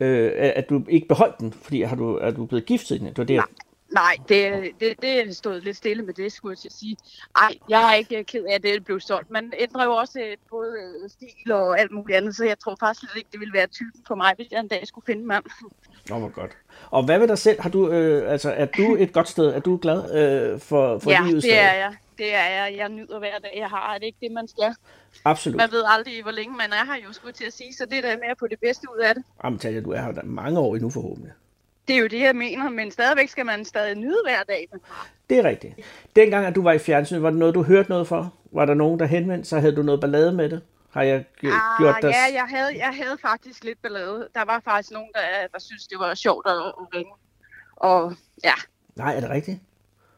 øh, 0.00 0.32
at 0.36 0.70
du 0.70 0.82
ikke 0.88 1.08
beholdt 1.08 1.38
den? 1.40 1.52
Fordi 1.52 1.82
har 1.82 1.96
du, 1.96 2.16
er 2.16 2.30
du 2.30 2.46
blevet 2.46 2.66
gift 2.66 2.86
siden? 2.86 3.06
Det 3.06 3.18
var 3.18 3.24
det, 3.24 3.42
Nej, 3.94 4.16
det, 4.28 4.70
det, 4.80 5.02
det 5.02 5.36
stod 5.36 5.60
lidt 5.60 5.76
stille 5.76 6.02
med 6.02 6.14
det, 6.14 6.32
skulle 6.32 6.52
jeg 6.52 6.58
til 6.58 6.68
at 6.68 6.72
sige. 6.72 6.96
Ej, 7.36 7.54
jeg 7.68 7.90
er 7.90 7.94
ikke 7.94 8.24
ked 8.24 8.44
af, 8.44 8.54
at 8.54 8.62
det 8.62 8.84
blev 8.84 9.00
solgt. 9.00 9.30
Man 9.30 9.52
ændrer 9.58 9.84
jo 9.84 9.92
også 9.92 10.20
øh, 10.20 10.36
både 10.50 10.72
øh, 10.82 11.10
stil 11.10 11.52
og 11.52 11.80
alt 11.80 11.92
muligt 11.92 12.16
andet, 12.16 12.36
så 12.36 12.44
jeg 12.44 12.58
tror 12.58 12.76
faktisk 12.80 13.00
slet 13.00 13.16
ikke, 13.16 13.28
det 13.32 13.40
ville 13.40 13.54
være 13.54 13.66
typen 13.66 14.00
for 14.06 14.14
mig, 14.14 14.32
hvis 14.36 14.46
jeg 14.50 14.60
en 14.60 14.68
dag 14.68 14.86
skulle 14.86 15.04
finde 15.06 15.26
mand. 15.26 15.44
Åh, 16.12 16.18
hvor 16.18 16.28
godt. 16.28 16.56
Og 16.90 17.04
hvad 17.04 17.18
med 17.18 17.28
dig 17.28 17.38
selv? 17.38 17.60
Har 17.60 17.70
du, 17.70 17.90
øh, 17.90 18.32
altså, 18.32 18.50
er 18.50 18.66
du 18.66 18.96
et 18.96 19.12
godt 19.12 19.28
sted? 19.28 19.46
Er 19.46 19.60
du 19.60 19.76
glad 19.76 20.14
øh, 20.14 20.60
for, 20.60 20.98
for 20.98 21.10
ja, 21.10 21.22
livet? 21.26 21.42
det 21.42 21.58
er 21.58 21.74
jeg. 21.74 21.94
Det 22.18 22.34
er 22.34 22.44
jeg. 22.46 22.74
Jeg 22.76 22.88
nyder 22.88 23.18
hver 23.18 23.38
dag, 23.38 23.54
jeg 23.56 23.68
har. 23.68 23.94
Er 23.94 23.98
det 23.98 24.06
ikke 24.06 24.18
det, 24.20 24.32
man 24.32 24.48
skal? 24.48 24.74
Absolut. 25.24 25.56
Man 25.56 25.70
ved 25.72 25.84
aldrig, 25.86 26.22
hvor 26.22 26.30
længe 26.32 26.56
man 26.56 26.72
er 26.72 26.84
her, 26.84 26.96
jo 27.06 27.12
skulle 27.12 27.32
til 27.32 27.44
at 27.44 27.52
sige, 27.52 27.74
så 27.74 27.86
det 27.86 27.98
er 27.98 28.02
da 28.02 28.16
med 28.16 28.28
at 28.30 28.38
få 28.38 28.46
det 28.46 28.60
bedste 28.60 28.86
ud 28.96 28.98
af 28.98 29.14
det. 29.14 29.24
Jamen, 29.44 29.58
Tanja, 29.58 29.80
du 29.80 29.90
er 29.92 30.02
her 30.02 30.22
mange 30.24 30.58
år 30.58 30.74
endnu 30.74 30.90
forhåbentlig. 30.90 31.32
Det 31.88 31.96
er 31.96 32.00
jo 32.00 32.06
det, 32.06 32.20
jeg 32.20 32.36
mener, 32.36 32.70
men 32.70 32.90
stadigvæk 32.90 33.28
skal 33.28 33.46
man 33.46 33.64
stadig 33.64 33.94
nyde 33.94 34.18
hver 34.24 34.42
dag. 34.42 34.68
Det 35.30 35.38
er 35.38 35.44
rigtigt. 35.44 35.74
Dengang, 36.16 36.46
at 36.46 36.54
du 36.54 36.62
var 36.62 36.72
i 36.72 36.78
fjernsyn, 36.78 37.22
var 37.22 37.30
det 37.30 37.38
noget, 37.38 37.54
du 37.54 37.62
hørte 37.62 37.88
noget 37.90 38.08
for? 38.08 38.34
Var 38.52 38.64
der 38.64 38.74
nogen, 38.74 39.00
der 39.00 39.06
henvendte 39.06 39.48
sig? 39.48 39.60
Havde 39.60 39.76
du 39.76 39.82
noget 39.82 40.00
ballade 40.00 40.32
med 40.32 40.48
det? 40.48 40.62
Har 40.90 41.02
jeg 41.02 41.24
g- 41.44 41.78
gjort 41.78 41.94
Ah, 41.96 42.02
dig... 42.02 42.08
ja, 42.10 42.34
jeg 42.34 42.44
havde, 42.48 42.78
jeg 42.78 42.94
havde 42.96 43.18
faktisk 43.22 43.64
lidt 43.64 43.82
ballade. 43.82 44.28
Der 44.34 44.44
var 44.44 44.60
faktisk 44.64 44.90
nogen, 44.90 45.08
der, 45.14 45.20
der 45.52 45.58
synes 45.60 45.86
det 45.86 45.98
var 45.98 46.14
sjovt 46.14 46.46
at 46.46 46.52
ringe. 46.94 47.12
Og 47.76 48.14
ja, 48.44 48.52
Nej, 48.96 49.16
er 49.16 49.20
det 49.20 49.30
rigtigt? 49.30 49.58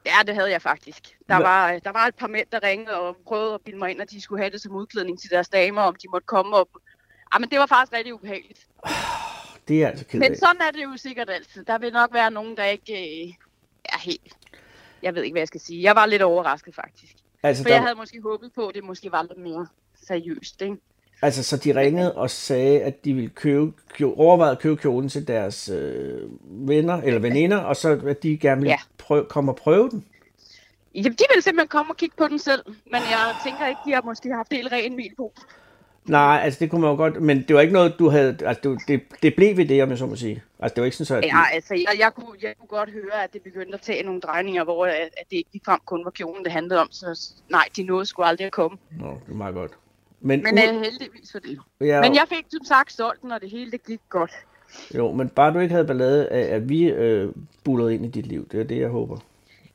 Ja, 0.07 0.23
det 0.27 0.35
havde 0.35 0.51
jeg 0.51 0.63
faktisk. 0.63 1.19
Der 1.29 1.37
var, 1.37 1.79
der 1.79 1.93
var 1.93 2.07
et 2.07 2.15
par 2.15 2.27
mænd, 2.27 2.47
der 2.53 2.63
ringede 2.63 3.01
og 3.01 3.17
prøvede 3.17 3.55
at 3.55 3.61
bilde 3.61 3.79
mig 3.79 3.91
ind, 3.91 4.01
at 4.01 4.11
de 4.11 4.21
skulle 4.21 4.43
have 4.43 4.51
det 4.51 4.61
som 4.61 4.75
udklædning 4.75 5.21
til 5.21 5.31
deres 5.31 5.49
damer, 5.49 5.83
om 5.83 5.95
de 5.95 6.09
måtte 6.09 6.27
komme 6.27 6.57
op. 6.57 6.69
Ja, 7.35 7.39
men 7.39 7.51
det 7.51 7.59
var 7.59 7.67
faktisk 7.67 7.93
rigtig 7.93 8.15
ubehageligt. 8.15 8.67
Det 9.69 9.77
er 9.77 9.81
jeg 9.81 9.89
altså 9.89 10.05
ked 10.05 10.21
Men 10.21 10.37
sådan 10.37 10.61
er 10.61 10.71
det 10.71 10.83
jo 10.85 10.97
sikkert 10.97 11.31
altid. 11.31 11.65
Der 11.65 11.79
vil 11.79 11.93
nok 11.93 12.13
være 12.13 12.31
nogen, 12.31 12.57
der 12.57 12.65
ikke 12.65 12.93
øh, 12.93 13.35
er 13.85 13.99
helt... 13.99 14.37
Jeg 15.03 15.15
ved 15.15 15.23
ikke, 15.23 15.35
hvad 15.35 15.41
jeg 15.41 15.49
skal 15.49 15.61
sige. 15.61 15.83
Jeg 15.83 15.97
var 15.97 16.07
lidt 16.07 16.23
overrasket 16.23 16.75
faktisk. 16.75 17.17
Altså, 17.43 17.63
For 17.63 17.71
jeg 17.71 17.77
der, 17.77 17.83
havde 17.83 17.95
måske 17.95 18.21
håbet 18.23 18.53
på, 18.53 18.69
at 18.69 18.75
det 18.75 18.85
måske 18.85 19.13
var 19.13 19.23
lidt 19.23 19.39
mere 19.39 19.67
seriøst, 20.07 20.63
ikke? 20.63 20.77
Altså, 21.23 21.43
så 21.43 21.57
de 21.57 21.75
ringede 21.81 22.15
og 22.15 22.31
sagde, 22.31 22.81
at 22.83 23.05
de 23.05 23.15
ville 23.15 23.31
købe, 23.31 23.73
købe 23.95 24.11
overveje 24.17 24.51
at 24.53 24.59
købe 24.59 24.77
kjolen 24.77 25.09
til 25.09 25.29
deres 25.29 25.69
øh, 25.69 26.21
venner 26.69 27.01
eller 27.03 27.21
veninder, 27.21 27.57
og 27.59 27.77
så 27.77 28.01
at 28.07 28.23
de 28.23 28.37
gerne 28.39 28.61
ville 28.61 28.71
Ja. 28.73 28.79
prøve, 28.99 29.25
komme 29.25 29.53
og 29.53 29.57
prøve 29.57 29.91
den. 29.91 30.05
Jamen, 30.95 31.13
de 31.13 31.25
ville 31.31 31.43
simpelthen 31.43 31.69
komme 31.69 31.93
og 31.93 31.97
kigge 31.97 32.15
på 32.19 32.29
den 32.29 32.39
selv. 32.39 32.63
Men 32.67 32.95
jeg 33.11 33.35
tænker 33.45 33.67
ikke, 33.69 33.81
de 33.87 33.93
har 33.93 34.03
måske 34.03 34.33
haft 34.35 34.53
helt 34.53 34.73
ren 34.73 34.97
mil 34.97 35.11
på. 35.17 35.33
Nej, 36.05 36.41
altså 36.45 36.61
det 36.61 36.71
kunne 36.71 36.81
man 36.81 36.91
jo 36.91 36.97
godt, 36.97 37.23
men 37.23 37.43
det 37.49 37.57
var 37.57 37.61
ikke 37.61 37.73
noget, 37.73 37.95
du 37.99 38.09
havde, 38.09 38.39
altså 38.47 38.63
det, 38.71 38.79
det, 38.89 39.03
det 39.23 39.35
blev 39.37 39.57
ved 39.57 39.67
det, 39.67 39.83
om 39.83 39.91
jeg 39.91 39.99
så 39.99 40.07
må 40.07 40.17
sige. 40.17 40.43
Altså 40.59 40.75
det 40.75 40.81
var 40.81 40.85
ikke 40.85 40.97
sådan, 40.97 41.07
så, 41.07 41.17
at 41.17 41.25
Ja, 41.25 41.43
altså, 41.53 41.75
jeg, 41.75 41.99
jeg, 41.99 42.13
kunne, 42.15 42.37
jeg 42.43 42.55
kunne 42.61 42.69
godt 42.69 42.91
høre, 42.91 43.25
at 43.25 43.33
det 43.33 43.43
begyndte 43.43 43.75
at 43.75 43.81
tage 43.81 44.03
nogle 44.03 44.21
drejninger, 44.21 44.65
hvor 44.65 44.87
at, 44.87 44.93
at 44.93 45.25
det 45.31 45.37
ikke 45.37 45.51
ligefrem 45.53 45.81
kun 45.87 46.05
var 46.05 46.11
kjolen, 46.11 46.45
det 46.45 46.53
handlede 46.53 46.81
om. 46.81 46.89
Så 46.91 47.33
nej, 47.51 47.65
de 47.77 47.83
nåede 47.83 48.07
sgu 48.07 48.23
aldrig 48.23 48.47
at 48.47 48.53
komme. 48.53 48.79
Nå, 49.01 49.07
det 49.27 49.33
er 49.33 49.37
meget 49.37 49.55
godt. 49.55 49.73
Men, 50.21 50.43
Men 50.43 50.55
uh, 50.59 50.81
heldigvis 50.83 51.33
for 51.33 51.39
det. 51.39 51.59
ja, 51.81 52.01
Men 52.01 52.15
jeg 52.15 52.25
fik 52.29 52.45
som 52.51 52.65
sagt 52.65 52.93
solgt 52.93 53.23
den, 53.23 53.33
og 53.33 53.41
det 53.41 53.51
hele 53.51 53.71
det 53.71 53.85
gik 53.85 54.01
godt. 54.09 54.33
Jo, 54.95 55.13
men 55.13 55.29
bare 55.29 55.55
du 55.55 55.59
ikke 55.59 55.73
havde 55.73 55.87
ballade 55.87 56.29
af, 56.29 56.55
at 56.55 56.69
vi 56.69 56.85
øh, 56.85 57.33
bullede 57.65 57.95
ind 57.95 58.05
i 58.05 58.09
dit 58.09 58.27
liv. 58.27 58.49
Det 58.49 58.61
er 58.61 58.65
det, 58.65 58.79
jeg 58.81 58.89
håber. 58.89 59.19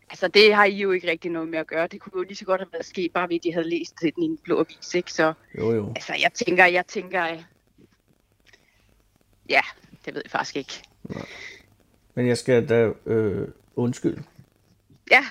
Altså, 0.10 0.28
det 0.28 0.54
har 0.56 0.66
I 0.66 0.76
jo 0.78 0.92
ikke 0.92 1.12
rigtig 1.12 1.32
noget 1.32 1.50
med 1.50 1.60
at 1.60 1.68
gøre. 1.68 1.88
Det 1.88 2.00
kunne 2.02 2.12
jo 2.16 2.22
lige 2.24 2.36
så 2.36 2.46
godt 2.46 2.62
have 2.62 2.70
været 2.74 2.86
sket, 2.86 3.12
bare 3.14 3.30
ved 3.30 3.36
at 3.36 3.44
de 3.44 3.54
havde 3.54 3.70
læst 3.70 3.96
den 4.02 4.24
i 4.24 4.26
en 4.26 4.38
blå 4.44 4.60
avis, 4.60 4.94
ikke? 4.96 5.14
Så 5.14 5.34
Jo, 5.58 5.72
jo. 5.72 5.88
altså, 5.96 6.14
jeg 6.22 6.34
tænker, 6.34 6.66
jeg 6.66 6.88
tænker... 6.88 7.24
øh, 7.32 7.44
Ja, 9.50 9.62
det 10.06 10.14
ved 10.16 10.22
jeg 10.26 10.32
faktisk 10.32 10.56
ikke. 10.56 10.84
Men 12.16 12.28
jeg 12.28 12.38
skal 12.38 12.70
da 12.70 12.92
øh, 13.06 13.48
undskylde 13.76 14.24
Ja, 15.12 15.26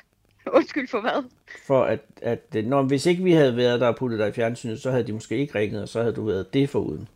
undskyld 0.58 0.88
for 0.88 1.00
hvad? 1.00 1.24
for, 1.66 1.84
at, 1.84 2.00
at 2.22 2.44
øh, 2.56 2.64
når, 2.66 2.82
hvis 2.82 3.06
ikke 3.06 3.22
vi 3.24 3.32
havde 3.32 3.56
været 3.56 3.80
der 3.80 3.86
og 3.88 3.96
puttet 3.96 4.18
dig 4.18 4.28
i 4.28 4.32
fjernsynet, 4.32 4.80
så 4.82 4.90
havde 4.90 5.06
de 5.06 5.12
måske 5.12 5.36
ikke 5.36 5.58
ringet, 5.58 5.82
og 5.82 5.88
så 5.88 6.00
havde 6.00 6.14
du 6.14 6.24
været 6.24 6.54
det 6.54 6.70
foruden. 6.70 7.08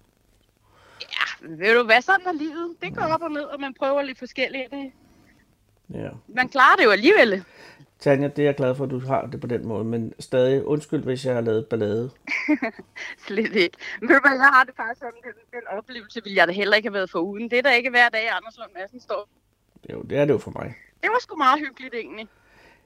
Ja, 1.00 1.46
ved 1.48 1.74
du 1.78 1.84
hvad, 1.84 2.02
sådan 2.02 2.26
er 2.26 2.32
livet. 2.32 2.76
Det 2.82 2.96
går 2.96 3.02
op 3.02 3.22
og 3.22 3.30
ned, 3.30 3.42
og 3.42 3.60
man 3.60 3.74
prøver 3.74 4.02
lidt 4.02 4.18
forskelligt. 4.18 4.70
Det, 4.70 4.92
Ja. 5.94 6.08
man 6.28 6.48
klarer 6.48 6.76
det 6.76 6.84
jo 6.84 6.90
alligevel. 6.90 7.44
Tanja, 7.98 8.28
det 8.28 8.38
er 8.38 8.44
jeg 8.44 8.54
glad 8.54 8.74
for, 8.74 8.84
at 8.84 8.90
du 8.90 8.98
har 8.98 9.26
det 9.26 9.40
på 9.40 9.46
den 9.46 9.68
måde, 9.68 9.84
men 9.84 10.12
stadig 10.20 10.64
undskyld, 10.66 11.02
hvis 11.02 11.26
jeg 11.26 11.34
har 11.34 11.40
lavet 11.40 11.66
ballade. 11.66 12.10
Slet 13.26 13.54
ikke. 13.56 13.76
Men 14.00 14.10
jeg 14.10 14.50
har 14.52 14.64
det 14.64 14.74
faktisk 14.76 14.98
sådan, 14.98 15.20
den, 15.24 15.32
den 15.52 15.60
oplevelse 15.78 16.20
ville 16.24 16.36
jeg 16.36 16.48
da 16.48 16.52
heller 16.52 16.76
ikke 16.76 16.88
have 16.88 16.94
været 16.94 17.10
foruden. 17.10 17.50
Det 17.50 17.58
er 17.58 17.62
da 17.62 17.70
ikke 17.74 17.90
hver 17.90 18.08
dag, 18.08 18.28
Anders 18.30 18.58
Lund 18.58 18.70
Madsen 18.74 19.00
står. 19.00 19.28
Jo, 19.92 20.02
det 20.02 20.18
er 20.18 20.24
det 20.24 20.32
jo 20.32 20.38
for 20.38 20.50
mig. 20.50 20.74
Det 21.02 21.10
var 21.10 21.18
sgu 21.20 21.36
meget 21.36 21.60
hyggeligt 21.60 21.94
egentlig. 21.94 22.28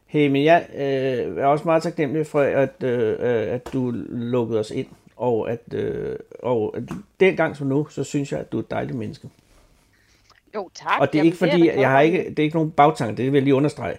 Hey, 0.08 0.28
men 0.28 0.44
jeg 0.44 0.66
øh, 0.74 1.36
er 1.38 1.46
også 1.46 1.64
meget 1.64 1.82
taknemmelig 1.82 2.26
for, 2.26 2.40
at, 2.40 2.82
øh, 2.82 3.16
at 3.54 3.72
du 3.72 3.92
lukkede 4.08 4.60
os 4.60 4.70
ind, 4.70 4.86
og 5.16 5.50
at, 5.50 5.60
øh, 5.74 6.16
og 6.42 6.74
at 6.76 6.82
dengang 7.20 7.56
som 7.56 7.66
nu, 7.66 7.86
så 7.90 8.04
synes 8.04 8.32
jeg, 8.32 8.40
at 8.40 8.52
du 8.52 8.56
er 8.58 8.62
et 8.62 8.70
dejligt 8.70 8.98
menneske. 8.98 9.28
Jo, 10.54 10.68
tak. 10.74 11.00
Og 11.00 11.06
det 11.12 11.14
er 11.14 11.18
Jamen, 11.18 11.26
ikke 11.26 11.38
fordi, 11.38 11.66
jeg 11.80 11.90
har 11.90 12.00
ikke, 12.00 12.18
det 12.30 12.38
er 12.38 12.42
ikke 12.42 12.56
nogen 12.56 12.70
bagtanke, 12.70 13.16
det 13.16 13.32
vil 13.32 13.38
jeg 13.38 13.42
lige 13.42 13.54
understrege. 13.54 13.96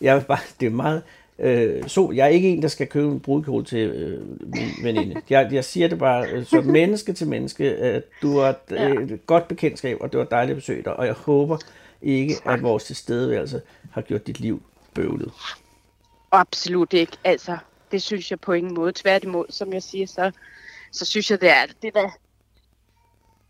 Jeg 0.00 0.16
er 0.16 0.20
bare, 0.20 0.38
det 0.60 0.66
er 0.66 0.70
meget, 0.70 1.02
øh, 1.38 1.88
så 1.88 2.10
jeg 2.14 2.24
er 2.24 2.28
ikke 2.28 2.48
en, 2.48 2.62
der 2.62 2.68
skal 2.68 2.86
købe 2.86 3.08
en 3.12 3.20
brudkjole 3.20 3.64
til 3.64 3.78
øh, 3.88 4.20
min 4.40 4.68
veninde. 4.82 5.22
Jeg, 5.30 5.48
jeg 5.52 5.64
siger 5.64 5.88
det 5.88 5.98
bare 5.98 6.26
øh, 6.32 6.44
som 6.44 6.64
menneske 6.64 7.12
til 7.12 7.28
menneske, 7.28 7.64
at 7.76 8.02
du 8.22 8.36
er 8.38 8.44
et, 8.48 8.56
Ja. 8.70 8.88
øh, 8.88 9.10
et 9.10 9.26
godt 9.26 9.48
bekendtskab, 9.48 9.96
og 10.00 10.12
det 10.12 10.18
var 10.18 10.24
dejligt 10.24 10.50
at 10.50 10.56
besøge 10.56 10.82
dig, 10.82 10.96
og 10.96 11.06
jeg 11.06 11.14
håber 11.14 11.58
ikke, 12.02 12.34
at 12.44 12.62
vores 12.62 12.84
tilstedeværelse 12.84 13.60
har 13.90 14.00
gjort 14.00 14.26
dit 14.26 14.40
liv 14.40 14.62
bøvlet. 14.94 15.32
Absolut 16.32 16.92
ikke. 16.92 17.16
Altså, 17.24 17.58
det 17.92 18.02
synes 18.02 18.30
jeg 18.30 18.40
på 18.40 18.52
ingen 18.52 18.74
måde. 18.74 18.92
Tværtimod, 18.92 19.44
som 19.50 19.72
jeg 19.72 19.82
siger, 19.82 20.06
så, 20.06 20.30
så 20.92 21.04
synes 21.04 21.30
jeg, 21.30 21.40
det 21.40 21.50
er 21.50 21.66
det 21.82 21.94
der, 21.94 22.10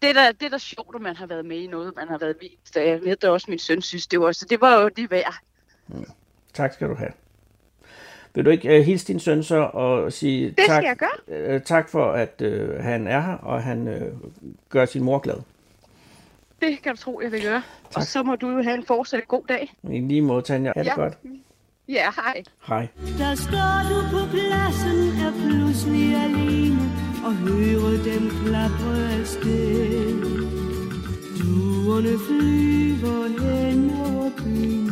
det 0.02 0.10
er 0.10 0.14
da, 0.14 0.32
det 0.40 0.46
er 0.46 0.50
da 0.50 0.58
sjovt, 0.58 0.94
at 0.94 1.00
man 1.00 1.16
har 1.16 1.26
været 1.26 1.44
med 1.44 1.56
i 1.56 1.66
noget, 1.66 1.96
man 1.96 2.08
har 2.08 2.18
været 2.18 2.36
vist. 2.40 2.76
Og 2.76 2.86
jeg 2.86 3.00
ved 3.02 3.16
da 3.16 3.30
også, 3.30 3.46
min 3.48 3.58
søn 3.58 3.82
synes, 3.82 4.06
det 4.06 4.20
var, 4.20 4.32
så 4.32 4.46
det 4.50 4.60
var 4.60 4.80
jo 4.80 4.88
det 4.88 5.10
værd. 5.10 5.34
Tak 6.54 6.72
skal 6.72 6.88
du 6.88 6.94
have. 6.94 7.10
Vil 8.34 8.44
du 8.44 8.50
ikke 8.50 8.78
uh, 8.78 8.84
hilse 8.84 9.06
din 9.06 9.20
søn 9.20 9.42
så 9.42 9.70
og 9.72 10.12
sige 10.12 10.46
Det 10.46 10.56
tak, 10.56 10.82
skal 10.82 10.84
jeg 10.84 10.96
gøre. 10.96 11.54
Uh, 11.54 11.62
tak 11.62 11.88
for, 11.88 12.12
at 12.12 12.42
uh, 12.44 12.74
han 12.84 13.06
er 13.06 13.20
her, 13.20 13.36
og 13.36 13.62
han 13.62 13.88
uh, 13.88 14.30
gør 14.68 14.84
sin 14.84 15.02
mor 15.02 15.18
glad. 15.18 15.36
Det 16.62 16.82
kan 16.82 16.94
du 16.96 17.00
tro, 17.00 17.20
jeg 17.24 17.32
vil 17.32 17.42
gøre. 17.42 17.62
Og 17.96 18.02
så 18.02 18.22
må 18.22 18.36
du 18.36 18.50
jo 18.50 18.62
have 18.62 18.74
en 18.76 18.84
fortsat 18.86 19.28
god 19.28 19.42
dag. 19.48 19.74
I 19.90 20.00
lige 20.00 20.22
måde, 20.22 20.42
Tanja. 20.42 20.72
Ha' 20.76 20.82
det 20.82 20.86
Ja. 20.88 20.94
godt. 20.94 21.18
Ja, 21.88 22.06
hej. 22.16 22.42
Hej. 22.68 22.88
Der 23.18 23.34
står 23.34 23.76
du 23.90 23.98
på 24.10 24.30
pladsen, 24.30 24.98
er 25.26 25.32
pludselig 25.42 26.14
alene 26.14 26.80
og 27.26 27.32
hører 27.34 28.02
dem 28.04 28.30
klapre 28.44 29.12
afsted. 29.20 30.22
Duerne 31.40 32.14
flyver 32.26 33.28
hen 33.42 33.90
over 33.90 34.30
byen, 34.38 34.90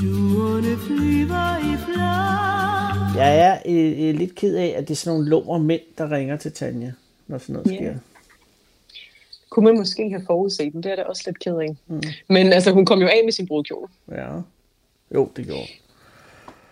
duerne 0.00 0.76
flyver 0.86 1.56
i 1.58 1.76
flok. 1.84 3.16
Jeg 3.22 3.38
er 3.38 3.58
øh, 3.66 4.08
øh, 4.08 4.14
lidt 4.14 4.34
ked 4.34 4.56
af, 4.56 4.74
at 4.76 4.88
det 4.88 4.94
er 4.94 4.96
sådan 4.96 5.16
nogle 5.18 5.30
lumre 5.30 5.58
mænd, 5.60 5.80
der 5.98 6.10
ringer 6.10 6.36
til 6.36 6.52
Tanja, 6.52 6.92
når 7.26 7.38
sådan 7.38 7.52
noget 7.52 7.68
sker. 7.68 7.94
Kunne 9.52 9.64
man 9.64 9.76
måske 9.78 10.10
have 10.10 10.22
forudset 10.26 10.72
den? 10.72 10.82
Det 10.82 10.92
er 10.92 10.96
da 10.96 11.02
også 11.02 11.22
lidt 11.26 11.38
ked 11.38 11.56
af. 11.56 11.76
Mm. 11.86 12.02
Men 12.28 12.52
altså, 12.52 12.70
hun 12.72 12.86
kom 12.86 13.00
jo 13.00 13.06
af 13.06 13.20
med 13.24 13.32
sin 13.32 13.46
brudkjole. 13.46 13.88
Ja. 14.12 14.28
Jo, 15.14 15.28
det 15.36 15.46
gjorde. 15.46 15.68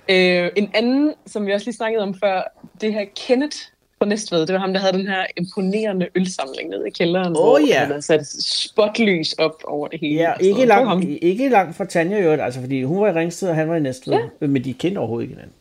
Øh, 0.09 0.51
en 0.57 0.71
anden, 0.75 1.15
som 1.27 1.47
vi 1.47 1.53
også 1.53 1.67
lige 1.67 1.77
snakkede 1.77 2.03
om 2.03 2.15
før, 2.15 2.43
det 2.81 2.93
her 2.93 3.05
Kenneth 3.17 3.57
på 4.01 4.07
Næstved, 4.07 4.47
det 4.47 4.53
var 4.53 4.59
ham, 4.61 4.73
der 4.73 4.81
havde 4.81 4.93
den 4.93 5.07
her 5.07 5.27
imponerende 5.37 6.09
ølsamling 6.15 6.69
nede 6.69 6.87
i 6.87 6.91
kælderen, 6.91 7.29
Åh, 7.29 7.33
hvor 7.33 7.59
ja. 7.59 7.79
han 7.79 7.89
havde 7.89 8.03
sat 8.03 8.27
spotlys 8.43 9.33
op 9.33 9.63
over 9.65 9.89
det 9.89 10.01
hele. 10.01 10.15
Ja, 10.15 10.33
ikke 10.41 10.65
langt, 10.65 11.05
ikke 11.23 11.49
langt 11.49 11.77
fra 11.77 11.85
Tanja 11.85 12.21
øvrigt, 12.21 12.43
altså 12.43 12.61
fordi 12.61 12.83
hun 12.83 13.01
var 13.01 13.09
i 13.09 13.13
Ringsted, 13.13 13.49
og 13.49 13.55
han 13.55 13.69
var 13.69 13.77
i 13.77 13.81
Næstved, 13.81 14.15
Ja. 14.41 14.47
men 14.47 14.65
de 14.65 14.75
kendte 14.75 14.99
overhovedet 14.99 15.25
ikke 15.25 15.35
hinanden. 15.35 15.57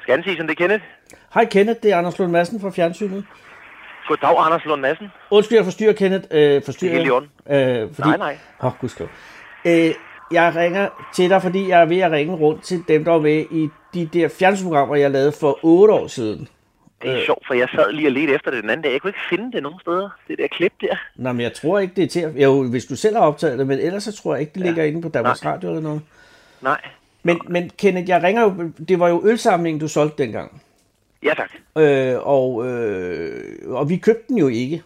Skal 0.00 0.16
den 0.16 0.24
sige, 0.24 0.36
som 0.36 0.46
det 0.46 0.52
er 0.54 0.62
Kenneth? 0.66 0.84
Hej 1.34 1.44
Kenneth, 1.44 1.80
det 1.82 1.92
er 1.92 1.96
Anders 1.96 2.18
Lund 2.18 2.32
Madsen 2.32 2.60
fra 2.60 2.70
Fjernsynet. 2.70 3.24
Goddag, 4.08 4.44
Anders 4.46 4.64
Lund 4.64 4.80
Madsen. 4.80 5.12
Undskyld, 5.30 5.58
jeg 5.58 5.64
forstyrrer 5.64 5.92
Kenneth. 5.92 6.24
Øh, 6.30 6.62
forstyrrer, 6.64 7.20
Det 7.20 7.28
er. 7.46 7.82
Øh, 7.82 7.94
fordi, 7.94 8.08
Nej, 8.08 8.16
nej. 8.16 8.38
Åh, 8.62 8.66
oh, 8.66 8.72
gudskelov. 8.80 9.10
Øh, 9.64 9.94
jeg 10.32 10.52
ringer 10.56 10.88
til 11.14 11.30
dig, 11.30 11.42
fordi 11.42 11.68
jeg 11.68 11.80
er 11.80 11.84
ved 11.84 11.98
at 11.98 12.12
ringe 12.12 12.34
rundt 12.34 12.62
til 12.62 12.84
dem, 12.88 13.04
der 13.04 13.12
var 13.12 13.20
med 13.20 13.44
i 13.50 13.68
de 13.94 14.06
der 14.06 14.28
fjernsynsprogrammer, 14.28 14.96
jeg 14.96 15.10
lavede 15.10 15.32
for 15.40 15.58
otte 15.62 15.94
år 15.94 16.06
siden. 16.06 16.48
Det 17.02 17.10
er 17.12 17.24
sjovt, 17.24 17.46
for 17.46 17.54
jeg 17.54 17.68
sad 17.74 17.92
lige 17.92 18.08
og 18.08 18.12
ledte 18.12 18.34
efter 18.34 18.50
det 18.50 18.62
den 18.62 18.70
anden 18.70 18.84
dag. 18.84 18.92
Jeg 18.92 19.00
kunne 19.00 19.08
ikke 19.08 19.18
finde 19.30 19.52
det 19.52 19.62
nogen 19.62 19.80
steder. 19.80 20.08
Det 20.28 20.38
der 20.38 20.46
klip 20.48 20.72
der. 20.80 20.96
Nå, 21.16 21.32
men 21.32 21.40
jeg 21.40 21.52
tror 21.52 21.78
ikke, 21.78 21.94
det 21.96 22.04
er 22.04 22.08
til. 22.08 22.42
Jo, 22.42 22.62
hvis 22.62 22.84
du 22.84 22.96
selv 22.96 23.16
har 23.16 23.22
optaget 23.22 23.58
det, 23.58 23.66
men 23.66 23.78
ellers 23.78 24.02
så 24.04 24.12
tror 24.22 24.34
jeg 24.34 24.40
ikke, 24.40 24.52
det 24.54 24.62
ligger 24.62 24.84
inde 24.84 25.02
på 25.02 25.08
Danmarks 25.08 25.44
Nej. 25.44 25.52
Radio 25.52 25.68
eller 25.68 25.82
noget. 25.82 26.02
Nej. 26.60 26.80
Men, 27.22 27.40
men 27.48 27.70
Kenneth, 27.78 28.08
jeg 28.08 28.22
ringer 28.22 28.42
jo... 28.42 28.70
Det 28.88 29.00
var 29.00 29.08
jo 29.08 29.22
ølsamlingen, 29.24 29.80
du 29.80 29.88
solgte 29.88 30.22
dengang. 30.22 30.62
Ja, 31.24 31.34
tak. 31.34 31.50
Øh, 31.78 32.16
og, 32.28 32.66
øh, 32.68 33.40
og 33.66 33.88
vi 33.88 33.96
købte 33.96 34.24
den 34.28 34.38
jo 34.38 34.48
ikke. 34.48 34.82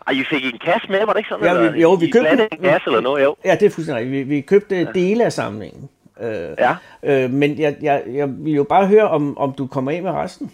Og 0.00 0.14
I 0.14 0.24
fik 0.24 0.44
en 0.44 0.58
kasse 0.64 0.88
med, 0.88 0.98
var 1.06 1.12
det 1.12 1.18
ikke 1.18 1.28
sådan? 1.28 1.44
Ja, 1.46 1.60
vi- 1.60 1.66
eller? 1.66 1.80
jo, 1.80 1.92
vi 1.92 2.06
I 2.06 2.10
købte 2.10 2.48
en 2.52 2.62
kasse 2.62 2.86
eller 2.86 3.00
noget, 3.00 3.24
jo. 3.24 3.36
Ja, 3.44 3.56
det 3.60 3.66
er 3.66 3.70
fuldstændig 3.70 4.04
rigtigt. 4.04 4.28
Vi, 4.28 4.34
vi 4.34 4.40
købte 4.40 4.76
ja. 4.76 4.84
dele 4.94 5.24
af 5.24 5.32
samlingen. 5.32 5.88
Øh, 6.20 6.50
Ja. 6.58 6.76
øh, 7.02 7.30
men 7.30 7.58
jeg, 7.58 7.76
jeg, 7.82 8.02
jeg 8.06 8.28
vil 8.44 8.52
jo 8.54 8.64
bare 8.64 8.86
høre, 8.86 9.08
om, 9.10 9.38
om 9.38 9.52
du 9.52 9.66
kommer 9.66 9.90
af 9.92 10.02
med 10.02 10.10
resten. 10.10 10.52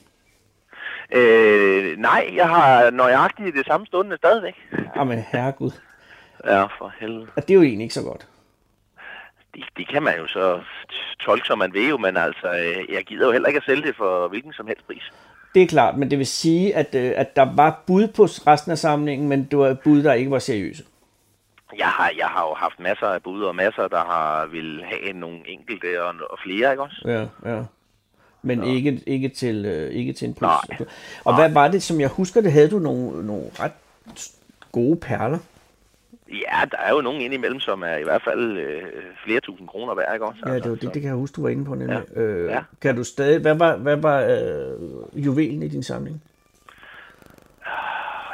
Øh, 1.13 1.99
nej, 1.99 2.31
jeg 2.37 2.49
har 2.49 2.91
nøjagtigt 2.91 3.57
det 3.57 3.67
samme 3.67 3.87
stående 3.87 4.17
stadigvæk. 4.17 4.55
Jamen, 4.97 5.25
herregud. 5.33 5.71
Ja, 6.45 6.63
for 6.63 6.93
helvede. 7.01 7.27
Og 7.37 7.43
det 7.43 7.51
er 7.51 7.55
jo 7.55 7.63
egentlig 7.63 7.85
ikke 7.85 7.95
så 7.95 8.03
godt. 8.03 8.27
Det, 9.55 9.65
det 9.77 9.89
kan 9.89 10.03
man 10.03 10.19
jo 10.19 10.27
så 10.27 10.61
tolke, 11.21 11.47
som 11.47 11.59
man 11.59 11.73
vil 11.73 11.89
jo, 11.89 11.99
men 11.99 12.17
altså, 12.17 12.49
øh, 12.49 12.95
jeg 12.95 13.05
gider 13.05 13.27
jo 13.27 13.33
heller 13.33 13.49
ikke 13.49 13.59
at 13.59 13.65
sælge 13.65 13.83
det 13.83 13.97
for 13.97 14.29
hvilken 14.29 14.53
som 14.53 14.67
helst 14.67 14.87
pris. 14.87 15.03
Det 15.55 15.63
er 15.63 15.67
klart, 15.67 15.97
men 15.97 16.11
det 16.11 16.19
vil 16.19 16.27
sige, 16.27 16.77
at, 16.77 16.95
øh, 16.95 17.13
at 17.17 17.37
der 17.37 17.55
var 17.57 17.83
bud 17.87 18.09
på 18.09 18.25
resten 18.25 18.73
af 18.73 18.79
samlingen, 18.79 19.29
men 19.29 19.45
det 19.45 19.59
var 19.59 19.75
bud, 19.85 20.03
der 20.03 20.13
ikke 20.13 20.31
var 20.31 20.39
seriøse. 20.39 20.85
Jeg 21.79 21.87
har, 21.87 22.13
jeg 22.19 22.27
har 22.27 22.43
jo 22.43 22.55
haft 22.55 22.81
masser 22.81 23.07
af 23.07 23.23
bud 23.23 23.43
og 23.43 23.55
masser, 23.57 23.89
der 23.89 24.05
har 24.05 24.47
vil 24.47 24.85
have 24.85 25.13
nogle 25.13 25.39
enkelte 25.47 26.05
og, 26.05 26.15
og 26.31 26.39
flere, 26.45 26.71
ikke 26.71 26.83
også? 26.83 27.03
Ja, 27.05 27.51
ja. 27.53 27.63
Men 28.43 28.65
ikke, 28.65 29.03
ikke, 29.07 29.29
til, 29.29 29.67
øh, 29.67 29.91
ikke 29.91 30.13
til 30.13 30.29
en 30.29 30.35
pris. 30.35 30.69
Nej. 30.79 30.89
Og 31.25 31.35
hvad 31.35 31.53
var 31.53 31.69
det, 31.69 31.83
som 31.83 32.01
jeg 32.01 32.09
husker, 32.09 32.41
det 32.41 32.53
havde 32.53 32.71
du 32.71 32.79
nogle, 32.79 33.27
nogle 33.27 33.45
ret 33.61 33.73
gode 34.73 34.97
perler? 34.97 35.39
Ja, 36.31 36.65
der 36.71 36.77
er 36.79 36.91
jo 36.95 37.01
nogen 37.01 37.21
indimellem, 37.21 37.61
som 37.61 37.83
er 37.83 37.97
i 37.97 38.03
hvert 38.03 38.23
fald 38.23 38.59
øh, 38.59 38.83
flere 39.25 39.41
tusind 39.41 39.69
kroner 39.69 39.95
værd, 39.95 40.15
ikke 40.15 40.27
også? 40.27 40.41
Ja, 40.47 40.55
det 40.55 40.71
var 40.71 40.77
det, 40.77 40.95
det 40.95 41.03
kan 41.03 41.05
jeg 41.05 41.15
huske, 41.15 41.37
du 41.37 41.43
var 41.43 41.49
inde 41.49 41.65
på 41.65 41.75
nemlig. 41.75 42.03
Ja. 42.17 42.21
Øh, 42.21 42.51
Ja. 42.51 42.63
Kan 42.83 42.97
du 42.97 43.05
stadig, 43.05 43.41
hvad 43.41 43.55
var, 43.55 43.77
hvad 43.77 43.97
var 43.97 44.21
øh, 44.21 45.25
juvelen 45.27 45.63
i 45.63 45.69
din 45.69 45.83
samling? 45.83 46.23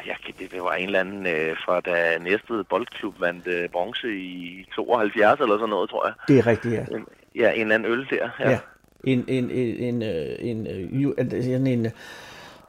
Ja, 0.06 0.14
det, 0.26 0.50
det 0.52 0.62
var 0.62 0.72
en 0.74 0.86
eller 0.86 1.00
anden 1.00 1.26
øh, 1.26 1.56
fra 1.64 1.80
da 1.80 2.18
Næstved 2.18 2.64
Boldklub 2.64 3.20
vandt 3.20 3.46
øh, 3.46 3.68
bronze 3.68 4.08
i 4.16 4.66
72 4.74 5.40
eller 5.40 5.54
sådan 5.56 5.68
noget, 5.68 5.90
tror 5.90 6.06
jeg. 6.06 6.14
Det 6.28 6.38
er 6.38 6.46
rigtigt, 6.46 6.74
ja. 6.74 6.84
En, 6.96 7.06
ja, 7.34 7.50
en 7.52 7.60
eller 7.60 7.74
anden 7.74 7.92
øl 7.92 8.06
der. 8.10 8.28
Ja. 8.40 8.50
ja. 8.50 8.58
En, 9.04 9.24
en, 9.28 9.50
en, 9.50 9.76
en, 9.94 10.02
øh, 10.02 10.08
en, 10.38 10.66
øh, 10.66 10.88
en, 11.18 11.34
en, 11.34 11.66
en 11.66 11.92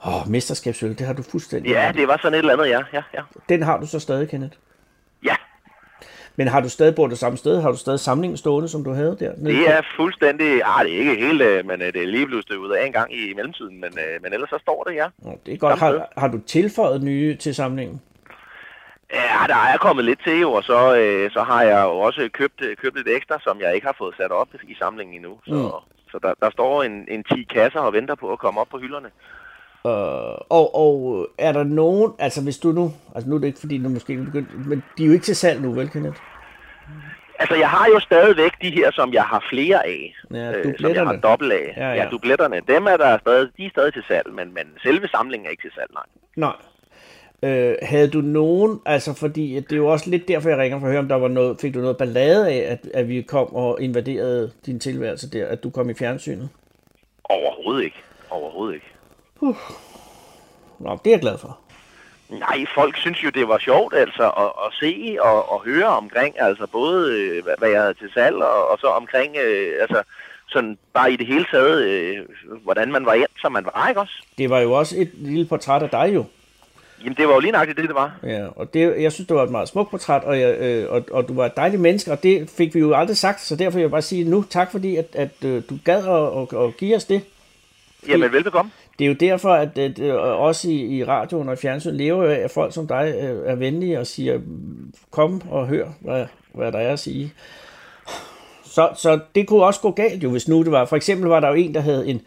åh, 0.06 0.28
mesterskabsøl, 0.30 0.90
det 0.90 1.02
har 1.02 1.14
du 1.14 1.22
fuldstændig 1.22 1.72
ja 1.72 1.92
det 1.96 2.08
var 2.08 2.18
sådan 2.22 2.34
et 2.34 2.38
eller 2.40 2.54
andet, 2.54 2.70
ja. 2.70 2.82
ja, 2.94 3.02
ja. 3.14 3.22
Den 3.50 3.64
har 3.64 3.80
du 3.80 3.88
så 3.88 4.00
stadig, 4.00 4.30
Kenneth. 4.30 4.58
Men 6.38 6.48
har 6.48 6.60
du 6.62 6.70
stadig 6.70 6.96
bor 6.96 7.08
det 7.08 7.18
samme 7.18 7.38
sted? 7.38 7.62
Har 7.62 7.72
du 7.72 7.78
stadig 7.78 8.00
samlingen 8.00 8.38
stående, 8.38 8.70
som 8.70 8.84
du 8.84 8.92
havde 8.92 9.18
der? 9.20 9.34
nede 9.38 9.56
det 9.56 9.70
er 9.70 9.82
fuldstændig... 9.96 10.62
Ah, 10.66 10.86
det 10.86 10.94
er 10.96 11.00
ikke 11.00 11.16
helt, 11.16 11.42
øh, 11.42 11.66
men 11.66 11.82
øh, 11.82 11.94
det 11.94 12.04
er 12.04 12.08
lige 12.08 12.26
blevet 12.26 12.44
støvet 12.44 12.76
af 12.76 12.86
en 12.86 12.92
gang 12.94 13.14
i 13.14 13.34
mellemtiden, 13.34 13.76
men, 13.82 13.92
øh, 14.00 14.22
men 14.24 14.34
ellers 14.34 14.50
så 14.50 14.58
står 14.62 14.84
det, 14.84 14.96
ja. 14.96 15.08
Nå, 15.18 15.40
det 15.46 15.54
er 15.54 15.58
godt. 15.58 15.80
Har, 15.80 16.08
har 16.18 16.28
du 16.28 16.40
tilføjet 16.40 17.04
nye 17.04 17.36
til 17.36 17.56
samlingen? 17.56 18.02
Ja, 19.14 19.48
der 19.48 19.56
er 19.74 19.78
kommet 19.78 20.06
lidt 20.06 20.20
til 20.24 20.46
og 20.46 20.64
så, 20.64 20.96
øh, 20.98 21.32
så 21.32 21.42
har 21.44 21.62
jeg 21.64 21.84
jo 21.84 21.90
også 22.00 22.30
købt, 22.34 22.62
købt 22.82 22.96
lidt 22.98 23.08
ekstra, 23.18 23.40
som 23.44 23.60
jeg 23.62 23.76
ikke 23.76 23.88
har 23.88 23.96
fået 23.98 24.16
sat 24.18 24.32
op 24.32 24.48
i 24.64 24.76
samlingen 24.80 25.16
endnu. 25.16 25.40
Så, 25.48 25.54
Mm. 25.54 26.12
så 26.12 26.20
der, 26.24 26.34
der 26.42 26.50
står 26.52 26.84
en, 26.84 27.06
en 27.08 27.24
10 27.24 27.44
kasser 27.44 27.80
og 27.80 27.94
venter 27.94 28.16
på 28.16 28.32
at 28.32 28.40
komme 28.40 28.60
op 28.62 28.68
på 28.72 28.78
hylderne. 28.78 29.10
Øh, 29.86 30.38
og, 30.50 30.76
og 30.76 31.28
er 31.38 31.52
der 31.52 31.64
nogen, 31.64 32.14
altså 32.20 32.44
hvis 32.44 32.58
du 32.58 32.72
nu, 32.72 32.94
altså 33.16 33.30
nu 33.30 33.36
er 33.36 33.40
det 33.40 33.48
ikke 33.48 33.60
fordi, 33.60 33.78
du 33.84 33.90
måske 33.90 34.14
er 34.14 34.24
begyndt, 34.26 34.68
men 34.68 34.84
de 34.98 35.04
er 35.04 35.08
jo 35.08 35.14
ikke 35.14 35.26
til 35.26 35.36
salg 35.36 35.62
nu, 35.62 35.72
vel, 35.72 35.90
Kenneth? 35.90 36.18
Altså, 37.40 37.56
jeg 37.56 37.70
har 37.70 37.88
jo 37.88 38.00
stadigvæk 38.00 38.52
de 38.62 38.72
her, 38.72 38.92
som 38.92 39.14
jeg 39.14 39.24
har 39.24 39.46
flere 39.50 39.86
af. 39.88 40.14
Ja, 40.32 40.52
øh, 40.52 40.80
som 40.80 40.92
jeg 40.92 41.06
har 41.06 41.16
dobbelt 41.16 41.54
af. 41.54 41.74
Ja, 41.78 41.90
Ja, 41.90 41.94
ja. 41.94 42.08
dubletterne, 42.12 42.62
dem 42.68 42.86
er 42.86 42.98
der 42.98 43.18
stadig, 43.18 43.50
de 43.58 43.66
er 43.66 43.70
stadig 43.70 43.94
til 43.94 44.04
salg, 44.08 44.34
men, 44.34 44.54
men 44.54 44.64
selve 44.84 45.08
samlingen 45.08 45.46
er 45.48 45.50
ikke 45.52 45.64
til 45.64 45.72
salg, 45.76 45.92
nej. 45.94 46.04
Nej. 46.36 46.56
Øh, 47.44 47.76
havde 47.82 48.08
du 48.08 48.22
nogen, 48.22 48.80
altså 48.86 49.14
fordi 49.14 49.56
det 49.56 49.72
er 49.72 49.76
jo 49.78 49.88
også 49.88 50.10
lidt 50.10 50.28
derfor, 50.28 50.50
jeg 50.50 50.58
ringer 50.58 50.80
for 50.80 50.86
at 50.88 50.92
høre, 50.92 51.00
om 51.00 51.08
der 51.08 51.16
var 51.16 51.28
noget, 51.28 51.58
fik 51.62 51.74
du 51.74 51.80
noget 51.80 51.98
ballade 51.98 52.50
af, 52.50 52.72
at, 52.72 52.80
at 52.94 53.08
vi 53.10 53.22
kom 53.22 53.56
og 53.56 53.82
invaderede 53.82 54.52
din 54.66 54.80
tilværelse 54.80 55.32
der, 55.32 55.48
at 55.48 55.64
du 55.64 55.70
kom 55.70 55.90
i 55.90 55.94
fjernsynet? 55.94 56.50
Overhovedet 57.24 57.84
ikke. 57.84 57.98
Overhovedet 58.30 58.74
ikke. 58.76 58.86
Nå, 60.80 61.00
det 61.04 61.10
er 61.10 61.16
jeg 61.16 61.22
glad 61.22 61.38
for. 61.38 61.60
Nej, 62.30 62.66
folk 62.76 62.98
synes 62.98 63.24
jo, 63.24 63.30
det 63.30 63.48
var 63.48 63.58
sjovt 63.58 63.94
altså 63.94 64.30
at, 64.30 64.52
at 64.66 64.74
se 64.80 65.18
og, 65.20 65.52
og 65.52 65.62
høre 65.66 65.86
omkring, 65.86 66.36
altså 66.40 66.68
både 66.72 67.14
øh, 67.14 67.44
hvad, 67.44 67.54
hvad 67.58 67.70
jeg 67.70 67.82
havde 67.82 67.94
til 67.94 68.10
salg, 68.14 68.36
og, 68.36 68.70
og 68.70 68.80
så 68.80 68.88
omkring, 68.88 69.36
øh, 69.46 69.74
altså 69.82 70.04
sådan 70.48 70.78
bare 70.94 71.12
i 71.12 71.16
det 71.16 71.28
hele 71.28 71.46
taget, 71.52 71.84
øh, 71.84 72.18
hvordan 72.64 72.92
man 72.92 73.06
var 73.06 73.14
endt, 73.14 73.42
som 73.42 73.52
man 73.52 73.66
var, 73.66 73.88
ikke 73.90 74.02
også? 74.02 74.24
Det 74.38 74.50
var 74.50 74.60
jo 74.60 74.72
også 74.72 74.96
et 74.98 75.12
lille 75.14 75.46
portræt 75.46 75.84
af 75.84 75.90
dig 75.90 76.16
jo. 76.16 76.26
Jamen, 77.04 77.14
det 77.18 77.28
var 77.28 77.34
jo 77.34 77.40
lige 77.40 77.52
nøjagtigt 77.52 77.78
det, 77.78 77.88
det 77.88 77.96
var. 77.96 78.12
Ja, 78.24 78.48
og 78.56 78.74
det, 78.74 79.02
jeg 79.02 79.12
synes, 79.12 79.28
det 79.28 79.38
var 79.38 79.44
et 79.44 79.52
meget 79.52 79.68
smukt 79.68 79.92
portræt, 79.92 80.24
og, 80.24 80.40
jeg, 80.40 80.58
øh, 80.60 80.92
og, 80.92 81.06
og 81.12 81.28
du 81.28 81.34
var 81.34 81.46
et 81.46 81.56
dejligt 81.56 81.82
menneske, 81.82 82.12
og 82.12 82.24
det 82.24 82.50
fik 82.58 82.76
vi 82.76 82.80
jo 82.80 82.94
aldrig 82.94 83.18
sagt, 83.18 83.42
så 83.42 83.56
derfor 83.56 83.76
vil 83.76 83.82
jeg 83.82 83.92
bare 83.92 84.02
sige 84.02 84.30
nu 84.30 84.44
tak, 84.50 84.72
fordi 84.72 84.96
at, 84.96 85.08
at 85.14 85.46
øh, 85.46 85.64
du 85.70 85.78
gad 85.86 86.08
at, 86.08 86.58
at, 86.60 86.68
at 86.68 86.78
give 86.78 86.96
os 86.96 87.06
det. 87.06 87.22
Jamen, 88.08 88.32
velbekomme. 88.32 88.72
Det 89.00 89.06
er 89.06 89.10
jo 89.10 89.16
derfor, 89.20 89.50
at, 89.50 89.78
at 89.78 90.00
øh, 90.00 90.16
også 90.16 90.70
i, 90.70 90.76
i 90.76 91.04
radioen 91.04 91.50
og 91.50 91.58
fjernsyn 91.58 91.94
lever 91.94 92.24
jo 92.24 92.30
af, 92.30 92.36
at 92.40 92.52
folk 92.52 92.74
som 92.74 92.88
dig 92.88 93.14
øh, 93.22 93.52
er 93.52 93.56
venlige 93.56 94.00
og 94.00 94.08
siger, 94.08 94.40
kom 95.12 95.42
og 95.50 95.68
hør, 95.68 95.88
hvad, 96.00 96.26
hvad 96.54 96.72
der 96.72 96.80
er 96.80 96.94
at 96.94 97.00
sige. 97.00 97.34
Så, 98.66 98.90
så 98.96 99.20
det 99.36 99.48
kunne 99.48 99.64
også 99.64 99.82
gå 99.82 99.92
galt 99.92 100.24
jo, 100.24 100.30
hvis 100.30 100.48
nu 100.48 100.64
det 100.64 100.72
var. 100.72 100.86
For 100.86 100.96
eksempel 100.96 101.30
var 101.30 101.40
der 101.40 101.48
jo 101.48 101.54
en, 101.54 101.74
der 101.74 101.82
havde 101.82 102.08
en, 102.08 102.22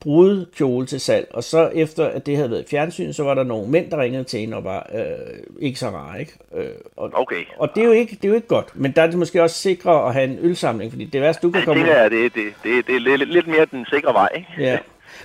brudekjole 0.00 0.86
til 0.86 1.00
salg, 1.00 1.28
og 1.34 1.44
så 1.44 1.70
efter 1.74 2.06
at 2.06 2.26
det 2.26 2.36
havde 2.36 2.50
været 2.50 2.66
fjernsyn, 2.70 3.12
så 3.12 3.24
var 3.24 3.34
der 3.34 3.42
nogle 3.42 3.70
mænd, 3.70 3.90
der 3.90 4.00
ringede 4.00 4.24
til 4.24 4.40
hende 4.40 4.56
og 4.56 4.64
var 4.64 4.90
øh, 4.94 5.02
ikke 5.60 5.78
så 5.78 5.88
rare, 5.88 6.20
ikke? 6.20 6.32
Øh, 6.54 6.70
og, 6.96 7.10
Okay. 7.14 7.44
og 7.58 7.70
det 7.74 7.80
er, 7.80 7.86
jo 7.86 7.92
ikke, 7.92 8.16
det 8.16 8.24
er 8.24 8.28
jo 8.28 8.34
ikke 8.34 8.46
godt, 8.46 8.66
men 8.74 8.92
der 8.92 9.02
er 9.02 9.06
det 9.06 9.18
måske 9.18 9.42
også 9.42 9.56
sikre 9.56 10.06
at 10.06 10.12
have 10.12 10.24
en 10.24 10.38
ølsamling, 10.40 10.92
fordi 10.92 11.04
det 11.04 11.20
værste, 11.20 11.42
du 11.42 11.50
kan 11.50 11.58
Det 11.60 11.66
komme 11.66 11.82
tænker 11.82 12.02
jeg, 12.02 12.10
det, 12.10 12.34
det, 12.34 12.44
det, 12.64 12.86
det 12.86 12.96
er 12.96 13.00
lidt, 13.00 13.32
lidt 13.32 13.46
mere 13.46 13.66
den 13.70 13.86
sikre 13.90 14.14
vej, 14.14 14.28
ikke? 14.36 14.48
Ja. 14.58 14.78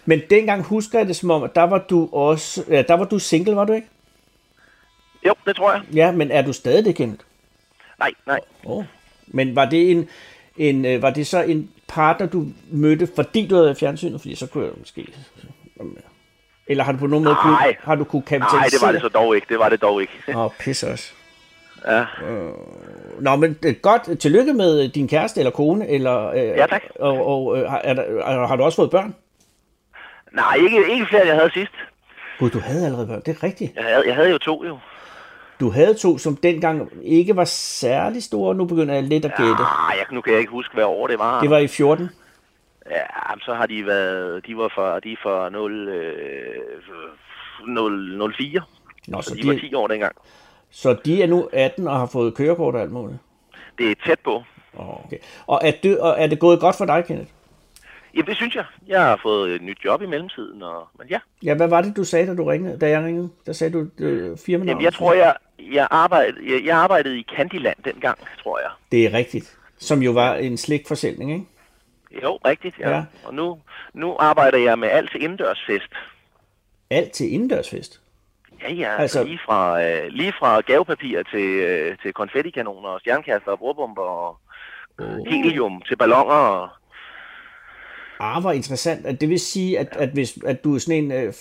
Men 0.05 0.21
dengang 0.29 0.63
husker 0.63 0.99
jeg 0.99 1.07
det 1.07 1.15
som 1.15 1.31
om, 1.31 1.43
at 1.43 1.55
der 1.55 1.61
var 1.63 1.77
du 1.77 2.09
også, 2.11 2.63
ja, 2.69 2.81
der 2.81 2.93
var 2.93 3.05
du 3.05 3.19
single, 3.19 3.55
var 3.55 3.65
du 3.65 3.73
ikke? 3.73 3.87
Jo, 5.27 5.33
det 5.45 5.55
tror 5.55 5.71
jeg. 5.71 5.81
Ja, 5.93 6.11
men 6.11 6.31
er 6.31 6.41
du 6.41 6.53
stadig 6.53 6.85
det, 6.85 6.95
Kenneth? 6.95 7.23
Nej, 7.99 8.11
nej. 8.27 8.39
Oh. 8.65 8.83
Men 9.27 9.55
var 9.55 9.65
det 9.69 9.91
en, 9.91 10.07
en 10.57 10.85
øh, 10.85 11.01
var 11.01 11.09
det 11.09 11.27
så 11.27 11.41
en 11.43 11.69
partner, 11.87 12.27
du 12.27 12.45
mødte, 12.71 13.07
fordi 13.15 13.47
du 13.47 13.55
havde 13.55 13.75
fjernsynet? 13.75 14.21
Fordi 14.21 14.35
så 14.35 14.47
kunne 14.47 14.63
jeg 14.65 14.73
måske... 14.79 15.07
Eller 16.67 16.83
har 16.83 16.91
du 16.91 16.97
på 16.97 17.07
nogen 17.07 17.23
måde 17.25 17.35
kunne, 17.41 17.57
har 17.79 17.95
du 17.95 18.03
kunne 18.03 18.21
kapitalisere? 18.21 18.59
Nej, 18.59 18.67
det 18.67 18.81
var 18.81 18.91
det 18.91 19.01
så 19.01 19.07
dog 19.07 19.35
ikke. 19.35 19.47
Det 19.49 19.59
var 19.59 19.69
det 19.69 19.81
dog 19.81 20.01
ikke. 20.01 20.13
Åh, 20.27 20.35
oh, 20.45 20.51
pisse 20.59 20.91
også. 20.91 21.11
Ja. 21.87 22.05
Nå, 23.19 23.35
men 23.35 23.57
er 23.65 23.71
godt. 23.73 24.19
Tillykke 24.19 24.53
med 24.53 24.89
din 24.89 25.07
kæreste 25.07 25.39
eller 25.39 25.51
kone. 25.51 25.87
Eller, 25.89 26.27
øh, 26.29 26.35
Ja, 26.37 26.65
tak. 26.67 26.81
Og, 26.99 27.25
og 27.27 27.57
øh, 27.57 27.69
er 27.83 27.93
der, 27.93 28.01
er- 28.03 28.47
har 28.47 28.55
du 28.55 28.63
også 28.63 28.75
fået 28.75 28.89
børn? 28.91 29.15
Nej, 30.33 30.55
ikke, 30.55 30.91
ikke 30.91 31.05
flere, 31.05 31.21
end 31.21 31.29
jeg 31.29 31.37
havde 31.37 31.51
sidst. 31.53 31.71
Gud, 32.39 32.49
du 32.49 32.59
havde 32.59 32.85
allerede 32.85 33.07
børn. 33.07 33.21
Det 33.25 33.37
er 33.37 33.43
rigtigt. 33.43 33.75
Jeg 33.75 33.83
havde, 33.83 34.03
jeg 34.07 34.15
havde 34.15 34.29
jo 34.29 34.37
to, 34.37 34.63
jo. 34.65 34.77
Du 35.59 35.69
havde 35.69 35.93
to, 35.93 36.17
som 36.17 36.35
dengang 36.35 36.89
ikke 37.03 37.35
var 37.35 37.45
særlig 37.45 38.23
store. 38.23 38.55
Nu 38.55 38.65
begynder 38.65 38.93
jeg 38.93 39.03
lidt 39.03 39.25
at 39.25 39.31
gætte. 39.37 39.63
Ah, 39.63 39.97
jeg, 39.97 40.05
nu 40.11 40.21
kan 40.21 40.33
jeg 40.33 40.39
ikke 40.39 40.51
huske, 40.51 40.73
hvad 40.73 40.83
år 40.83 41.07
det 41.07 41.19
var. 41.19 41.41
Det 41.41 41.49
var 41.49 41.57
i 41.57 41.67
14. 41.67 42.09
Ja, 42.91 43.01
så 43.45 43.53
har 43.53 43.65
de 43.65 43.85
været... 43.85 44.47
De 44.47 44.57
var 44.57 44.71
for, 44.75 44.99
de 44.99 45.17
for 45.23 45.49
0, 45.49 45.87
øh, 45.89 47.67
0, 47.67 48.33
04. 48.33 48.61
Nå, 49.07 49.21
Så 49.21 49.29
så 49.29 49.35
de 49.35 49.47
var 49.47 49.53
de, 49.53 49.59
10 49.59 49.73
år 49.73 49.87
dengang. 49.87 50.15
så 50.71 50.95
de 51.05 51.23
er 51.23 51.27
nu 51.27 51.49
18 51.53 51.87
og 51.87 51.99
har 51.99 52.05
fået 52.05 52.35
kørekort 52.35 52.75
og 52.75 52.81
alt 52.81 52.91
muligt. 52.91 53.19
Det 53.77 53.91
er 53.91 53.95
tæt 54.05 54.19
på. 54.19 54.43
Okay. 54.77 55.17
Og, 55.47 55.59
er 55.63 55.71
det, 55.83 55.99
og 55.99 56.15
er 56.17 56.27
det 56.27 56.39
gået 56.39 56.59
godt 56.59 56.75
for 56.75 56.85
dig, 56.85 57.05
Kenneth? 57.05 57.31
Jamen, 58.13 58.25
det 58.27 58.35
synes 58.35 58.55
jeg. 58.55 58.65
Jeg 58.87 59.01
har 59.01 59.19
fået 59.23 59.55
et 59.55 59.61
nyt 59.61 59.77
job 59.85 60.01
i 60.01 60.05
mellemtiden, 60.05 60.63
og, 60.63 60.87
men 60.99 61.07
ja. 61.07 61.19
Ja, 61.43 61.53
hvad 61.53 61.67
var 61.67 61.81
det, 61.81 61.95
du 61.97 62.03
sagde, 62.03 62.27
da, 62.27 62.35
du 62.35 62.43
ringede, 62.43 62.79
da 62.79 62.89
jeg 62.89 63.03
ringede? 63.03 63.29
Der 63.45 63.53
sagde 63.53 63.73
du 63.73 64.03
øh, 64.03 64.37
firmanavn. 64.45 64.67
Jamen, 64.67 64.83
jeg 64.83 64.93
tror, 64.93 65.13
jeg, 65.13 65.35
jeg, 65.59 65.87
arbejdede, 65.91 66.53
jeg, 66.53 66.65
jeg 66.65 66.77
arbejdede 66.77 67.19
i 67.19 67.25
Candyland 67.35 67.77
dengang, 67.85 68.17
tror 68.43 68.59
jeg. 68.59 68.69
Det 68.91 69.05
er 69.05 69.13
rigtigt. 69.13 69.57
Som 69.77 70.01
jo 70.01 70.11
var 70.11 70.35
en 70.35 70.53
slikforsäljning, 70.53 71.31
ikke? 71.31 71.45
Jo, 72.23 72.39
rigtigt, 72.45 72.79
ja. 72.79 72.89
Ja. 72.89 73.03
Og 73.25 73.33
nu, 73.33 73.59
nu 73.93 74.15
arbejder 74.19 74.57
jeg 74.57 74.79
med 74.79 74.89
alt 74.89 75.11
til 75.11 75.23
indendørsfest. 75.23 75.93
Alt 76.89 77.11
til 77.11 77.33
indendørsfest. 77.33 78.01
Ja, 78.61 78.71
ja, 78.73 78.95
Altså- 78.97 79.23
lige 79.23 79.39
fra, 79.45 79.83
øh, 79.83 80.07
lige 80.09 80.33
fra 80.39 80.59
gavepapir 80.61 81.23
til, 81.23 81.39
øh, 81.45 81.97
til 82.03 82.13
konfettikanoner 82.13 82.89
og 82.89 82.99
stjernkaster 82.99 83.51
og 83.51 83.59
bordbomber 83.59 84.01
og 84.01 84.37
Oh. 84.99 85.17
helium 85.27 85.81
til 85.81 85.95
ballonger. 85.95 86.33
Og, 86.33 86.69
Ah, 88.19 88.41
hvor 88.41 88.51
interessant. 88.51 89.05
At 89.05 89.21
det 89.21 89.29
vil 89.29 89.39
sige, 89.39 89.79
at, 89.79 89.87
at 89.91 90.09
hvis 90.09 90.37
at 90.45 90.63
du 90.63 90.75
er 90.75 90.79
sådan 90.79 91.03
en 91.03 91.11
øh, 91.11 91.33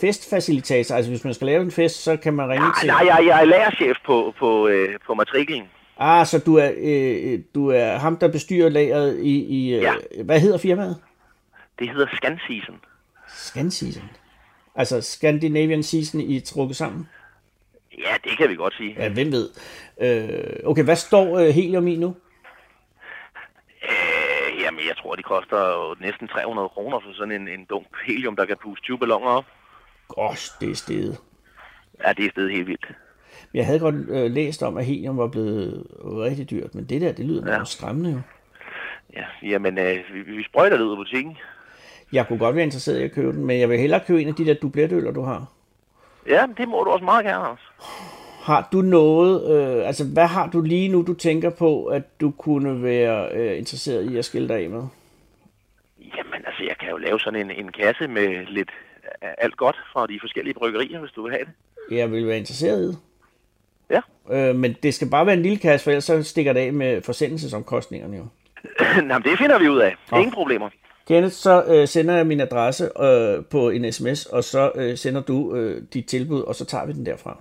festfacilitator, 0.00 0.94
altså 0.94 1.10
hvis 1.10 1.24
man 1.24 1.34
skal 1.34 1.46
lave 1.46 1.62
en 1.62 1.70
fest, 1.70 2.02
så 2.02 2.16
kan 2.16 2.34
man 2.34 2.48
ringe 2.48 2.64
nej, 2.64 2.72
til... 2.80 2.86
nej, 2.86 3.06
jeg, 3.06 3.26
jeg 3.26 3.40
er 3.40 3.44
lærerchef 3.44 3.96
på, 4.06 4.34
på, 4.38 4.68
øh, 4.68 4.98
på 5.06 5.14
matriklen. 5.14 5.62
Ah, 5.98 6.26
så 6.26 6.38
du 6.38 6.56
er, 6.56 6.70
øh, 6.76 7.38
du 7.54 7.68
er 7.68 7.98
ham, 7.98 8.16
der 8.16 8.28
bestyrer 8.28 8.68
lageret 8.68 9.18
i... 9.22 9.44
i 9.44 9.74
øh, 9.74 9.82
Ja. 9.82 9.92
Hvad 10.24 10.40
hedder 10.40 10.58
firmaet? 10.58 10.96
Det 11.78 11.90
hedder 11.90 12.06
Scan 12.16 12.38
Season. 12.48 12.74
Scan 13.28 13.70
Season. 13.70 14.02
Altså 14.74 15.00
Scandinavian 15.00 15.82
Season 15.82 16.20
i 16.20 16.40
trukket 16.40 16.76
sammen? 16.76 17.08
Ja, 17.98 18.14
det 18.24 18.38
kan 18.38 18.50
vi 18.50 18.54
godt 18.54 18.74
sige. 18.74 18.94
Ja, 18.98 19.08
hvem 19.08 19.32
ved. 19.32 19.50
Øh, 20.00 20.54
okay, 20.64 20.84
hvad 20.84 20.96
står 20.96 21.38
øh, 21.38 21.48
helium 21.48 21.88
i 21.88 21.96
nu? 21.96 22.14
Jamen, 24.70 24.88
jeg 24.88 24.96
tror, 24.96 25.14
de 25.14 25.22
koster 25.22 25.58
jo 25.58 25.96
næsten 26.00 26.28
300 26.28 26.68
kroner 26.68 27.00
for 27.00 27.12
sådan 27.12 27.32
en, 27.32 27.48
en 27.48 27.64
dunk 27.70 27.86
helium, 28.06 28.36
der 28.36 28.44
kan 28.44 28.56
puste 28.62 28.84
20 28.84 28.98
balloner 28.98 29.30
op. 29.30 29.44
Gosh, 30.08 30.50
det 30.60 30.70
er 30.70 30.74
stedet. 30.74 31.18
Ja, 32.04 32.12
det 32.12 32.24
er 32.24 32.30
stedet 32.30 32.52
helt 32.52 32.66
vildt. 32.66 32.86
Jeg 33.54 33.66
havde 33.66 33.78
godt 33.78 33.94
øh, 33.94 34.30
læst 34.30 34.62
om, 34.62 34.76
at 34.76 34.84
helium 34.84 35.18
var 35.18 35.26
blevet 35.26 35.86
rigtig 36.02 36.50
dyrt, 36.50 36.74
men 36.74 36.84
det 36.84 37.00
der, 37.00 37.12
det 37.12 37.26
lyder 37.26 37.52
ja. 37.52 37.64
Skræmmende 37.64 38.10
jo. 38.10 38.20
Ja, 39.12 39.24
jamen, 39.42 39.78
øh, 39.78 39.96
vi, 40.14 40.20
vi 40.22 40.44
sprøjter 40.44 40.76
det 40.76 40.84
ud 40.84 40.90
af 40.90 40.96
butikken. 40.96 41.36
Jeg 42.12 42.28
kunne 42.28 42.38
godt 42.38 42.56
være 42.56 42.64
interesseret 42.64 43.00
i 43.00 43.02
at 43.02 43.12
købe 43.12 43.32
den, 43.32 43.46
men 43.46 43.60
jeg 43.60 43.68
vil 43.68 43.78
hellere 43.78 44.00
købe 44.06 44.22
en 44.22 44.28
af 44.28 44.34
de 44.34 44.46
der 44.46 44.54
dubletøller, 44.54 45.12
du 45.12 45.22
har. 45.22 45.46
Ja, 46.26 46.46
det 46.56 46.68
må 46.68 46.84
du 46.84 46.90
også 46.90 47.04
meget 47.04 47.24
gerne, 47.24 47.44
Anders. 47.44 47.72
Har 48.40 48.68
du 48.72 48.82
noget, 48.82 49.50
øh, 49.52 49.86
altså 49.86 50.04
hvad 50.04 50.26
har 50.26 50.50
du 50.50 50.60
lige 50.60 50.88
nu, 50.88 51.02
du 51.02 51.14
tænker 51.14 51.50
på, 51.50 51.84
at 51.86 52.20
du 52.20 52.30
kunne 52.30 52.82
være 52.82 53.28
øh, 53.32 53.58
interesseret 53.58 54.10
i 54.12 54.16
at 54.16 54.24
skille 54.24 54.48
dig 54.48 54.56
af 54.56 54.70
med? 54.70 54.82
Jamen, 56.16 56.46
altså, 56.46 56.64
jeg 56.64 56.76
kan 56.80 56.90
jo 56.90 56.96
lave 56.96 57.20
sådan 57.20 57.40
en, 57.40 57.50
en 57.50 57.72
kasse 57.72 58.08
med 58.08 58.46
lidt 58.46 58.70
af 59.22 59.34
alt 59.38 59.56
godt 59.56 59.76
fra 59.92 60.06
de 60.06 60.18
forskellige 60.20 60.54
bryggerier, 60.54 61.00
hvis 61.00 61.12
du 61.12 61.22
vil 61.22 61.32
have 61.32 61.44
det. 61.44 61.96
Jeg 61.98 62.12
vil 62.12 62.26
være 62.26 62.38
interesseret 62.38 62.82
i 62.82 62.86
det. 62.86 62.98
Ja. 63.90 64.00
Øh, 64.30 64.54
men 64.54 64.76
det 64.82 64.94
skal 64.94 65.10
bare 65.10 65.26
være 65.26 65.36
en 65.36 65.42
lille 65.42 65.58
kasse, 65.58 65.84
for 65.84 65.90
ellers 65.90 66.04
så 66.04 66.22
stikker 66.22 66.52
det 66.52 66.60
af 66.60 66.72
med 66.72 67.02
forsendelsesomkostningerne 67.02 68.16
jo. 68.16 68.26
Jamen, 69.10 69.22
det 69.22 69.38
finder 69.38 69.58
vi 69.58 69.68
ud 69.68 69.78
af. 69.78 69.96
Nå. 70.12 70.18
Ingen 70.18 70.32
problemer. 70.32 70.70
Kenneth, 71.08 71.34
så 71.34 71.64
øh, 71.68 71.88
sender 71.88 72.16
jeg 72.16 72.26
min 72.26 72.40
adresse 72.40 72.84
øh, 73.02 73.44
på 73.50 73.70
en 73.70 73.92
sms, 73.92 74.26
og 74.26 74.44
så 74.44 74.72
øh, 74.74 74.96
sender 74.96 75.22
du 75.22 75.54
øh, 75.56 75.82
dit 75.94 76.06
tilbud, 76.06 76.40
og 76.40 76.54
så 76.54 76.64
tager 76.64 76.86
vi 76.86 76.92
den 76.92 77.06
derfra. 77.06 77.40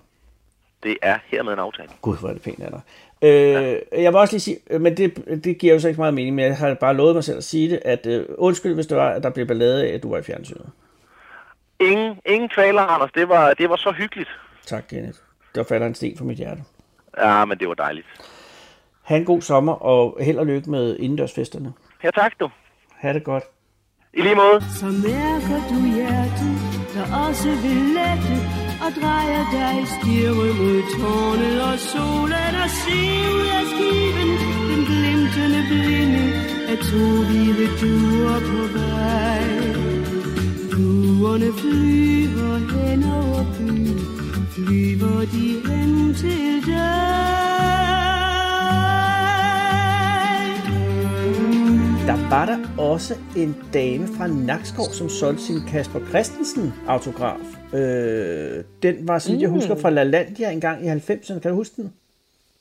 Det 0.83 0.97
er 1.01 1.17
hermed 1.25 1.53
en 1.53 1.59
aftale. 1.59 1.89
Gud, 2.01 2.17
hvor 2.17 2.29
er 2.29 2.33
det 2.33 2.41
pænt 2.41 2.63
af 2.63 2.71
dig. 2.71 2.81
Øh, 3.21 4.03
jeg 4.03 4.13
vil 4.13 4.19
også 4.19 4.33
lige 4.33 4.41
sige, 4.41 4.57
øh, 4.69 4.81
men 4.81 4.97
det, 4.97 5.25
det 5.43 5.57
giver 5.57 5.73
jo 5.73 5.79
så 5.79 5.87
ikke 5.87 6.01
meget 6.01 6.13
mening, 6.13 6.35
men 6.35 6.45
jeg 6.45 6.57
har 6.57 6.73
bare 6.73 6.93
lovet 6.93 7.15
mig 7.15 7.23
selv 7.23 7.37
at 7.37 7.43
sige 7.43 7.69
det, 7.69 7.79
at 7.85 8.05
øh, 8.05 8.25
undskyld, 8.37 8.73
hvis 8.73 8.87
det 8.87 8.97
var, 8.97 9.09
at 9.09 9.23
der 9.23 9.29
blev 9.29 9.47
ballade 9.47 9.87
af, 9.87 9.93
at 9.93 10.03
du 10.03 10.09
var 10.09 10.17
i 10.17 10.23
fjernsynet. 10.23 10.69
Ingen, 11.79 12.19
ingen 12.25 12.49
kvaler, 12.49 12.81
Anders. 12.81 13.11
Det 13.11 13.29
var, 13.29 13.53
det 13.53 13.69
var 13.69 13.75
så 13.75 13.91
hyggeligt. 13.91 14.29
Tak, 14.65 14.83
Kenneth. 14.89 15.17
Der 15.55 15.63
falder 15.63 15.87
en 15.87 15.95
sten 15.95 16.17
fra 16.17 16.25
mit 16.25 16.37
hjerte. 16.37 16.61
Ja, 17.17 17.45
men 17.45 17.57
det 17.57 17.67
var 17.67 17.73
dejligt. 17.73 18.07
Ha' 19.03 19.17
en 19.17 19.25
god 19.25 19.41
sommer, 19.41 19.73
og 19.73 20.17
held 20.21 20.37
og 20.37 20.45
lykke 20.45 20.69
med 20.69 20.97
indendørsfesterne. 20.99 21.73
Ja, 22.03 22.11
tak 22.11 22.39
du. 22.39 22.49
Ha' 22.95 23.13
det 23.13 23.23
godt. 23.23 23.43
I 24.13 24.21
lige 24.21 24.35
måde. 24.35 24.63
Så 24.79 24.85
mærker 24.85 25.59
du 25.69 25.95
hjertet, 25.95 26.55
der 26.93 27.27
også 27.27 27.49
vil 27.49 27.81
lette 27.97 28.58
og 28.85 28.91
drejer 29.01 29.43
dig 29.51 29.81
i 29.83 29.85
stirre 29.95 30.53
mod 30.59 30.81
tårnet 30.95 31.61
og 31.61 31.79
solen 31.79 32.53
Og 32.63 32.69
se 32.81 32.99
ud 33.35 33.47
af 33.59 33.65
skiven, 33.71 34.29
den 34.69 34.81
glimtende 34.89 35.61
blinde 35.69 36.23
Af 36.71 36.77
to 36.77 37.05
hvide 37.27 37.67
duer 37.81 38.39
på 38.49 38.61
vej. 38.77 39.43
Duerne 40.71 41.49
flyver 41.61 42.57
hen 42.73 43.03
over 43.03 43.45
byen 43.57 43.99
Flyver 44.51 45.19
de 45.33 45.45
hen 45.67 46.13
til 46.13 46.65
dig? 46.65 47.28
Var 52.29 52.45
der 52.45 52.81
også 52.81 53.15
en 53.37 53.55
dame 53.73 54.07
fra 54.07 54.27
Nakskov, 54.27 54.85
som 54.85 55.09
solgte 55.09 55.43
sin 55.43 55.59
Kasper 55.67 55.99
Christensen 56.09 56.73
autograf. 56.87 57.39
Øh, 57.73 58.63
den 58.83 59.07
var, 59.07 59.19
så 59.19 59.31
vidt 59.31 59.41
jeg 59.41 59.49
husker, 59.49 59.75
fra 59.75 59.89
LaLandia 59.89 60.51
en 60.51 60.61
gang 60.61 60.85
i 60.85 60.89
90'erne. 60.89 61.39
Kan 61.39 61.51
du 61.51 61.55
huske 61.55 61.75
den? 61.75 61.93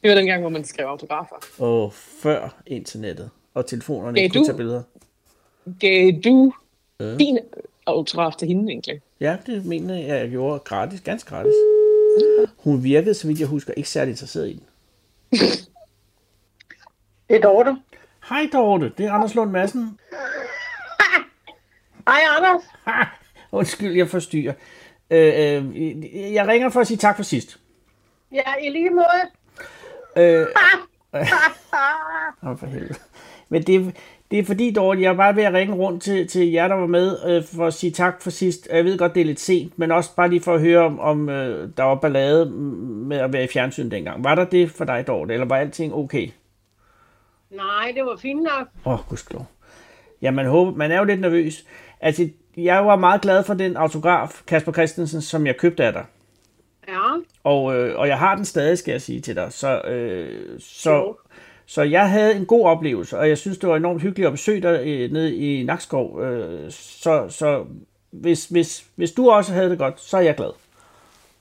Det 0.02 0.08
var 0.10 0.14
den 0.16 0.26
gang, 0.26 0.40
hvor 0.40 0.50
man 0.50 0.64
skrev 0.64 0.86
autografer. 0.86 1.34
Og 1.58 1.92
før 1.94 2.56
internettet 2.66 3.30
og 3.54 3.66
telefonerne 3.66 4.18
Gav 4.20 4.28
kunne 4.30 4.40
du- 4.40 4.46
tage 4.46 4.56
billeder. 4.56 4.82
Gav 5.80 6.12
du 6.24 6.52
din 7.18 7.38
autograf 7.86 8.34
til 8.38 8.48
hende 8.48 8.72
egentlig? 8.72 9.00
Ja, 9.20 9.36
det 9.46 9.66
mener 9.66 9.94
jeg, 9.94 10.08
jeg 10.08 10.30
gjorde 10.30 10.58
gratis, 10.58 11.00
ganske 11.00 11.28
gratis. 11.30 11.52
Hun 12.58 12.84
virkede, 12.84 13.14
så 13.14 13.26
vidt 13.26 13.40
jeg 13.40 13.48
husker, 13.48 13.72
ikke 13.76 13.88
særlig 13.88 14.10
interesseret 14.12 14.48
i 14.48 14.52
den. 14.52 14.62
Det 17.28 17.36
er 17.36 17.40
Dorte. 17.40 17.76
Hej 18.28 18.48
Dorte, 18.52 18.92
det 18.98 19.06
er 19.06 19.12
Anders 19.12 19.34
Lund 19.34 19.50
Madsen. 19.50 19.80
Hej, 22.08 22.20
Anders. 22.36 22.62
Ha! 22.84 23.04
Undskyld, 23.52 23.96
jeg 23.96 24.08
forstyrrer. 24.08 24.52
Øh, 25.10 25.34
øh, 25.36 26.34
jeg 26.34 26.48
ringer 26.48 26.68
for 26.68 26.80
at 26.80 26.86
sige 26.86 26.96
tak 26.96 27.16
for 27.16 27.22
sidst. 27.22 27.60
Ja, 28.32 28.54
i 28.62 28.70
lige 28.70 28.90
måde. 28.90 29.22
Øh, 30.16 30.46
Åh, 32.46 32.58
for 32.58 32.66
helvede. 32.66 32.94
Men 33.48 33.62
det, 33.62 33.96
det 34.30 34.38
er 34.38 34.44
fordi, 34.44 34.72
Dorte, 34.72 35.02
jeg 35.02 35.12
er 35.12 35.16
bare 35.16 35.36
ved 35.36 35.44
at 35.44 35.52
ringe 35.54 35.74
rundt 35.74 36.02
til, 36.02 36.28
til 36.28 36.50
jer, 36.50 36.68
der 36.68 36.74
var 36.74 36.86
med, 36.86 37.16
øh, 37.26 37.44
for 37.44 37.66
at 37.66 37.74
sige 37.74 37.90
tak 37.90 38.22
for 38.22 38.30
sidst. 38.30 38.68
Jeg 38.72 38.84
ved 38.84 38.98
godt, 38.98 39.14
det 39.14 39.20
er 39.20 39.24
lidt 39.24 39.40
sent, 39.40 39.78
men 39.78 39.92
også 39.92 40.14
bare 40.14 40.28
lige 40.30 40.40
for 40.40 40.54
at 40.54 40.60
høre, 40.60 40.84
om, 40.84 41.00
om 41.00 41.28
øh, 41.28 41.68
der 41.76 41.82
var 41.82 41.94
ballade 41.94 42.50
med 42.50 43.18
at 43.18 43.32
være 43.32 43.44
i 43.44 43.48
fjernsyn 43.48 43.90
dengang. 43.90 44.24
Var 44.24 44.34
der 44.34 44.44
det 44.44 44.70
for 44.70 44.84
dig, 44.84 45.06
Dorte, 45.06 45.34
eller 45.34 45.46
var 45.46 45.56
alting 45.56 45.94
okay? 45.94 46.28
Nej, 47.50 47.92
det 47.96 48.04
var 48.04 48.16
fint 48.16 48.42
nok. 48.42 48.68
Åh, 48.86 48.92
oh, 48.92 48.98
gudskelov. 49.08 49.46
Ja, 50.22 50.30
man, 50.30 50.46
håber, 50.46 50.72
man 50.76 50.90
er 50.90 50.98
jo 50.98 51.04
lidt 51.04 51.20
nervøs. 51.20 51.64
Altså, 52.00 52.28
jeg 52.56 52.86
var 52.86 52.96
meget 52.96 53.20
glad 53.20 53.44
for 53.44 53.54
den 53.54 53.76
autograf, 53.76 54.42
Kasper 54.46 54.72
Christensen, 54.72 55.22
som 55.22 55.46
jeg 55.46 55.56
købte 55.56 55.84
af 55.84 55.92
dig. 55.92 56.04
Ja, 56.88 57.16
Og, 57.44 57.76
øh, 57.76 57.98
og 57.98 58.08
jeg 58.08 58.18
har 58.18 58.36
den 58.36 58.44
stadig, 58.44 58.78
skal 58.78 58.92
jeg 58.92 59.02
sige 59.02 59.20
til 59.20 59.36
dig. 59.36 59.52
Så, 59.52 59.80
øh, 59.80 60.60
så, 60.60 60.92
Jo. 60.92 61.16
så 61.66 61.82
jeg 61.82 62.10
havde 62.10 62.34
en 62.36 62.46
god 62.46 62.66
oplevelse, 62.66 63.18
og 63.18 63.28
jeg 63.28 63.38
synes, 63.38 63.58
det 63.58 63.68
var 63.68 63.76
enormt 63.76 64.02
hyggeligt 64.02 64.26
at 64.26 64.32
besøge 64.32 64.62
dig 64.62 64.80
øh, 64.86 65.12
nede 65.12 65.36
i 65.36 65.64
Nakskov. 65.64 66.22
Øh, 66.22 66.70
så 66.70 67.26
så 67.28 67.64
hvis, 68.10 68.46
hvis, 68.46 68.86
hvis 68.94 69.12
du 69.12 69.30
også 69.30 69.52
havde 69.52 69.70
det 69.70 69.78
godt, 69.78 70.00
så 70.00 70.16
er 70.16 70.20
jeg 70.20 70.36
glad. 70.36 70.50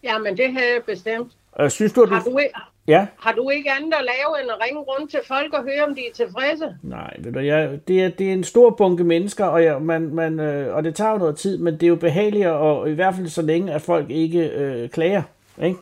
jamen 0.04 0.38
det 0.38 0.54
havde 0.54 0.74
jeg 0.74 0.84
bestemt. 0.86 1.32
Og 1.52 1.72
synes 1.72 1.93
du, 1.93 2.02
at 2.04 2.10
Har 2.10 2.24
du... 2.24 2.39
Ja? 2.88 3.08
har 3.19 3.32
du 3.32 3.50
ikke 3.50 3.71
andet 3.71 3.93
at 3.93 4.06
lave 4.06 4.41
end 4.41 4.52
at 4.52 4.58
ringe 4.65 4.80
rundt 4.80 5.12
til 5.12 5.19
folk 5.28 5.54
og 5.54 5.63
høre, 5.63 5.84
om 5.88 5.95
de 5.95 6.02
er 6.02 6.13
tilfredse? 6.13 6.76
Nej, 6.84 7.15
ved 7.19 7.32
du, 7.32 7.39
jeg, 7.39 7.80
det, 7.88 8.04
er, 8.04 8.10
det 8.10 8.30
er 8.30 8.34
en 8.34 8.43
stor 8.43 8.69
bunke 8.69 9.04
mennesker, 9.04 9.45
og, 9.45 9.63
jeg, 9.63 9.82
man, 9.82 10.02
man, 10.02 10.39
øh, 10.39 10.76
og 10.76 10.84
det 10.84 10.95
tager 10.95 11.12
jo 11.12 11.17
noget 11.17 11.38
tid, 11.38 11.58
men 11.58 11.73
det 11.73 11.84
er 11.84 11.88
jo 11.88 11.95
behageligt, 11.95 12.47
og 12.47 12.89
i 12.89 12.93
hvert 12.93 13.15
fald 13.15 13.28
så 13.28 13.41
længe, 13.41 13.73
at 13.73 13.82
folk 13.82 14.10
ikke 14.10 14.50
øh, 14.50 14.89
klager. 14.89 15.21
Ikke? 15.63 15.80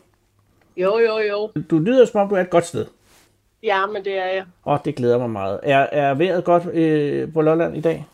Jo, 0.78 0.98
jo, 1.00 1.18
jo. 1.18 1.52
Du 1.70 1.80
lyder 1.80 2.06
som 2.06 2.22
om, 2.22 2.30
du 2.30 2.36
er 2.36 2.42
et 2.42 2.50
godt 2.50 2.66
sted. 2.66 2.86
Ja, 3.64 3.86
men 3.86 4.06
det 4.06 4.18
er 4.18 4.26
jeg. 4.26 4.44
Og 4.64 4.86
det 4.86 4.96
glæder 4.96 5.18
mig 5.18 5.30
meget. 5.30 5.60
Er, 5.64 5.88
er 5.92 6.14
vejret 6.14 6.44
godt 6.44 6.64
øh, 6.74 7.34
på 7.34 7.42
Lolland 7.42 7.78
i 7.78 7.82
dag? 7.82 8.06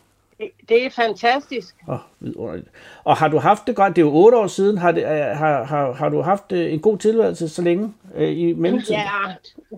Det- 0.69 0.85
er 0.85 0.89
fantastisk. 0.89 1.75
Åh, 1.87 1.93
oh, 1.93 1.99
vidunderligt. 2.19 2.67
Og 3.03 3.17
har 3.17 3.27
du 3.27 3.37
haft 3.37 3.67
det 3.67 3.75
godt? 3.75 3.95
Det 3.95 4.01
er 4.01 4.05
jo 4.05 4.11
otte 4.13 4.37
år 4.37 4.47
siden. 4.47 4.77
Har, 4.77 4.91
det, 4.91 5.07
er- 5.07 5.33
har, 5.33 5.63
har, 5.63 5.91
har 5.91 6.09
du 6.09 6.21
haft 6.21 6.51
øh, 6.51 6.73
en 6.73 6.79
god 6.79 6.97
tilværelse 6.97 7.49
så 7.49 7.61
længe 7.61 7.93
øh, 8.15 8.37
i 8.37 8.53
mellemtiden? 8.53 8.99
Ja, 8.99 9.33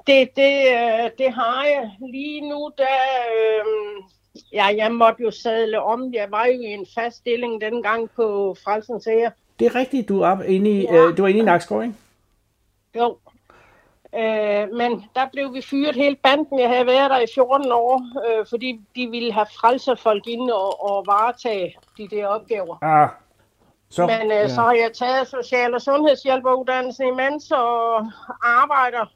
det, 0.08 0.30
det, 0.36 0.68
øh, 0.68 1.10
det 1.18 1.34
har 1.34 1.64
jeg. 1.66 1.92
Lige 2.12 2.42
nu, 2.50 2.72
der... 2.78 2.84
Øh, 3.38 3.66
ja, 4.54 4.66
jeg 4.78 4.92
måtte 4.92 5.24
jo 5.24 5.32
sadle 5.32 5.82
om. 5.82 6.14
Jeg 6.14 6.28
var 6.32 6.46
jo 6.46 6.52
i 6.52 6.66
en 6.66 6.86
fast 6.96 7.18
stilling 7.18 7.62
dengang 7.62 8.10
på 8.16 8.56
Frelsens 8.64 9.08
Ære. 9.08 9.32
Det 9.60 9.66
er 9.68 9.76
rigtigt, 9.76 10.10
du 10.10 10.22
er 10.22 10.42
inde 10.44 10.70
i, 10.72 10.82
Ja. 10.82 10.96
øh, 10.96 11.18
du 11.18 11.22
var 11.22 11.30
inde 11.30 11.40
i 11.40 11.44
Nakskov, 11.44 11.84
ikke? 11.84 11.96
Jo. 12.98 13.18
Øh, 14.18 14.68
men 14.78 15.06
der 15.16 15.26
blev 15.34 15.54
vi 15.54 15.62
fyret 15.62 15.96
hele 15.96 16.16
banden. 16.16 16.60
Jeg 16.60 16.70
havde 16.70 16.86
været 16.88 17.10
der 17.10 17.20
i 17.20 17.26
14 17.36 17.72
år, 17.72 18.02
øh, 18.28 18.46
fordi 18.50 18.82
de 18.96 19.08
ville 19.08 19.34
have 19.34 19.46
frelserfolk 19.60 20.28
inde 20.28 20.54
og, 20.54 20.90
og 20.90 21.04
varetage 21.08 21.76
de 21.98 22.08
der 22.08 22.28
opgaver. 22.28 22.78
Ah, 22.82 23.10
så, 23.90 24.06
Men 24.06 24.32
øh, 24.32 24.50
så 24.50 24.62
har 24.62 24.74
jeg 24.74 24.92
taget 24.94 25.28
social- 25.28 25.74
og 25.74 25.82
sundhedshjælperuddannelsen 25.82 27.08
imens 27.08 27.52
og 27.52 27.96
arbejder 28.44 29.12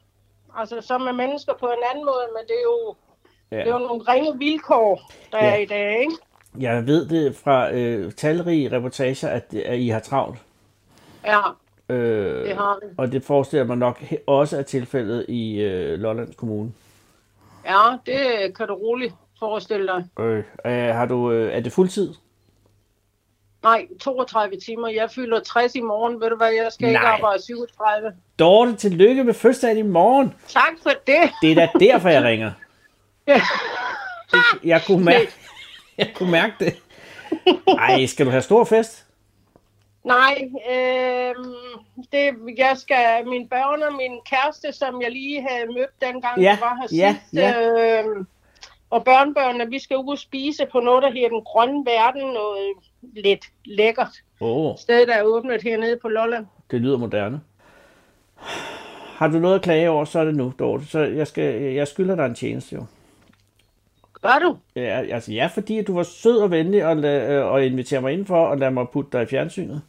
altså 0.56 0.80
så 0.80 0.98
med 0.98 1.12
mennesker 1.12 1.52
på 1.60 1.66
en 1.66 1.82
anden 1.90 2.04
måde, 2.04 2.26
men 2.36 2.42
det 2.48 2.54
er 2.54 2.62
jo, 2.62 2.94
ja. 3.50 3.56
det 3.56 3.68
er 3.68 3.72
jo 3.80 3.86
nogle 3.88 4.02
ringe 4.12 4.38
vilkår, 4.38 5.12
der 5.32 5.38
Ja. 5.44 5.50
er 5.50 5.56
i 5.56 5.64
dag, 5.66 6.00
ikke? 6.00 6.12
Jeg 6.58 6.86
ved 6.86 7.06
det 7.08 7.36
fra 7.36 7.70
øh, 7.72 8.12
talrige 8.12 8.76
reportager, 8.76 9.28
at, 9.28 9.54
at 9.54 9.78
I 9.78 9.88
har 9.88 10.00
travlt. 10.00 10.38
Ja, 11.24 11.40
Øh, 11.88 12.48
det 12.48 12.56
har 12.56 12.78
vi. 12.82 12.94
og 12.98 13.12
det 13.12 13.24
forestiller 13.24 13.64
mig 13.66 13.76
nok 13.76 14.02
også 14.26 14.58
er 14.58 14.62
tilfældet 14.62 15.24
i 15.28 15.60
øh, 15.60 15.98
Lollands 15.98 16.36
Kommune. 16.36 16.72
Ja, 17.66 17.96
det 18.06 18.56
kan 18.56 18.66
du 18.68 18.74
roligt 18.74 19.14
forestille 19.38 19.86
dig. 19.86 20.04
Øh, 20.24 20.44
øh, 20.66 20.94
har 20.94 21.06
du, 21.06 21.30
øh, 21.32 21.52
er 21.56 21.60
det 21.60 21.72
fuldtid? 21.72 22.14
Nej, 23.62 23.86
32 24.00 24.56
timer. 24.56 24.88
Jeg 24.88 25.10
fylder 25.10 25.40
60 25.40 25.74
i 25.74 25.80
morgen. 25.80 26.20
Ved 26.20 26.30
du 26.30 26.36
hvad, 26.36 26.48
jeg 26.52 26.66
skal 26.72 26.88
ikke 26.88 27.00
Nej. 27.00 27.10
arbejde 27.12 27.42
37. 27.42 28.12
Dorte, 28.38 28.76
tillykke 28.76 29.24
med 29.24 29.34
fødselsdagen 29.34 29.78
i 29.78 29.82
morgen. 29.82 30.34
Tak 30.48 30.72
for 30.82 30.90
det. 31.06 31.30
Det 31.42 31.52
er 31.52 31.54
da 31.54 31.68
derfor, 31.80 32.08
jeg 32.08 32.22
ringer. 32.22 32.52
Jeg 34.64 34.82
kunne 34.86 35.04
mærke, 35.04 35.28
jeg 35.98 36.10
kunne 36.14 36.30
mærke 36.30 36.54
det. 36.60 36.76
Ej, 37.78 38.06
skal 38.06 38.26
du 38.26 38.30
have 38.30 38.42
stor 38.42 38.64
fest? 38.64 39.06
Nej, 40.16 40.50
øh, 40.72 41.34
det, 42.12 42.26
jeg 42.58 42.74
skal, 42.76 43.26
min 43.26 43.48
børn 43.48 43.82
og 43.82 43.94
min 43.94 44.14
kæreste, 44.30 44.72
som 44.72 45.02
jeg 45.02 45.10
lige 45.10 45.46
havde 45.48 45.66
mødt 45.66 45.94
dengang, 46.02 46.42
Ja, 46.42 46.54
vi 46.54 46.60
var 46.60 46.74
her 46.80 46.96
ja, 46.96 47.16
sidst, 47.30 47.44
øh, 47.44 48.24
og 48.90 49.04
børnebørnene, 49.04 49.70
vi 49.70 49.78
skal 49.78 49.96
ud 49.96 50.12
og 50.12 50.18
spise 50.18 50.66
på 50.72 50.80
noget, 50.80 51.02
der 51.02 51.10
hedder 51.10 51.28
Den 51.28 51.42
Grønne 51.44 51.84
Verden, 51.86 52.22
noget 52.32 52.72
lidt 53.02 53.44
lækkert 53.64 54.14
oh, 54.40 54.76
sted, 54.78 55.06
der 55.06 55.14
er 55.14 55.22
åbnet 55.22 55.62
hernede 55.62 55.98
på 56.02 56.08
Lolland. 56.08 56.46
det 56.70 56.80
lyder 56.80 56.98
moderne. 56.98 57.40
Har 59.18 59.28
du 59.28 59.38
noget 59.38 59.54
at 59.54 59.62
klage 59.62 59.90
over, 59.90 60.04
så 60.04 60.18
er 60.18 60.24
det 60.24 60.34
nu, 60.36 60.52
Dorte. 60.58 60.86
Så 60.86 60.98
jeg, 60.98 61.26
skal, 61.26 61.62
jeg 61.62 61.88
skylder 61.88 62.14
dig 62.16 62.26
en 62.26 62.34
tjeneste, 62.34 62.74
jo. 62.74 62.84
Gør 64.22 64.38
du? 64.42 64.56
Ja, 64.76 65.02
altså, 65.10 65.32
ja, 65.32 65.46
fordi 65.54 65.82
du 65.82 65.94
var 65.94 66.02
sød 66.02 66.38
og 66.38 66.50
venlig 66.50 66.86
og, 66.86 66.96
la, 66.96 67.32
øh, 67.32 67.46
og 67.46 67.64
invitere 67.64 68.00
mig 68.00 68.12
indenfor 68.12 68.46
og 68.46 68.58
lade 68.58 68.70
mig 68.70 68.86
putte 68.92 69.18
dig 69.18 69.22
i 69.22 69.26
fjernsynet. 69.26 69.82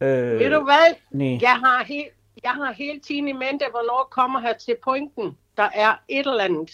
Øh, 0.00 0.38
Ved 0.40 0.50
du 0.50 0.64
hvad? 0.64 0.94
Nej. 1.10 1.38
Jeg 1.42 1.50
har, 1.64 1.84
helt, 1.84 2.08
jeg 2.44 2.50
har 2.50 2.72
hele 2.72 3.00
tiden 3.00 3.28
i 3.28 3.32
mente, 3.32 3.64
hvornår 3.70 4.08
kommer 4.10 4.40
her 4.40 4.52
til 4.52 4.74
pointen. 4.84 5.36
Der 5.56 5.68
er 5.74 6.00
et 6.08 6.26
eller 6.26 6.44
andet. 6.44 6.70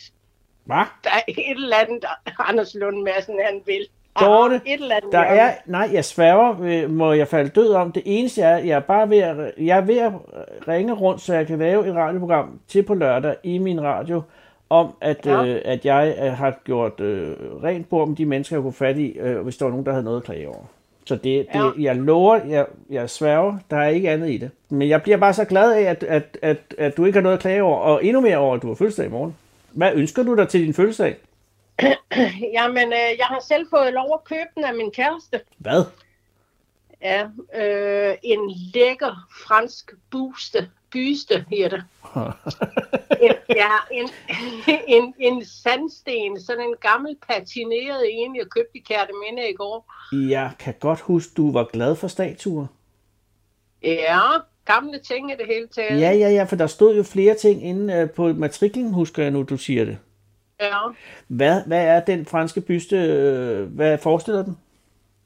Hvad? 0.65 0.77
Der 1.05 1.11
er 1.11 1.21
et 1.29 1.51
eller 1.51 1.77
andet, 1.77 2.05
Anders 2.39 2.75
Lund 2.75 3.03
Madsen, 3.03 3.35
han 3.45 3.61
vil. 3.67 3.87
Dorte, 4.21 4.55
et 4.67 4.81
eller 4.81 4.97
andet, 4.97 5.13
Der 5.13 5.19
er, 5.19 5.55
nej, 5.67 5.89
jeg 5.93 6.05
sværger, 6.05 6.57
øh, 6.63 6.91
må 6.91 7.13
jeg 7.13 7.29
falde 7.29 7.51
død 7.51 7.73
om. 7.73 7.93
Det 7.93 8.03
eneste 8.07 8.43
er, 8.43 8.57
jeg 8.57 8.77
er 8.77 8.81
bare 8.81 9.11
ved 9.11 9.19
at, 9.19 9.53
jeg 9.59 9.77
er 9.77 9.81
ved 9.81 9.99
at 9.99 10.13
ringe 10.69 10.93
rundt, 10.93 11.21
så 11.21 11.35
jeg 11.35 11.47
kan 11.47 11.59
lave 11.59 11.89
et 11.89 11.95
radioprogram 11.95 12.61
til 12.69 12.83
på 12.83 12.95
lørdag 12.95 13.37
i 13.43 13.59
min 13.59 13.83
radio, 13.83 14.23
om 14.71 14.95
at, 15.01 15.27
Ja. 15.27 15.45
øh, 15.47 15.63
at 15.65 15.85
jeg 15.85 16.17
øh, 16.23 16.33
har 16.33 16.61
gjort 16.65 17.01
øh, 17.01 17.37
rent 17.63 17.89
bord 17.89 18.09
med 18.09 18.17
de 18.17 18.27
mennesker, 18.27 18.57
jeg 18.57 18.63
kunne 18.63 18.73
fat 18.73 18.97
i, 18.99 19.07
øh, 19.11 19.41
hvis 19.41 19.57
der 19.57 19.65
var 19.65 19.71
nogen, 19.71 19.87
der 19.87 19.93
havde 19.93 20.05
noget 20.05 20.17
at 20.21 20.25
klage 20.25 20.49
over. 20.49 20.65
Så 21.07 21.15
det, 21.15 21.25
det 21.25 21.47
Ja. 21.55 21.71
jeg 21.79 21.97
lover, 21.97 22.45
jeg, 22.45 22.67
jeg 22.91 23.11
sværger, 23.11 23.59
der 23.71 23.77
er 23.77 23.89
ikke 23.89 24.11
andet 24.11 24.31
i 24.31 24.37
det. 24.39 24.51
Men 24.71 24.89
jeg 24.89 25.03
bliver 25.03 25.17
bare 25.19 25.35
så 25.35 25.45
glad 25.45 25.73
af, 25.73 25.83
at, 25.83 26.03
at, 26.03 26.39
at, 26.43 26.59
at 26.79 26.97
du 26.97 27.05
ikke 27.05 27.17
har 27.17 27.23
noget 27.23 27.37
at 27.37 27.41
klage 27.41 27.63
over, 27.63 27.79
og 27.79 28.05
endnu 28.05 28.21
mere 28.21 28.37
over, 28.37 28.57
at 28.57 28.63
du 28.63 28.69
har 28.69 28.75
fødselsdag 28.75 29.07
i 29.07 29.11
morgen. 29.11 29.37
Hvad 29.73 29.93
ønsker 29.95 30.23
du 30.23 30.37
dig 30.37 30.49
til 30.49 30.61
din 30.61 30.75
fødselsdag? 30.75 31.17
Jamen, 32.59 32.87
øh, 32.93 33.19
jeg 33.19 33.27
har 33.27 33.41
selv 33.49 33.67
fået 33.71 33.93
lov 33.93 34.11
at 34.15 34.25
købe 34.25 34.49
den 34.55 34.65
af 34.65 34.75
min 34.75 34.91
kæreste. 34.91 35.41
Hvad? 35.59 35.85
Ja, 37.03 37.23
øh, 37.55 38.17
en 38.23 38.51
lækker 38.75 39.29
fransk 39.47 39.91
buste. 40.11 40.69
Byste 40.93 41.45
hedder 41.51 41.69
det. 41.69 41.85
En- 43.23 43.33
ja, 43.57 43.71
en, 43.93 44.09
en, 44.97 45.15
en 45.19 45.45
sandsten, 45.45 46.41
sådan 46.41 46.65
en 46.65 46.75
gammel 46.81 47.17
patineret 47.29 48.03
en, 48.11 48.37
jeg 48.37 48.47
købte 48.51 48.79
i 48.79 48.81
Kærteminde 48.81 49.51
i 49.51 49.55
går. 49.55 49.93
Jeg 50.31 50.51
kan 50.59 50.75
godt 50.81 51.01
huske, 51.01 51.33
du 51.37 51.53
var 51.53 51.65
glad 51.73 51.97
for 51.97 52.09
statuer. 52.09 52.67
Ja, 53.83 54.19
gamle 54.65 54.99
ting 54.99 55.31
i 55.33 55.35
det 55.39 55.47
hele 55.47 55.67
taget. 55.67 56.01
Ja, 56.01 56.11
ja, 56.13 56.29
ja, 56.31 56.45
for 56.45 56.57
der 56.57 56.67
stod 56.67 56.97
jo 56.97 57.03
flere 57.03 57.35
ting 57.35 57.65
inde 57.65 57.95
øh, 57.95 58.11
på 58.11 58.33
matriklen, 58.33 58.93
husker 58.95 59.23
jeg 59.23 59.31
nu, 59.33 59.43
du 59.43 59.57
siger 59.57 59.85
det. 59.85 59.99
ja. 60.61 60.79
Hvad, 61.29 61.63
hvad 61.67 61.85
er 61.87 62.01
den 62.01 62.27
franske 62.27 62.61
byste? 62.61 62.97
øh, 62.97 63.63
Hvad 63.75 63.99
forestiller 63.99 64.43
den? 64.45 64.59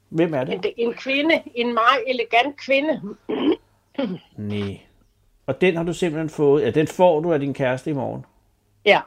Hvem 0.09 0.33
er 0.33 0.43
det? 0.43 0.53
En, 0.53 0.63
en 0.77 0.93
kvinde, 0.93 1.41
en 1.55 1.73
meget 1.73 1.99
elegant 2.07 2.57
kvinde. 2.57 3.01
Nej. 4.37 4.77
Og 5.47 5.61
den 5.61 5.77
har 5.77 5.83
du 5.83 5.93
simpelthen 5.93 6.29
fået. 6.29 6.63
Ja, 6.63 6.69
den 6.69 6.87
får 6.87 7.19
du 7.19 7.33
af 7.33 7.39
din 7.39 7.53
kæreste 7.53 7.89
i 7.89 7.93
morgen. 7.93 8.25
Ja. 8.85 9.01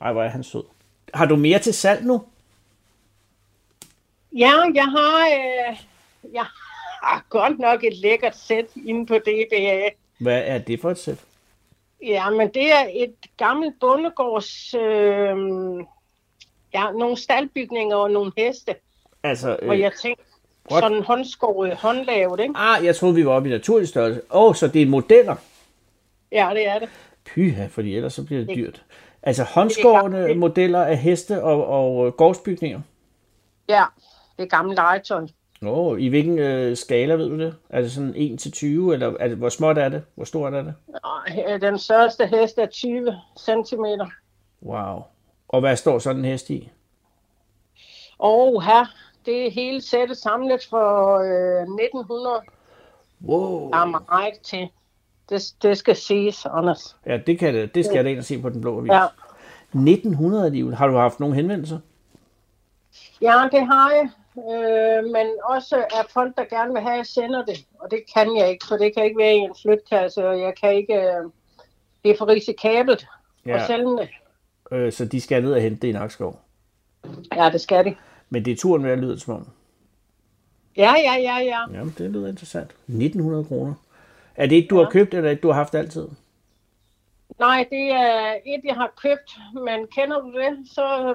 Ej, 0.00 0.12
hvor 0.12 0.22
er 0.22 0.28
han 0.28 0.44
sød. 0.44 0.64
Har 1.14 1.26
du 1.26 1.36
mere 1.36 1.58
til 1.58 1.74
salg 1.74 2.04
nu? 2.04 2.22
Ja, 4.32 4.52
jeg 4.74 4.84
har, 4.84 5.26
øh, 5.26 5.76
jeg 6.32 6.44
har 7.02 7.24
godt 7.28 7.58
nok 7.58 7.84
et 7.84 7.96
lækkert 7.96 8.36
sæt 8.36 8.66
inde 8.86 9.06
på 9.06 9.18
DBA. 9.18 9.88
Hvad 10.18 10.42
er 10.44 10.58
det 10.58 10.80
for 10.80 10.90
et 10.90 10.98
sæt? 10.98 11.18
Ja, 12.02 12.30
men 12.30 12.48
det 12.54 12.72
er 12.72 12.86
et 12.94 13.14
gammelt 13.36 13.80
bondegårds, 13.80 14.74
øh, 14.74 15.36
ja, 16.74 16.92
nogle 16.92 17.16
staldbygninger 17.16 17.96
og 17.96 18.10
nogle 18.10 18.32
heste. 18.36 18.74
Altså, 19.22 19.58
Og 19.62 19.74
øh, 19.74 19.80
jeg 19.80 19.92
tænkte, 20.02 20.24
what? 20.70 20.82
sådan 20.82 21.02
håndskåret, 21.02 21.76
håndlavet, 21.76 22.40
ikke? 22.40 22.54
ah, 22.56 22.84
jeg 22.84 22.96
troede, 22.96 23.14
vi 23.14 23.26
var 23.26 23.32
oppe 23.32 23.48
i 23.48 23.52
naturlig 23.52 23.88
størrelse. 23.88 24.20
Åh, 24.30 24.42
oh, 24.42 24.54
så 24.54 24.68
det 24.68 24.82
er 24.82 24.86
modeller. 24.86 25.36
Ja, 26.32 26.50
det 26.54 26.68
er 26.68 26.78
det. 26.78 26.88
Pyha, 27.24 27.66
fordi 27.66 27.96
ellers 27.96 28.12
så 28.14 28.24
bliver 28.24 28.44
det 28.44 28.56
dyrt. 28.56 28.84
Altså 29.22 29.42
håndskårne 29.44 30.22
det- 30.28 30.36
modeller 30.36 30.84
af 30.84 30.96
heste 30.98 31.42
og, 31.42 31.66
og 31.66 32.06
øh, 32.06 32.12
gårdsbygninger. 32.12 32.80
Ja, 33.68 33.84
det 34.38 34.42
er 34.44 34.48
gammelt 34.48 34.76
legetøj. 34.76 35.26
Åh, 35.62 35.78
oh, 35.78 36.00
i 36.00 36.08
hvilken 36.08 36.38
øh, 36.38 36.76
skala 36.76 37.14
ved 37.14 37.28
du 37.28 37.38
det? 37.38 37.56
Er 37.70 37.80
det 37.80 37.92
sådan 37.92 38.12
1 38.16 38.38
til 38.40 38.52
20, 38.52 38.92
eller 38.94 39.14
er 39.20 39.28
det, 39.28 39.36
hvor 39.36 39.48
småt 39.48 39.78
er 39.78 39.88
det? 39.88 40.02
Hvor 40.14 40.24
stort 40.24 40.54
er 40.54 40.62
det? 40.62 40.74
Øh, 41.48 41.60
Den 41.60 41.78
største 41.78 42.26
hest 42.26 42.58
er 42.58 42.66
20 42.66 43.14
cm. 43.38 43.84
Wow. 44.62 45.02
Og 45.48 45.60
hvad 45.60 45.76
står 45.76 45.98
sådan 45.98 46.18
en 46.18 46.24
hest 46.24 46.50
i? 46.50 46.70
Og 48.18 48.62
her, 48.62 48.86
det 49.26 49.46
er 49.46 49.50
hele 49.50 49.80
sættet 49.82 50.16
samlet 50.16 50.66
for 50.70 51.18
øh, 51.18 51.62
1900. 51.62 52.40
Wow. 53.24 53.70
Der 53.70 53.78
er 53.78 53.84
meget 54.10 54.34
til. 54.42 54.68
Det, 55.28 55.54
det 55.62 55.78
skal 55.78 55.96
siges, 55.96 56.46
Anders. 56.46 56.96
Ja, 57.06 57.16
det, 57.26 57.38
kan 57.38 57.70
det, 57.74 57.84
skal 57.84 57.94
jeg 57.94 58.04
da 58.04 58.10
ind 58.10 58.18
og 58.18 58.24
se 58.24 58.42
på 58.42 58.48
den 58.48 58.60
blå 58.60 58.78
avis. 58.78 58.90
Ja. 58.90 59.04
1900 59.74 60.46
alligevel. 60.46 60.74
Har 60.74 60.86
du 60.86 60.96
haft 60.96 61.20
nogen 61.20 61.34
henvendelser? 61.34 61.78
Ja, 63.22 63.48
det 63.52 63.66
har 63.66 63.90
jeg. 63.90 64.08
øh, 64.38 65.04
men 65.04 65.26
også 65.44 65.76
er 65.76 66.06
folk, 66.10 66.36
der 66.36 66.44
gerne 66.44 66.72
vil 66.72 66.82
have, 66.82 66.92
at 66.92 66.98
jeg 66.98 67.06
sender 67.06 67.44
det. 67.44 67.66
Og 67.78 67.90
det 67.90 68.00
kan 68.14 68.36
jeg 68.36 68.50
ikke, 68.50 68.66
for 68.68 68.76
det 68.76 68.94
kan 68.94 69.04
ikke 69.04 69.18
være 69.18 69.34
i 69.34 69.38
en 69.38 69.54
flytkasse, 69.62 70.28
og 70.28 70.40
jeg 70.40 70.54
kan 70.60 70.74
ikke... 70.74 70.94
Øh, 70.94 71.30
det 72.04 72.10
er 72.10 72.16
for 72.18 72.28
risikabelt 72.28 73.06
ja. 73.46 73.56
at 73.56 73.66
sælge 73.66 73.96
det. 73.96 74.08
Øh, 74.72 74.92
så 74.92 75.04
de 75.04 75.20
skal 75.20 75.42
ned 75.42 75.52
og 75.52 75.60
hente 75.60 75.82
det 75.82 75.88
i 75.88 75.92
Nakskov. 75.92 76.40
Ja, 77.36 77.50
det 77.52 77.60
skal 77.60 77.84
det. 77.84 77.96
Men 78.30 78.44
det 78.44 78.52
er 78.52 78.56
turen 78.56 78.84
værd, 78.84 78.98
lyder 78.98 79.12
det 79.12 79.22
som 79.22 79.34
om. 79.34 79.48
Ja, 80.76 80.94
ja, 81.04 81.14
ja, 81.14 81.36
ja. 81.36 81.78
Jamen, 81.78 81.94
det 81.98 82.10
lyder 82.10 82.28
interessant. 82.28 82.70
1900 82.86 83.44
kroner. 83.44 83.74
Er 84.36 84.46
det 84.46 84.58
et, 84.58 84.70
du 84.70 84.76
har 84.76 84.90
købt, 84.90 85.14
eller 85.14 85.30
et, 85.30 85.42
du 85.42 85.48
har 85.48 85.54
haft 85.54 85.74
altid? 85.74 86.08
Nej, 87.38 87.66
det 87.70 87.90
er 87.90 88.34
et, 88.46 88.60
jeg 88.64 88.74
har 88.74 88.92
købt, 89.02 89.30
men 89.54 89.86
kender 89.86 90.20
du 90.20 90.32
det, 90.32 90.68
så 90.70 91.14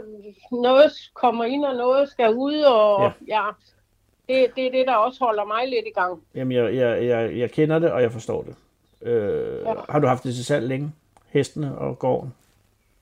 noget 0.52 0.92
kommer 1.14 1.44
ind, 1.46 1.66
og 1.66 1.76
noget 1.76 2.10
skal 2.10 2.34
ud, 2.34 2.60
og 2.62 3.02
Ja. 3.02 3.12
ja, 3.28 3.46
ja 3.46 3.50
det, 4.30 4.52
det 4.56 4.68
er 4.68 4.72
det, 4.72 4.88
der 4.88 4.96
også 4.96 5.20
holder 5.26 5.46
mig 5.46 5.68
lidt 5.68 5.86
i 5.88 5.92
gang. 6.00 6.22
Jamen, 6.36 6.52
jeg, 6.58 6.76
jeg, 6.76 7.06
jeg, 7.06 7.38
jeg 7.38 7.52
kender 7.52 7.80
det, 7.80 7.92
og 7.92 8.02
jeg 8.02 8.12
forstår 8.12 8.42
det. 8.44 8.56
Øh, 9.02 9.62
Ja. 9.66 9.74
Har 9.90 10.00
du 10.00 10.08
haft 10.08 10.24
det 10.24 10.36
til 10.36 10.46
salg 10.46 10.68
længe? 10.68 10.92
Hestene 11.28 11.78
og 11.78 12.00
gården? 12.00 12.34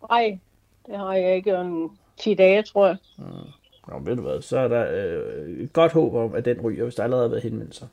Nej, 0.10 0.40
det 0.86 0.98
har 0.98 1.14
jeg 1.14 1.36
ikke 1.36 1.52
en 1.52 1.90
10 2.18 2.34
dage, 2.34 2.64
tror 2.64 2.88
jeg. 2.88 2.98
Nå, 3.88 4.00
ved 4.00 4.16
du 4.16 4.22
hvad, 4.22 4.42
så 4.42 4.58
er 4.58 4.68
der 4.68 4.88
øh, 4.92 5.50
et 5.60 5.74
godt 5.74 5.92
håb 5.92 6.14
om, 6.16 6.34
at 6.36 6.46
den 6.46 6.62
ryger, 6.62 6.84
hvis 6.84 6.96
der 6.96 7.04
allerede 7.04 7.24
har 7.24 7.30
været 7.30 7.44
henvendelser. 7.44 7.88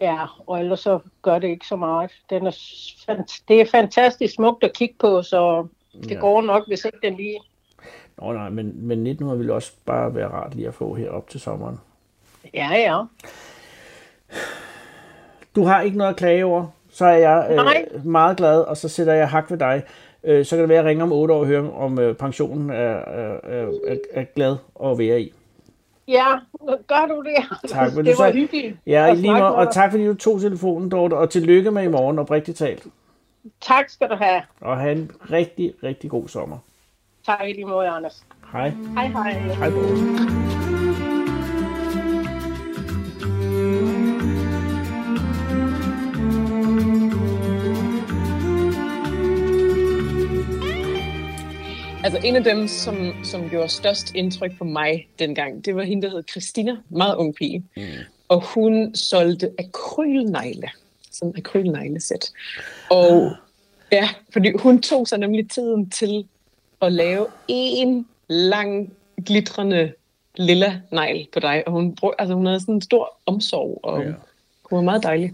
Ja, 0.00 0.18
og 0.46 0.60
ellers 0.60 0.80
så 0.80 0.98
gør 1.22 1.38
det 1.38 1.48
ikke 1.48 1.66
så 1.66 1.76
meget. 1.76 2.10
Den 2.30 2.46
er, 2.46 2.50
det 3.48 3.60
er 3.60 3.66
fantastisk 3.70 4.34
smukt 4.34 4.64
at 4.64 4.72
kigge 4.72 4.94
på, 4.98 5.22
så 5.22 5.66
det 6.02 6.10
Ja. 6.10 6.16
går 6.20 6.42
nok, 6.42 6.62
hvis 6.68 6.84
ikke 6.84 6.98
den 7.02 7.16
lige... 7.16 7.38
Nå 8.18 8.32
nej, 8.32 8.48
men, 8.48 8.64
men 8.64 9.06
1900 9.06 9.38
ville 9.38 9.54
også 9.54 9.72
bare 9.86 10.14
være 10.14 10.28
rart 10.28 10.54
lige 10.54 10.68
at 10.68 10.74
få 10.74 10.94
her 10.94 11.10
op 11.10 11.28
til 11.28 11.40
sommeren. 11.40 11.80
Ja, 12.54 12.68
ja. 12.72 13.02
Du 15.56 15.64
har 15.64 15.80
ikke 15.80 15.98
noget 15.98 16.10
at 16.10 16.16
klage 16.16 16.44
over, 16.44 16.66
så 16.90 17.04
er 17.06 17.16
jeg 17.16 17.54
Nej. 17.54 17.84
øh, 17.94 18.06
meget 18.06 18.36
glad, 18.36 18.60
og 18.60 18.76
så 18.76 18.88
sætter 18.88 19.12
jeg 19.12 19.28
hak 19.28 19.50
ved 19.50 19.58
dig. 19.58 19.82
Øh, 20.24 20.44
så 20.44 20.56
kan 20.56 20.60
det 20.60 20.68
være, 20.68 20.78
at 20.78 20.84
jeg 20.84 20.88
ringer 20.90 21.04
om 21.04 21.12
8 21.12 21.34
år 21.34 21.38
og 21.40 21.46
hører, 21.46 21.70
om 21.72 21.98
øh, 21.98 22.14
pensionen 22.16 22.70
er, 22.70 22.74
er, 22.74 23.38
er, 23.44 23.68
er 24.12 24.24
glad 24.34 24.56
at 24.84 24.98
være 24.98 25.20
i. 25.20 25.32
Ja, 26.08 26.26
gør 26.86 27.06
du 27.08 27.22
det? 27.22 27.68
Tak, 27.70 27.86
vil 27.96 28.04
du 28.04 28.10
det 28.10 28.18
var 28.18 28.30
så- 28.30 28.32
hyggeligt. 28.32 28.76
Ja, 28.86 29.12
lige 29.12 29.32
med 29.32 29.42
og 29.42 29.72
tak 29.72 29.90
fordi 29.90 30.06
du 30.06 30.14
tog 30.14 30.40
telefonen, 30.40 30.88
Dorte, 30.90 31.14
og 31.14 31.30
tillykke 31.30 31.70
med 31.70 31.82
i 31.82 31.88
morgen, 31.88 32.18
oprigtigt 32.18 32.58
talt. 32.58 32.86
Tak 33.60 33.88
skal 33.88 34.08
du 34.08 34.14
have. 34.14 34.42
Og 34.60 34.76
have 34.78 34.92
en 34.92 35.10
rigtig, 35.30 35.72
rigtig 35.82 36.10
god 36.10 36.28
sommer. 36.28 36.58
Tak 37.26 37.40
i 37.48 37.52
lige 37.52 37.64
måde, 37.64 37.88
Anders. 37.88 38.24
Hej. 38.52 38.68
Hej, 38.94 39.06
hej. 39.06 39.32
Hej, 39.32 39.70
Dorte. 39.70 40.43
Altså 52.04 52.20
en 52.24 52.36
af 52.36 52.44
dem, 52.44 52.68
som, 52.68 53.24
som 53.24 53.48
gjorde 53.48 53.68
størst 53.68 54.14
indtryk 54.14 54.58
på 54.58 54.64
mig 54.64 55.08
dengang, 55.18 55.64
det 55.64 55.76
var 55.76 55.82
hende, 55.82 56.02
der 56.02 56.10
hed 56.10 56.22
Christina, 56.30 56.76
meget 56.88 57.16
ung 57.16 57.34
pige. 57.34 57.64
Mm. 57.76 57.82
Og 58.28 58.44
hun 58.54 58.94
solgte 58.94 59.50
akrylnegle, 59.58 60.70
sådan 61.10 61.28
en 61.28 61.38
akrylneglesæt. 61.38 62.32
Og 62.90 63.32
ja, 63.92 64.08
fordi 64.32 64.52
hun 64.58 64.82
tog 64.82 65.08
sig 65.08 65.18
nemlig 65.18 65.50
tiden 65.50 65.90
til 65.90 66.26
at 66.82 66.92
lave 66.92 67.26
en 67.48 68.06
lang, 68.28 68.92
glitrende 69.26 69.92
lilla 70.36 70.80
negl 70.92 71.28
på 71.32 71.40
dig. 71.40 71.62
Og 71.66 71.72
hun, 71.72 71.94
brug, 71.94 72.14
altså, 72.18 72.34
hun 72.34 72.46
havde 72.46 72.60
sådan 72.60 72.74
en 72.74 72.82
stor 72.82 73.18
omsorg, 73.26 73.80
og 73.82 74.02
Ja. 74.02 74.12
hun 74.64 74.76
var 74.76 74.82
meget 74.82 75.02
dejlig. 75.02 75.32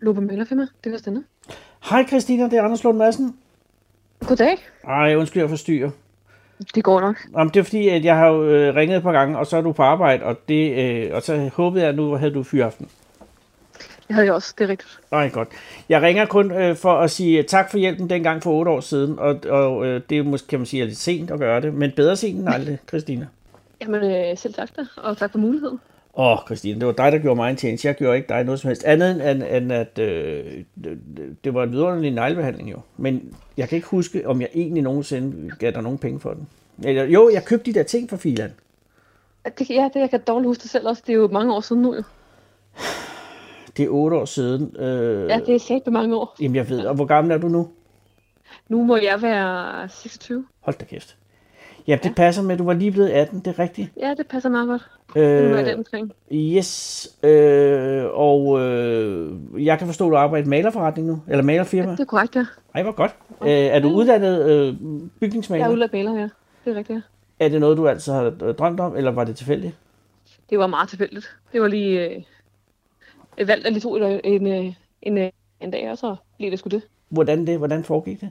Lobe 0.00 0.20
Møllerfirma, 0.20 0.66
det 0.84 0.92
var. 0.92 1.22
Hej 1.90 2.06
Christina, 2.06 2.44
det 2.44 2.52
er 2.52 2.62
Anders 2.62 2.84
Lund 2.84 2.98
Madsen. 2.98 3.36
Goddag. 4.26 4.56
Ej, 4.84 5.14
undskyld, 5.16 5.42
jeg 5.42 5.50
forstyrrer. 5.50 5.90
Det 6.74 6.84
går 6.84 7.00
nok. 7.00 7.16
Jamen, 7.36 7.54
det 7.54 7.60
er 7.60 7.64
fordi, 7.64 7.88
at 7.88 8.04
jeg 8.04 8.16
har 8.16 8.26
jo 8.26 8.44
øh, 8.44 8.74
ringet 8.74 8.96
et 8.96 9.02
par 9.02 9.12
gange, 9.12 9.38
og 9.38 9.46
så 9.46 9.56
er 9.56 9.60
du 9.60 9.72
på 9.72 9.82
arbejde, 9.82 10.24
og, 10.24 10.36
det, 10.48 10.78
øh, 10.78 11.14
og 11.14 11.22
så 11.22 11.50
håbede 11.54 11.82
jeg, 11.82 11.88
at 11.88 11.96
nu 11.96 12.14
havde 12.14 12.34
du 12.34 12.42
fyraften. 12.42 12.88
Det 14.08 14.14
havde 14.14 14.26
jeg 14.26 14.34
også, 14.34 14.54
det 14.58 14.64
er 14.64 14.68
rigtigt. 14.68 15.00
Nej, 15.10 15.28
godt. 15.28 15.48
Jeg 15.88 16.02
ringer 16.02 16.26
kun 16.26 16.52
øh, 16.52 16.76
for 16.76 16.98
at 16.98 17.10
sige 17.10 17.42
tak 17.42 17.70
for 17.70 17.78
hjælpen 17.78 18.10
dengang 18.10 18.42
for 18.42 18.50
otte 18.50 18.70
år 18.70 18.80
siden, 18.80 19.18
og, 19.18 19.40
og 19.48 19.86
øh, 19.86 20.00
det 20.10 20.18
er 20.18 20.22
måske, 20.22 20.48
kan 20.48 20.58
man 20.58 20.66
sige, 20.66 20.82
er 20.82 20.86
lidt 20.86 20.98
sent 20.98 21.30
at 21.30 21.38
gøre 21.38 21.60
det, 21.60 21.74
men 21.74 21.92
bedre 21.96 22.16
sent 22.16 22.38
end 22.38 22.48
aldrig, 22.48 22.78
Christina. 22.88 23.26
Jamen, 23.80 24.02
øh, 24.02 24.38
selv 24.38 24.54
tak 24.54 24.68
da, 24.76 24.82
og 24.96 25.16
tak 25.16 25.32
for 25.32 25.38
muligheden. 25.38 25.80
Åh, 26.18 26.32
oh, 26.32 26.38
Christine, 26.46 26.80
det 26.80 26.86
var 26.86 26.92
dig, 26.92 27.12
der 27.12 27.18
gjorde 27.18 27.36
mig 27.36 27.50
en 27.50 27.56
tjeneste. 27.56 27.88
Jeg 27.88 27.94
gjorde 27.94 28.16
ikke 28.16 28.28
dig 28.28 28.44
noget 28.44 28.60
som 28.60 28.68
helst. 28.68 28.84
Andet 28.84 29.30
end, 29.30 29.42
end 29.42 29.72
at 29.72 29.98
øh, 29.98 30.64
det, 31.44 31.54
var 31.54 31.62
en 31.62 31.72
vidunderlig 31.72 32.10
neglebehandling 32.10 32.70
jo. 32.70 32.80
Men 32.96 33.34
jeg 33.56 33.68
kan 33.68 33.76
ikke 33.76 33.88
huske, 33.88 34.28
om 34.28 34.40
jeg 34.40 34.48
egentlig 34.54 34.82
nogensinde 34.82 35.50
gav 35.58 35.70
dig 35.70 35.82
nogen 35.82 35.98
penge 35.98 36.20
for 36.20 36.32
den. 36.32 36.48
Eller, 36.84 37.04
jo, 37.04 37.30
jeg 37.32 37.44
købte 37.44 37.72
de 37.72 37.78
der 37.78 37.82
ting 37.82 38.10
fra 38.10 38.16
Filan. 38.16 38.52
Ja, 39.44 39.88
det 39.94 40.00
jeg 40.00 40.10
kan 40.10 40.20
dårligt 40.26 40.46
huske 40.46 40.62
det 40.62 40.70
selv 40.70 40.88
også. 40.88 41.02
Det 41.06 41.12
er 41.12 41.16
jo 41.16 41.28
mange 41.28 41.54
år 41.54 41.60
siden 41.60 41.82
nu 41.82 41.94
jo. 41.94 42.02
Det 43.76 43.84
er 43.84 43.88
otte 43.88 44.16
år 44.16 44.24
siden. 44.24 44.76
Øh, 44.76 45.28
Ja, 45.28 45.40
det 45.46 45.54
er 45.54 45.58
sagt 45.58 45.86
mange 45.86 46.16
år. 46.16 46.36
Jamen, 46.40 46.56
jeg 46.56 46.68
ved. 46.68 46.86
Og 46.86 46.94
hvor 46.94 47.04
gammel 47.04 47.32
er 47.32 47.38
du 47.38 47.48
nu? 47.48 47.68
Nu 48.68 48.84
må 48.84 48.96
jeg 48.96 49.22
være 49.22 49.88
26. 49.88 50.44
Hold 50.60 50.76
da 50.78 50.84
kæft. 50.84 51.16
Ja, 51.88 51.98
det 52.02 52.14
passer 52.14 52.42
med, 52.42 52.52
at 52.52 52.58
du 52.58 52.64
var 52.64 52.72
lige 52.72 52.90
blevet 52.92 53.08
18, 53.10 53.38
det 53.38 53.46
er 53.46 53.58
rigtigt. 53.58 53.90
Ja, 54.00 54.14
det 54.18 54.26
passer 54.26 54.50
meget 54.50 54.68
godt. 54.68 54.82
Det 55.14 55.22
er 55.22 55.58
Øh, 55.58 55.66
den 55.66 55.78
omkring. 55.78 56.12
yes, 56.32 57.08
øh, 57.22 58.04
og 58.12 58.60
øh, 58.60 59.66
jeg 59.66 59.78
kan 59.78 59.86
forstå, 59.86 60.06
at 60.06 60.10
du 60.10 60.16
arbejder 60.16 60.42
i 60.42 60.44
et 60.44 60.48
malerforretning 60.48 61.08
nu, 61.08 61.22
eller 61.28 61.42
malerfirma. 61.44 61.92
Det 61.92 62.00
er 62.00 62.04
korrekt, 62.04 62.36
ja. 62.36 62.46
Ej, 62.74 62.82
hvor 62.82 62.92
godt. 62.92 63.14
Øh, 63.42 63.48
er 63.48 63.80
du 63.80 63.88
uddannet 63.88 64.50
øh, 64.50 64.74
bygningsmaler? 65.20 65.64
Jeg 65.64 65.68
er 65.70 65.72
udladt 65.72 65.92
maler, 65.92 66.14
ja. 66.14 66.28
Det 66.64 66.72
er 66.72 66.74
rigtigt, 66.74 66.96
ja. 67.40 67.44
Er 67.44 67.48
det 67.48 67.60
noget, 67.60 67.76
du 67.76 67.88
altid 67.88 68.12
har 68.12 68.24
øh, 68.42 68.54
drømt 68.54 68.80
om, 68.80 68.96
eller 68.96 69.10
var 69.10 69.24
det 69.24 69.36
tilfældigt? 69.36 69.74
Det 70.50 70.58
var 70.58 70.66
meget 70.66 70.88
tilfældigt. 70.88 71.36
Det 71.52 71.60
var 71.62 71.68
lige 71.68 72.10
øh, 72.10 72.22
et 73.38 73.48
valg, 73.48 73.64
der 73.64 73.70
lige 73.70 73.80
tog 73.80 73.96
en, 74.12 74.20
en, 74.24 74.46
øh, 74.66 74.72
en, 75.02 75.18
øh, 75.18 75.30
en 75.60 75.70
dag, 75.70 75.90
og 75.90 75.98
så 75.98 76.16
blev 76.38 76.50
det 76.50 76.58
sgu 76.58 76.68
det. 76.68 76.82
Hvordan 77.08 77.46
det? 77.46 77.58
Hvordan 77.58 77.84
foregik 77.84 78.20
det? 78.20 78.28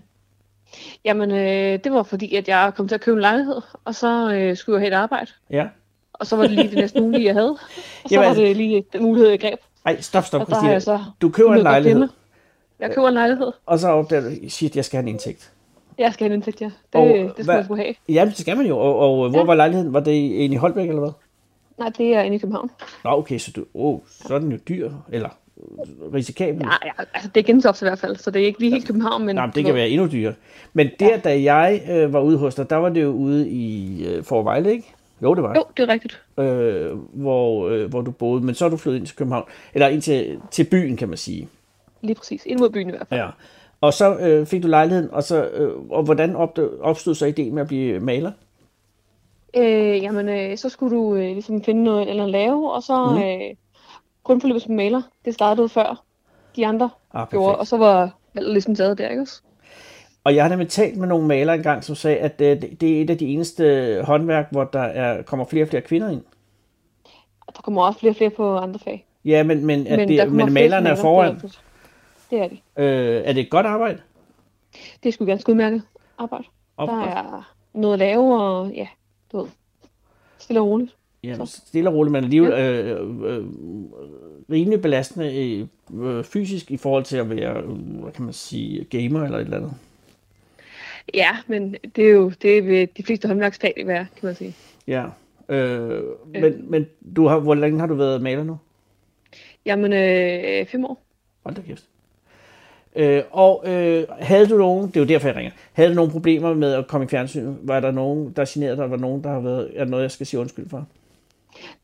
Jamen, 1.05 1.31
øh, 1.31 1.79
det 1.83 1.91
var 1.91 2.03
fordi, 2.03 2.35
at 2.35 2.47
jeg 2.47 2.71
kom 2.75 2.87
til 2.87 2.95
at 2.95 3.01
købe 3.01 3.15
en 3.15 3.21
lejlighed, 3.21 3.61
og 3.85 3.95
så 3.95 4.31
øh, 4.33 4.57
skulle 4.57 4.75
jeg 4.75 4.81
have 4.81 4.87
et 4.99 5.03
arbejde. 5.03 5.31
Ja. 5.49 5.67
Og 6.13 6.25
så 6.27 6.35
var 6.35 6.43
det 6.43 6.51
lige 6.51 6.67
det 6.67 6.75
næste 6.77 7.01
mulige, 7.01 7.25
jeg 7.25 7.33
havde. 7.33 7.51
Og 8.03 8.09
så 8.09 8.15
Jamen, 8.15 8.27
var 8.29 8.33
det 8.35 8.57
lige 8.57 8.83
den 8.93 9.03
mulighed, 9.03 9.29
jeg 9.29 9.39
greb. 9.39 9.59
Ej, 9.85 10.01
stop, 10.01 10.23
stop, 10.25 10.41
Og 10.41 10.47
jeg 10.49 10.55
Christina. 10.57 10.79
så... 10.79 10.99
Du 11.21 11.29
køber 11.29 11.47
en 11.49 11.51
mulighed 11.51 11.63
lejlighed, 11.63 11.97
glemme. 11.99 12.13
Jeg 12.79 12.91
køber 12.95 13.07
en 13.07 13.13
lejlighed. 13.13 13.51
og 13.65 13.79
så 13.79 13.87
opdager 13.87 14.21
du, 14.29 14.49
shit, 14.49 14.75
jeg 14.75 14.85
skal 14.85 14.97
have 14.97 15.03
en 15.03 15.07
indtægt. 15.07 15.51
Jeg 15.97 16.13
skal 16.13 16.23
have 16.23 16.33
en 16.33 16.37
indtægt, 16.37 16.61
ja. 16.61 16.65
Det, 16.65 16.73
Og 16.93 17.07
det 17.07 17.29
skulle 17.29 17.45
hvad- 17.45 17.55
jeg 17.55 17.63
skulle 17.65 17.83
have. 17.83 17.95
Ja, 18.09 18.25
det 18.25 18.37
skal 18.37 18.57
man 18.57 18.65
jo. 18.65 18.77
Og, 18.79 18.95
og 18.99 19.29
hvor 19.29 19.39
Ja. 19.39 19.45
var 19.45 19.55
lejligheden? 19.55 19.93
Var 19.93 19.99
det 19.99 20.45
en 20.45 20.53
i 20.53 20.55
Holbæk, 20.55 20.89
eller 20.89 20.99
hvad? 21.01 21.11
Nej, 21.77 21.89
det 21.97 22.15
er 22.15 22.21
inde 22.21 22.35
i 22.35 22.39
København. 22.39 22.71
Nå, 23.03 23.09
okay, 23.09 23.37
så, 23.37 23.51
du, 23.51 23.65
oh, 23.73 23.99
så 24.27 24.35
er 24.35 24.39
den 24.39 24.51
jo 24.51 24.57
dyr, 24.69 24.91
eller 25.11 25.29
øh, 25.57 26.13
risikabel. 26.13 26.61
Ja, 26.61 26.87
ja, 26.87 27.03
altså 27.13 27.29
det 27.35 27.41
er 27.41 27.45
Gentofte 27.45 27.85
i 27.85 27.89
hvert 27.89 27.99
fald, 27.99 28.15
så 28.15 28.31
det 28.31 28.41
er 28.41 28.45
ikke 28.45 28.59
lige 28.59 28.71
helt 28.71 28.87
København, 28.87 29.25
men... 29.25 29.35
Nej, 29.35 29.45
men 29.45 29.55
det 29.55 29.65
kan 29.65 29.73
være 29.73 29.89
endnu 29.89 30.07
dyrere. 30.11 30.33
Men 30.73 30.89
der, 30.99 31.07
ja. 31.07 31.17
da 31.17 31.41
jeg 31.53 31.81
øh, 31.91 32.13
var 32.13 32.19
ude 32.19 32.37
hos 32.37 32.55
dig, 32.55 32.69
der 32.69 32.75
var 32.75 32.89
det 32.89 33.01
jo 33.01 33.09
ude 33.09 33.49
i 33.49 34.05
øh, 34.07 34.23
Forvejle, 34.23 34.71
ikke? 34.71 34.93
Jo, 35.21 35.33
det 35.33 35.43
var. 35.43 35.55
Jo, 35.55 35.63
det 35.77 35.89
er 35.89 35.93
rigtigt. 35.93 36.21
Øh, 36.39 36.97
hvor, 37.13 37.67
øh, 37.69 37.89
hvor 37.89 38.01
du 38.01 38.11
boede. 38.11 38.45
Men 38.45 38.55
så 38.55 38.65
er 38.65 38.69
du 38.69 38.77
flyttet 38.77 38.99
ind 38.99 39.07
til 39.07 39.15
København. 39.15 39.43
Eller 39.73 39.87
ind 39.87 40.01
til, 40.01 40.39
til 40.51 40.63
byen, 40.63 40.97
kan 40.97 41.07
man 41.09 41.17
sige. 41.17 41.47
Lige 42.01 42.15
præcis. 42.15 42.45
Ind 42.45 42.59
mod 42.59 42.69
byen 42.69 42.87
i 42.87 42.91
hvert 42.91 43.07
fald. 43.07 43.19
Ja. 43.19 43.27
Og 43.81 43.93
så 43.93 44.17
øh, 44.17 44.45
fik 44.45 44.63
du 44.63 44.67
lejligheden, 44.67 45.11
og, 45.11 45.23
så, 45.23 45.47
øh, 45.47 45.71
og 45.89 46.03
hvordan 46.03 46.35
opstod, 46.81 47.15
så 47.15 47.25
ideen 47.25 47.53
med 47.53 47.61
at 47.61 47.67
blive 47.67 47.99
maler? 47.99 48.31
Øh, 49.57 50.03
jamen, 50.03 50.29
øh, 50.29 50.57
så 50.57 50.69
skulle 50.69 50.95
du 50.95 51.15
øh, 51.15 51.21
ligesom 51.21 51.63
finde 51.63 51.83
noget 51.83 52.09
eller 52.09 52.25
lave, 52.25 52.71
og 52.71 52.83
så 52.83 53.05
mm. 53.05 53.17
øh, 53.17 53.55
grundforløbet 54.27 54.61
som 54.61 54.75
maler, 54.75 55.01
det 55.25 55.33
startede 55.33 55.69
før 55.69 56.03
de 56.55 56.67
andre 56.67 56.89
Ah, 57.13 57.27
gjorde, 57.29 57.57
og 57.57 57.67
så 57.67 57.77
var 57.77 58.11
valget 58.33 58.53
ligesom 58.53 58.75
taget 58.75 58.97
der, 58.97 59.09
ikke 59.09 59.21
også? 59.21 59.41
Og 60.23 60.35
jeg 60.35 60.43
har 60.43 60.49
nemlig 60.49 60.69
talt 60.69 60.97
med 60.97 61.07
nogle 61.07 61.27
malere 61.27 61.55
engang, 61.55 61.83
som 61.83 61.95
sagde, 61.95 62.17
at 62.17 62.41
øh, 62.41 62.61
det, 62.61 62.81
det 62.81 62.97
er 62.97 63.01
et 63.01 63.09
af 63.09 63.17
de 63.17 63.25
eneste 63.27 64.01
håndværk, 64.03 64.47
hvor 64.51 64.63
der 64.63 64.79
er, 64.79 65.21
kommer 65.21 65.45
flere 65.45 65.63
og 65.63 65.69
flere 65.69 65.81
kvinder 65.81 66.09
ind. 66.09 66.21
Der 67.55 67.61
kommer 67.61 67.83
også 67.83 67.99
flere 67.99 68.11
og 68.11 68.15
flere 68.15 68.29
på 68.29 68.57
andre 68.57 68.79
fag. 68.79 69.05
Ja, 69.25 69.43
men, 69.43 69.65
men, 69.65 69.87
at 69.87 69.99
der 70.09 70.23
det, 70.25 70.33
men 70.33 70.53
malerne 70.53 70.89
er 70.89 70.95
foran. 70.95 71.35
Er, 71.35 71.49
det 72.29 72.39
er 72.41 72.47
det. 72.47 72.59
Øh, 72.77 73.21
er 73.25 73.33
det 73.33 73.41
et 73.41 73.49
godt 73.49 73.65
arbejde? 73.65 74.01
Det 75.03 75.09
er 75.09 75.13
sgu 75.13 75.25
ganske 75.25 75.49
udmærket 75.49 75.81
arbejde. 76.17 76.43
Op, 76.77 76.89
Der 76.89 77.01
er 77.01 77.53
noget 77.73 77.93
at 77.93 77.99
lave, 77.99 78.41
og 78.41 78.71
ja, 78.71 78.87
du 79.31 79.37
ved, 79.37 79.47
stille 80.37 80.61
og 80.61 80.67
roligt. 80.67 80.96
Ja, 81.23 81.45
stille 81.45 81.89
og 81.89 81.95
roligt, 81.95 82.11
men 82.11 82.23
alligevel 82.23 82.51
øh, 82.51 83.37
øh, 83.37 83.45
rimelig 84.51 84.81
belastende 84.81 85.67
øh, 85.93 86.23
fysisk 86.23 86.71
i 86.71 86.77
forhold 86.77 87.03
til 87.03 87.17
at 87.17 87.29
være, 87.29 87.57
øh, 87.57 87.69
hvad 88.01 88.11
kan 88.11 88.23
man 88.23 88.33
sige, 88.33 88.83
gamer 88.83 89.23
eller 89.23 89.37
et 89.37 89.43
eller 89.43 89.57
andet. 89.57 89.73
Ja, 91.13 91.37
men 91.47 91.75
det 91.95 92.05
er 92.05 92.09
jo 92.09 92.31
det 92.41 92.67
vil 92.67 92.89
de 92.97 93.03
fleste 93.03 93.27
håndværksfag 93.27 93.83
være, 93.85 94.07
kan 94.19 94.25
man 94.27 94.35
sige. 94.35 94.55
Ja, 94.87 95.05
Øh, 95.49 96.03
men, 96.25 96.71
men 96.71 96.85
du 97.15 97.27
har, 97.27 97.39
hvor 97.39 97.55
længe 97.55 97.79
har 97.79 97.87
du 97.87 97.93
været 97.93 98.21
maler 98.21 98.43
nu? 98.43 98.57
Jamen, 99.65 99.93
øh, 99.93 100.65
fem 100.65 100.85
år. 100.85 101.01
Hold 101.43 101.55
da 101.55 101.61
kæft. 101.61 101.83
Øh, 102.95 103.23
og 103.31 103.63
øh, 103.67 104.03
havde 104.19 104.47
du 104.47 104.57
nogen, 104.57 104.87
det 104.87 104.97
er 104.97 104.99
jo 104.99 105.07
derfor, 105.07 105.27
jeg 105.27 105.35
ringer, 105.35 105.51
havde 105.73 105.89
du 105.89 105.95
nogen 105.95 106.11
problemer 106.11 106.53
med 106.53 106.73
at 106.73 106.87
komme 106.87 107.05
i 107.05 107.07
fjernsynet? 107.07 107.57
Var 107.61 107.79
der 107.79 107.91
nogen, 107.91 108.33
der 108.35 108.45
generede 108.47 108.77
dig? 108.77 108.91
Var 108.91 108.97
nogen, 108.97 109.23
der 109.23 109.29
har 109.29 109.39
været, 109.39 109.71
er 109.75 109.83
der 109.83 109.91
noget, 109.91 110.03
jeg 110.03 110.11
skal 110.11 110.25
sige 110.25 110.39
undskyld 110.39 110.69
for? 110.69 110.85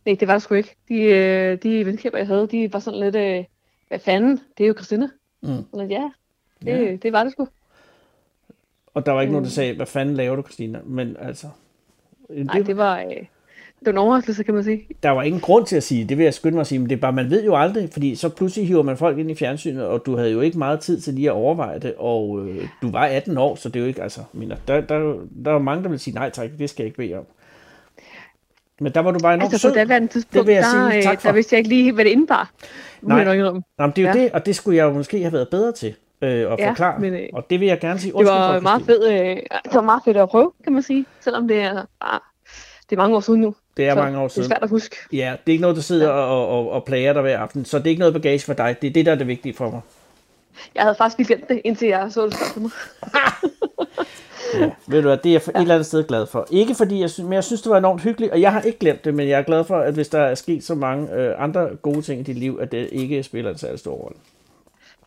Nej, 0.06 0.16
det 0.20 0.28
var 0.28 0.34
der 0.34 0.40
sgu 0.40 0.56
ikke. 0.56 0.76
De, 0.90 1.02
øh, 1.02 1.58
de 1.64 1.86
venskaber, 1.86 2.18
jeg 2.18 2.28
havde, 2.28 2.48
de 2.48 2.74
var 2.74 2.80
sådan 2.80 3.00
lidt, 3.00 3.16
øh, 3.16 3.44
hvad 3.88 4.00
fanden, 4.00 4.40
det 4.58 4.64
er 4.64 4.68
jo 4.68 4.74
Christina. 4.74 5.10
Mm. 5.42 5.50
Sådan, 5.72 5.92
ja, 5.92 6.10
det, 6.62 6.86
ja. 6.86 6.96
det 6.96 7.14
var 7.14 7.24
det 7.24 7.32
sgu. 7.32 7.48
Og 8.94 9.06
der 9.06 9.12
var 9.12 9.22
ikke 9.22 9.30
mm. 9.30 9.34
nogen, 9.34 9.46
der 9.46 9.52
sagde, 9.52 9.76
hvad 9.76 9.86
fanden 9.86 10.16
laver 10.16 10.36
du, 10.36 10.42
Christina? 10.42 10.80
Men 10.86 11.16
altså... 11.20 11.48
Nej, 12.30 12.60
det 12.60 12.78
var, 12.78 13.00
øh, 13.00 13.26
det 13.80 13.86
var 13.86 13.92
en 13.92 13.98
overraskelse, 13.98 14.44
kan 14.44 14.54
man 14.54 14.64
sige. 14.64 14.88
Der 15.04 15.10
var 15.10 15.24
ingen 15.24 15.42
grund 15.42 15.66
til 15.66 15.76
at 15.76 15.84
sige, 15.84 16.06
det 16.06 16.18
vil 16.18 16.24
jeg 16.24 16.34
skynde 16.34 16.56
mig 16.56 16.62
at 16.62 16.68
sige, 16.68 16.80
men 16.80 16.90
det 16.90 16.96
er 16.96 17.00
bare, 17.00 17.14
man 17.14 17.30
ved 17.30 17.46
jo 17.46 17.56
aldrig, 17.56 17.90
fordi 17.90 18.16
så 18.16 18.30
pludselig 18.30 18.68
hiver 18.68 18.84
man 18.84 18.98
folk 18.98 19.18
ind 19.18 19.32
i 19.32 19.36
fjernsynet, 19.36 19.86
og 19.86 20.06
du 20.06 20.18
havde 20.18 20.32
jo 20.32 20.42
ikke 20.42 20.58
meget 20.58 20.80
tid 20.80 21.02
til 21.02 21.14
lige 21.14 21.28
at 21.28 21.34
overveje 21.34 21.80
det, 21.80 21.94
og 21.98 22.46
øh, 22.48 22.68
du 22.82 22.92
var 22.92 23.06
18 23.06 23.38
år, 23.38 23.56
så 23.56 23.70
det 23.70 23.76
er 23.76 23.80
jo 23.80 23.88
ikke, 23.88 24.04
altså, 24.04 24.22
mener, 24.34 24.56
der, 24.68 24.82
der, 24.82 25.16
der 25.46 25.52
er 25.52 25.60
mange, 25.60 25.84
der 25.84 25.90
vil 25.90 26.00
sige, 26.00 26.14
nej 26.14 26.30
tak, 26.30 26.50
det 26.60 26.70
skal 26.70 26.84
jeg 26.84 26.88
ikke 26.88 26.98
bede 26.98 27.14
om. 27.14 27.26
Men 28.84 28.92
der 28.94 29.00
var 29.00 29.12
du 29.12 29.20
bare 29.20 29.34
enormt 29.34 29.54
Altså 29.54 29.68
på 29.68 29.72
sød. 29.74 29.80
daværende 29.80 30.08
tidspunkt, 30.08 30.34
Det 30.34 30.48
vil 30.48 30.54
jeg 30.56 30.64
der, 30.64 30.90
sige 30.90 30.98
øh, 30.98 31.04
tak 31.04 31.22
for. 31.22 31.28
der 31.30 31.34
vidste 31.34 31.54
jeg 31.56 31.58
ikke 31.58 31.70
lige, 31.70 31.92
hvad 31.92 32.06
det 32.06 32.12
indebar. 32.12 32.52
Nej. 33.02 33.24
Nej. 33.24 33.36
Men 33.44 33.60
det 33.96 33.98
er 33.98 34.02
jo 34.02 34.08
Ja. 34.08 34.14
det, 34.24 34.32
og 34.32 34.46
det 34.46 34.56
skulle 34.56 34.78
jeg 34.78 34.84
jo 34.84 34.92
måske 34.94 35.22
have 35.22 35.34
været 35.34 35.50
bedre 35.50 35.72
til 35.72 35.96
øh, 36.22 36.30
at 36.30 36.60
Ja, 36.60 36.70
forklare, 36.70 37.00
men, 37.00 37.14
øh, 37.14 37.20
og 37.34 37.46
det 37.50 37.60
vil 37.60 37.68
jeg 37.68 37.80
gerne 37.80 38.00
sige 38.00 38.12
Det 38.12 38.16
undskyld 38.18 38.38
var 38.38 38.54
for, 38.54 38.60
meget 38.62 38.82
fedt, 38.86 39.04
øh, 39.12 39.36
det 39.64 39.74
var 39.74 39.82
meget 39.82 40.02
fedt 40.06 40.18
at 40.18 40.30
prøve, 40.30 40.52
kan 40.64 40.74
man 40.74 40.84
sige. 40.84 41.06
Selvom 41.22 41.48
det 41.48 41.60
er, 41.62 41.74
bare, 41.74 42.20
det 42.90 42.96
er 42.96 42.98
mange 42.98 43.16
år 43.16 43.20
siden 43.20 43.42
nu. 43.42 43.56
Det 43.78 43.88
er 43.88 43.94
så 43.96 44.02
mange 44.02 44.18
år 44.18 44.22
Det 44.22 44.30
er 44.30 44.34
siden. 44.34 44.48
svært 44.50 44.64
at 44.64 44.70
huske. 44.70 44.96
Ja, 45.14 45.18
det 45.18 45.52
er 45.52 45.52
ikke 45.52 45.62
noget, 45.62 45.76
der 45.76 45.82
sidder 45.82 46.10
og, 46.10 46.48
og, 46.48 46.72
og 46.72 46.84
plager 46.84 47.14
dig 47.14 47.22
hver 47.22 47.40
aften, 47.40 47.66
så 47.66 47.78
det 47.78 47.86
er 47.86 47.90
ikke 47.90 48.00
noget 48.00 48.14
bagage 48.14 48.40
for 48.40 48.54
dig. 48.54 48.76
Det 48.82 48.88
er 48.88 48.94
det, 48.94 49.06
der 49.06 49.12
er 49.12 49.16
det 49.16 49.28
vigtige 49.28 49.54
for 49.56 49.70
mig. 49.70 49.82
Jeg 50.76 50.84
havde 50.84 50.96
faktisk 50.98 51.18
lige 51.18 51.28
glemt 51.28 51.50
det, 51.50 51.62
indtil 51.64 51.88
jeg 51.88 52.08
så 52.12 52.26
det 52.26 52.34
for 52.54 52.60
mig. 52.60 52.72
Ja, 54.60 54.72
ved 54.88 55.02
du 55.02 55.08
hvad, 55.08 55.18
det 55.18 55.30
er 55.30 55.34
jeg 55.34 55.42
for 55.42 55.52
et 55.52 55.62
eller 55.62 55.74
andet 55.74 55.86
sted 55.86 56.04
glad 56.04 56.26
for. 56.26 56.48
Ikke 56.52 56.76
fordi, 56.76 57.02
jeg 57.02 57.10
synes, 57.10 57.26
men 57.28 57.34
jeg 57.34 57.44
synes, 57.44 57.62
det 57.62 57.70
var 57.70 57.78
enormt 57.78 58.02
hyggeligt, 58.02 58.32
og 58.32 58.42
jeg 58.42 58.52
har 58.52 58.62
ikke 58.62 58.80
glemt 58.80 59.06
det, 59.06 59.14
men 59.14 59.30
jeg 59.30 59.40
er 59.40 59.44
glad 59.44 59.64
for, 59.64 59.78
at 59.80 59.94
hvis 59.94 60.08
der 60.08 60.20
er 60.20 60.36
sket 60.36 60.64
så 60.64 60.76
mange 60.76 61.14
øh, 61.14 61.44
andre 61.44 61.76
gode 61.82 62.02
ting 62.02 62.20
i 62.20 62.24
dit 62.24 62.38
liv, 62.38 62.60
at 62.62 62.72
det 62.72 62.90
ikke 62.92 63.24
spiller 63.24 63.52
en 63.52 63.58
særlig 63.58 63.80
stor 63.80 63.94
rolle. 63.94 64.18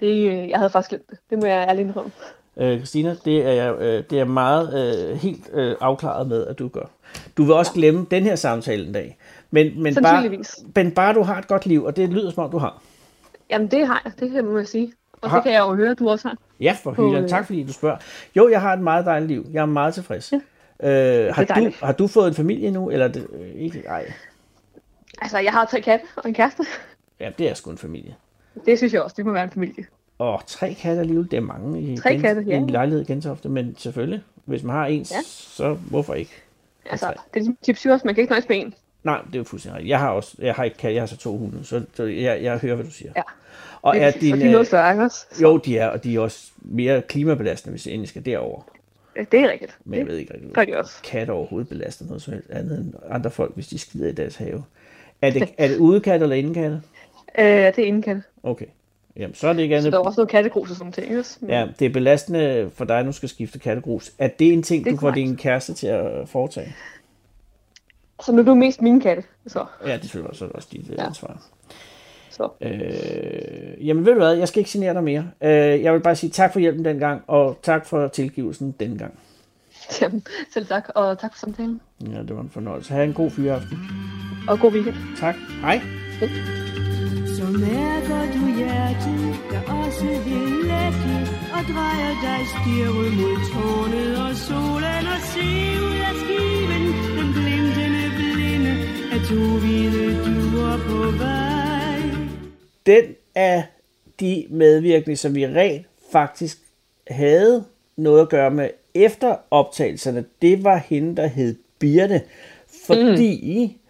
Det, 0.01 0.07
øh, 0.07 0.49
jeg 0.49 0.59
havde 0.59 0.71
faktisk 0.71 0.89
glemt 0.89 1.11
det. 1.11 1.19
Det 1.31 1.39
må 1.39 1.47
jeg 1.47 1.67
ærligt 1.69 1.89
indrømme. 1.89 2.11
Øh, 2.57 2.79
Christina, 2.79 3.17
det 3.25 3.47
er 3.47 3.53
jeg 3.53 3.75
øh, 3.79 4.05
det 4.11 4.21
er 4.21 4.25
meget 4.25 4.75
øh, 5.11 5.17
helt 5.17 5.51
øh, 5.53 5.77
afklaret 5.81 6.27
med, 6.27 6.47
at 6.47 6.59
du 6.59 6.69
gør. 6.69 6.91
Du 7.37 7.45
vil 7.45 7.55
også 7.55 7.73
glemme 7.73 8.07
den 8.11 8.23
her 8.23 8.37
samtale 8.37 8.87
en 8.87 8.93
dag. 8.93 9.19
Men, 9.51 9.83
men, 9.83 9.95
bare, 10.03 10.31
men 10.75 10.91
bare 10.93 11.15
du 11.15 11.23
har 11.23 11.39
et 11.39 11.49
godt 11.49 11.67
liv, 11.67 11.85
og 11.85 11.97
det 11.97 12.09
lyder 12.09 12.31
som 12.31 12.45
om, 12.45 12.51
du 12.51 12.59
har. 12.59 12.83
Jamen, 13.51 13.69
det 13.71 13.87
har 13.87 14.03
jeg. 14.05 14.13
Det 14.21 14.31
kan 14.31 14.45
må 14.45 14.59
jeg 14.59 14.69
sige. 14.69 14.93
Og 15.23 15.31
Har- 15.31 15.37
det 15.37 15.45
kan 15.45 15.53
jeg 15.53 15.61
jo 15.61 15.75
høre, 15.75 15.91
at 15.91 15.99
du 15.99 16.09
også 16.11 16.29
har. 16.29 16.37
Ja, 16.61 16.77
for 16.83 16.93
På, 16.93 17.09
hylden. 17.09 17.25
øh, 17.25 17.31
Tak 17.31 17.47
fordi 17.47 17.63
du 17.65 17.73
spørger. 17.73 17.97
Jo, 18.37 18.49
jeg 18.49 18.61
har 18.61 18.73
et 18.73 18.81
meget 18.81 19.07
dejligt 19.07 19.29
liv. 19.31 19.47
Jeg 19.53 19.63
er 19.63 19.67
meget 19.67 19.95
tilfreds. 19.95 20.33
Ja. 20.33 20.41
Øh, 21.27 21.35
har, 21.35 21.45
du, 21.45 21.71
har 21.83 21.93
du 21.93 22.07
fået 22.07 22.29
en 22.29 22.35
familie 22.35 22.71
nu? 22.71 22.91
Eller 22.91 23.05
er 23.09 23.13
det, 23.13 23.27
øh, 23.41 23.49
ikke? 23.55 23.83
Ej. 23.87 24.13
Altså, 25.23 25.39
jeg 25.39 25.53
har 25.53 25.65
tre 25.65 25.81
katte 25.81 26.05
og 26.17 26.29
en 26.29 26.35
kæreste. 26.35 26.65
Ja, 27.21 27.31
det 27.39 27.51
er 27.51 27.55
sgu 27.55 27.71
en 27.71 27.79
familie. 27.79 28.15
Det 28.67 28.79
synes 28.79 28.93
jeg 28.93 29.03
også, 29.03 29.15
det 29.17 29.27
må 29.27 29.33
være 29.33 29.45
en 29.45 29.51
familie. 29.51 29.85
Og 30.19 30.43
tre 30.47 30.75
katte 30.75 31.01
alligevel, 31.01 31.31
det 31.31 31.37
er 31.37 31.41
mange 31.41 31.81
i, 31.83 31.97
Tre 31.97 32.11
Gen- 32.11 32.21
katte, 32.21 32.43
ja. 32.47 32.55
i 32.55 32.57
en 32.57 32.71
lejlighed 32.71 33.03
i 33.03 33.13
Gentofte, 33.13 33.49
men 33.49 33.75
selvfølgelig, 33.79 34.23
hvis 34.45 34.63
man 34.63 34.77
har 34.77 34.87
en, 34.87 35.03
ja. 35.03 35.17
Så 35.25 35.75
hvorfor 35.75 36.15
ikke? 36.15 36.43
Altså, 36.91 37.07
det 37.07 37.15
er 37.17 37.19
ligesom 37.35 37.57
chips 37.65 37.87
også, 37.87 38.07
man 38.07 38.15
kan 38.15 38.23
ikke 38.23 38.31
nøjes 38.33 38.49
med 38.49 38.57
en. 38.57 38.75
Nej, 39.05 39.21
det 39.27 39.35
er 39.35 39.39
jo 39.39 39.45
fuldstændig 39.45 39.77
rigtigt. 39.77 39.91
Jeg 39.91 39.99
har 39.99 40.11
også, 40.11 40.37
jeg 40.39 40.55
har 40.55 40.65
ikke 40.65 40.77
katte, 40.77 40.95
jeg 40.95 41.03
har 41.03 41.07
så 41.07 41.17
to 41.17 41.37
hunde, 41.39 41.65
så, 41.65 41.83
så 41.95 42.05
jeg, 42.05 42.43
jeg 42.43 42.59
hører, 42.59 42.75
hvad 42.75 42.85
du 42.85 42.91
siger. 42.91 43.13
Ja. 43.17 43.23
Og 43.87 43.97
er 43.97 44.07
og 44.07 44.21
din, 44.21 44.35
de 44.35 44.41
er 44.41 44.45
noget 44.45 44.59
øh, 44.61 44.67
større, 44.67 44.91
ikke 44.93 45.05
også? 45.05 45.27
jo, 45.43 45.57
de 45.57 45.79
er, 45.79 45.89
og 45.89 46.05
de 46.05 46.15
er 46.17 46.21
også 46.21 46.51
mere 46.61 47.03
klimabelastende, 47.03 47.71
hvis 47.73 47.87
endelig 47.87 48.09
skal 48.09 48.25
derover. 48.25 48.63
Ja, 49.17 49.25
Det 49.33 49.41
er 49.41 49.51
rigtigt. 49.51 49.77
Men 49.85 49.99
jeg 49.99 50.07
ved 50.07 50.17
ikke 50.17 50.35
rigtig, 50.35 50.51
gør 50.51 50.65
de 50.65 50.77
også. 50.79 51.03
katte 51.05 51.31
overhovedet 51.31 51.69
belaster 51.69 52.05
noget 52.07 52.23
som 52.23 52.33
helst 52.33 52.51
andet 52.51 52.79
end 52.79 52.95
andre 53.11 53.31
folk, 53.31 53.55
hvis 53.55 53.67
de 53.69 53.79
skider 53.79 54.09
i 54.09 54.13
deres 54.13 54.37
have. 54.37 54.65
Er 55.23 55.31
det, 55.31 55.49
er 55.59 55.69
det 55.69 55.77
udekatte 55.79 56.25
eller 56.25 56.37
indekatte? 56.37 56.81
Øh, 57.39 57.45
det 57.47 57.79
er 57.79 57.85
indekatte. 57.85 58.23
Okay. 58.43 58.67
Jamen, 59.17 59.35
så 59.35 59.49
er 59.49 59.53
det 59.53 59.63
ikke 59.63 59.75
Så 59.75 59.79
andet. 59.79 59.93
der 59.93 59.99
er 59.99 60.03
også 60.03 60.21
noget 60.21 60.31
kattegrus 60.31 60.71
og 60.71 60.77
sådan 60.77 60.93
ting, 60.93 61.19
også? 61.19 61.39
Men 61.41 61.51
Ja, 61.51 61.69
det 61.79 61.87
er 61.87 61.91
belastende 61.91 62.71
for 62.75 62.85
dig, 62.85 63.05
du 63.05 63.13
skal 63.13 63.29
skifte 63.29 63.59
kattegrus. 63.59 64.13
Er 64.19 64.29
det 64.29 64.53
en 64.53 64.63
ting, 64.63 64.85
Det 64.85 64.93
du 64.93 64.97
får 64.97 65.11
din 65.11 65.37
kæreste 65.37 65.75
til 65.75 65.87
at 65.87 66.29
foretage? 66.29 66.75
Så 68.25 68.33
nu 68.33 68.39
er 68.39 68.43
du 68.43 68.55
mest 68.55 68.83
min 68.83 69.01
katte, 69.01 69.23
så. 69.47 69.65
Ja, 69.87 69.93
det 69.93 69.99
er 69.99 70.03
selvfølgelig 70.03 70.31
også, 70.31 70.45
også 70.45 70.69
dit 70.73 70.89
ja. 70.89 70.95
Ja. 70.99 71.07
ansvar. 71.07 71.43
Så. 72.37 72.49
Øh, 72.61 73.87
jamen 73.87 74.07
ved 74.07 74.13
du 74.13 74.19
hvad, 74.19 74.35
jeg 74.35 74.49
skal 74.49 74.61
ikke 74.61 74.71
genere 74.71 74.95
dig 74.95 75.05
mere. 75.05 75.31
Øh, 75.43 75.83
jeg 75.83 75.93
vil 75.93 76.01
bare 76.01 76.17
sige 76.17 76.31
tak 76.31 76.53
for 76.53 76.61
hjælpen 76.61 76.85
dengang, 76.85 77.23
og 77.27 77.59
tak 77.63 77.87
for 77.87 78.09
tilgivelsen 78.09 78.75
dengang. 78.81 79.19
Jamen, 80.01 80.23
selv 80.55 80.67
tak, 80.67 80.89
og 80.95 81.19
tak 81.19 81.35
for 81.35 81.39
samtalen. 81.39 81.81
Ja, 82.13 82.19
det 82.23 82.37
var 82.37 82.43
en 82.43 82.51
fornøjelse. 82.51 82.93
Ha' 82.95 83.05
en 83.05 83.13
god 83.13 83.31
fyreaften. 83.31 83.79
Og 84.49 84.59
god 84.59 84.73
weekend. 84.73 84.95
Tak. 85.21 85.35
Hej. 85.61 85.81
Så 87.37 87.45
mærker 87.45 88.21
du 88.35 88.43
hjertet, 88.59 89.21
der 89.51 89.61
også 89.73 90.07
vil 90.27 90.49
lette 90.71 91.15
Og 91.57 91.63
drejer 91.73 92.13
dig 92.27 92.41
stirret 92.55 93.13
mod 93.21 93.37
tårnet 93.53 94.13
og 94.27 94.35
solen 94.47 95.05
Og 95.15 95.21
se 95.33 95.49
ud 95.87 95.99
af 96.09 96.15
skiven, 96.23 96.85
den 97.17 97.29
glimtende 97.37 98.05
blinde 98.17 98.75
Af 99.13 99.21
to 99.29 99.59
hvide 99.61 100.07
duer 100.25 100.77
på 100.89 101.19
vej 101.19 101.56
Den 102.87 103.05
af 103.35 103.65
de 104.21 104.47
medvirkende, 104.51 105.17
som 105.17 105.35
vi 105.35 105.47
rent 105.47 105.87
faktisk 106.13 106.59
havde 107.09 107.65
noget 107.97 108.21
at 108.23 108.29
gøre 108.29 108.51
med 108.51 108.71
efter 108.95 109.37
optagelserne, 109.51 110.25
det 110.43 110.65
var 110.65 110.77
hende, 110.77 111.17
der 111.17 111.27
hed 111.27 111.57
Birte. 111.79 112.21
Fordi, 112.87 113.67
mm. 113.73 113.81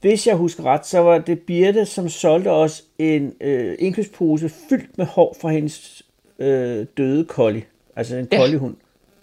hvis 0.00 0.26
jeg 0.26 0.36
husker 0.36 0.62
ret, 0.66 0.86
så 0.86 0.98
var 0.98 1.18
det 1.18 1.40
Birte, 1.40 1.86
som 1.86 2.08
solgte 2.08 2.48
os 2.50 2.84
en 2.98 3.34
øh, 3.40 3.76
indkøbspose 3.78 4.48
fyldt 4.48 4.98
med 4.98 5.06
hår 5.06 5.36
fra 5.40 5.48
hendes 5.48 6.02
øh, 6.38 6.86
døde 6.96 7.24
collie. 7.24 7.62
Altså 7.96 8.16
en 8.16 8.28
Ja. 8.32 8.38
colliehund. 8.38 8.76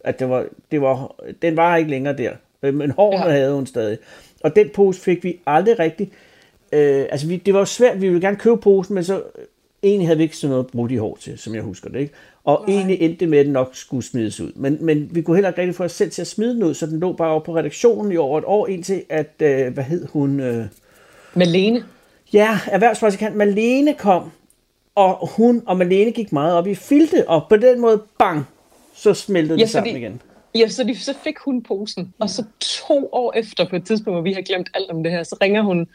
At 0.04 0.20
det 0.20 0.30
var, 0.30 0.46
det 0.72 0.82
var, 0.82 1.16
den 1.42 1.58
var 1.58 1.78
ikke 1.78 1.90
længere 1.90 2.18
der. 2.18 2.32
Men 2.72 2.92
hårene 2.92 3.26
ja. 3.26 3.32
Havde 3.32 3.54
hun 3.54 3.68
stadig. 3.68 3.98
Og 4.44 4.56
den 4.56 4.70
pose 4.74 5.02
fik 5.02 5.24
vi 5.24 5.40
aldrig 5.46 5.80
rigtig... 5.80 6.12
Øh, 6.76 7.06
altså, 7.12 7.28
vi, 7.28 7.36
det 7.36 7.54
var 7.54 7.60
jo 7.60 7.66
svært. 7.66 8.02
Vi 8.02 8.08
ville 8.08 8.22
gerne 8.22 8.38
købe 8.38 8.58
posen, 8.58 8.96
men 8.96 9.04
så... 9.04 9.16
øh, 9.16 9.22
Egentlig 9.84 10.08
havde 10.08 10.18
vi 10.18 10.24
ikke 10.24 10.38
sådan 10.38 10.50
noget 10.52 10.68
brugt 10.68 10.92
i 10.92 10.96
hår 10.96 11.18
til, 11.22 11.38
som 11.38 11.56
jeg 11.56 11.64
husker 11.64 11.90
det, 11.90 12.00
ikke? 12.00 12.14
Og 12.44 12.64
Nej. 12.68 12.76
egentlig 12.78 13.02
endte 13.02 13.20
det 13.20 13.30
med, 13.30 13.38
at 13.40 13.46
den 13.46 13.54
nok 13.54 13.70
skulle 13.74 14.04
smides 14.04 14.40
ud. 14.42 14.52
Men, 14.56 14.78
men 14.82 15.10
vi 15.16 15.22
kunne 15.22 15.36
heller 15.36 15.50
ikke 15.50 15.62
rigtig 15.62 15.76
få 15.76 15.84
os 15.84 15.92
selv 15.92 16.12
til 16.12 16.22
at 16.22 16.28
smide 16.28 16.54
den 16.56 16.64
ud, 16.64 16.74
så 16.74 16.86
den 16.86 17.00
lå 17.00 17.14
bare 17.14 17.30
oppe 17.30 17.46
på 17.46 17.56
redaktionen 17.58 18.12
i 18.12 18.18
over 18.18 18.38
et 18.40 18.44
år, 18.48 18.68
indtil 18.68 19.04
at, 19.10 19.34
øh, 19.42 19.74
hvad 19.74 19.84
hed 19.84 20.08
hun? 20.08 20.40
Øh, 20.40 20.66
Malene. 21.36 21.84
ja, 22.34 22.60
erhvervspraktikant 22.72 23.36
Malene 23.36 23.94
kom, 23.94 24.32
og 24.96 25.28
hun 25.36 25.64
og 25.66 25.78
Malene 25.78 26.12
gik 26.12 26.32
meget 26.32 26.54
op 26.56 26.68
i 26.68 26.76
filte, 26.76 27.30
og 27.30 27.42
på 27.50 27.58
den 27.58 27.82
måde, 27.82 28.02
bang, 28.20 28.44
så 28.96 29.14
smeltede 29.14 29.58
Ja, 29.60 29.64
det 29.64 29.70
sammen 29.72 29.92
fordi- 29.92 30.00
igen. 30.00 30.22
Ja, 30.56 30.68
så, 30.68 30.84
de, 30.84 30.98
så 31.00 31.14
fik 31.24 31.38
hun 31.38 31.64
posen, 31.64 32.14
og 32.20 32.30
så 32.30 32.44
to 32.60 33.10
år 33.12 33.34
efter, 33.36 33.70
på 33.70 33.76
et 33.76 33.86
tidspunkt, 33.86 34.16
hvor 34.16 34.24
vi 34.24 34.34
har 34.34 34.42
glemt 34.42 34.70
alt 34.74 34.92
om 34.92 35.04
det 35.04 35.12
her, 35.12 35.24
så 35.24 35.38
ringer 35.42 35.62
hun 35.62 35.88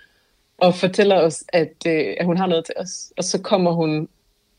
og 0.61 0.75
fortæller 0.75 1.17
os, 1.17 1.45
at, 1.49 1.73
øh, 1.87 2.15
at 2.21 2.27
hun 2.27 2.37
har 2.37 2.47
noget 2.47 2.65
til 2.65 2.75
os. 2.79 3.13
Og 3.19 3.25
så 3.25 3.41
kommer 3.43 3.73
hun 3.73 4.09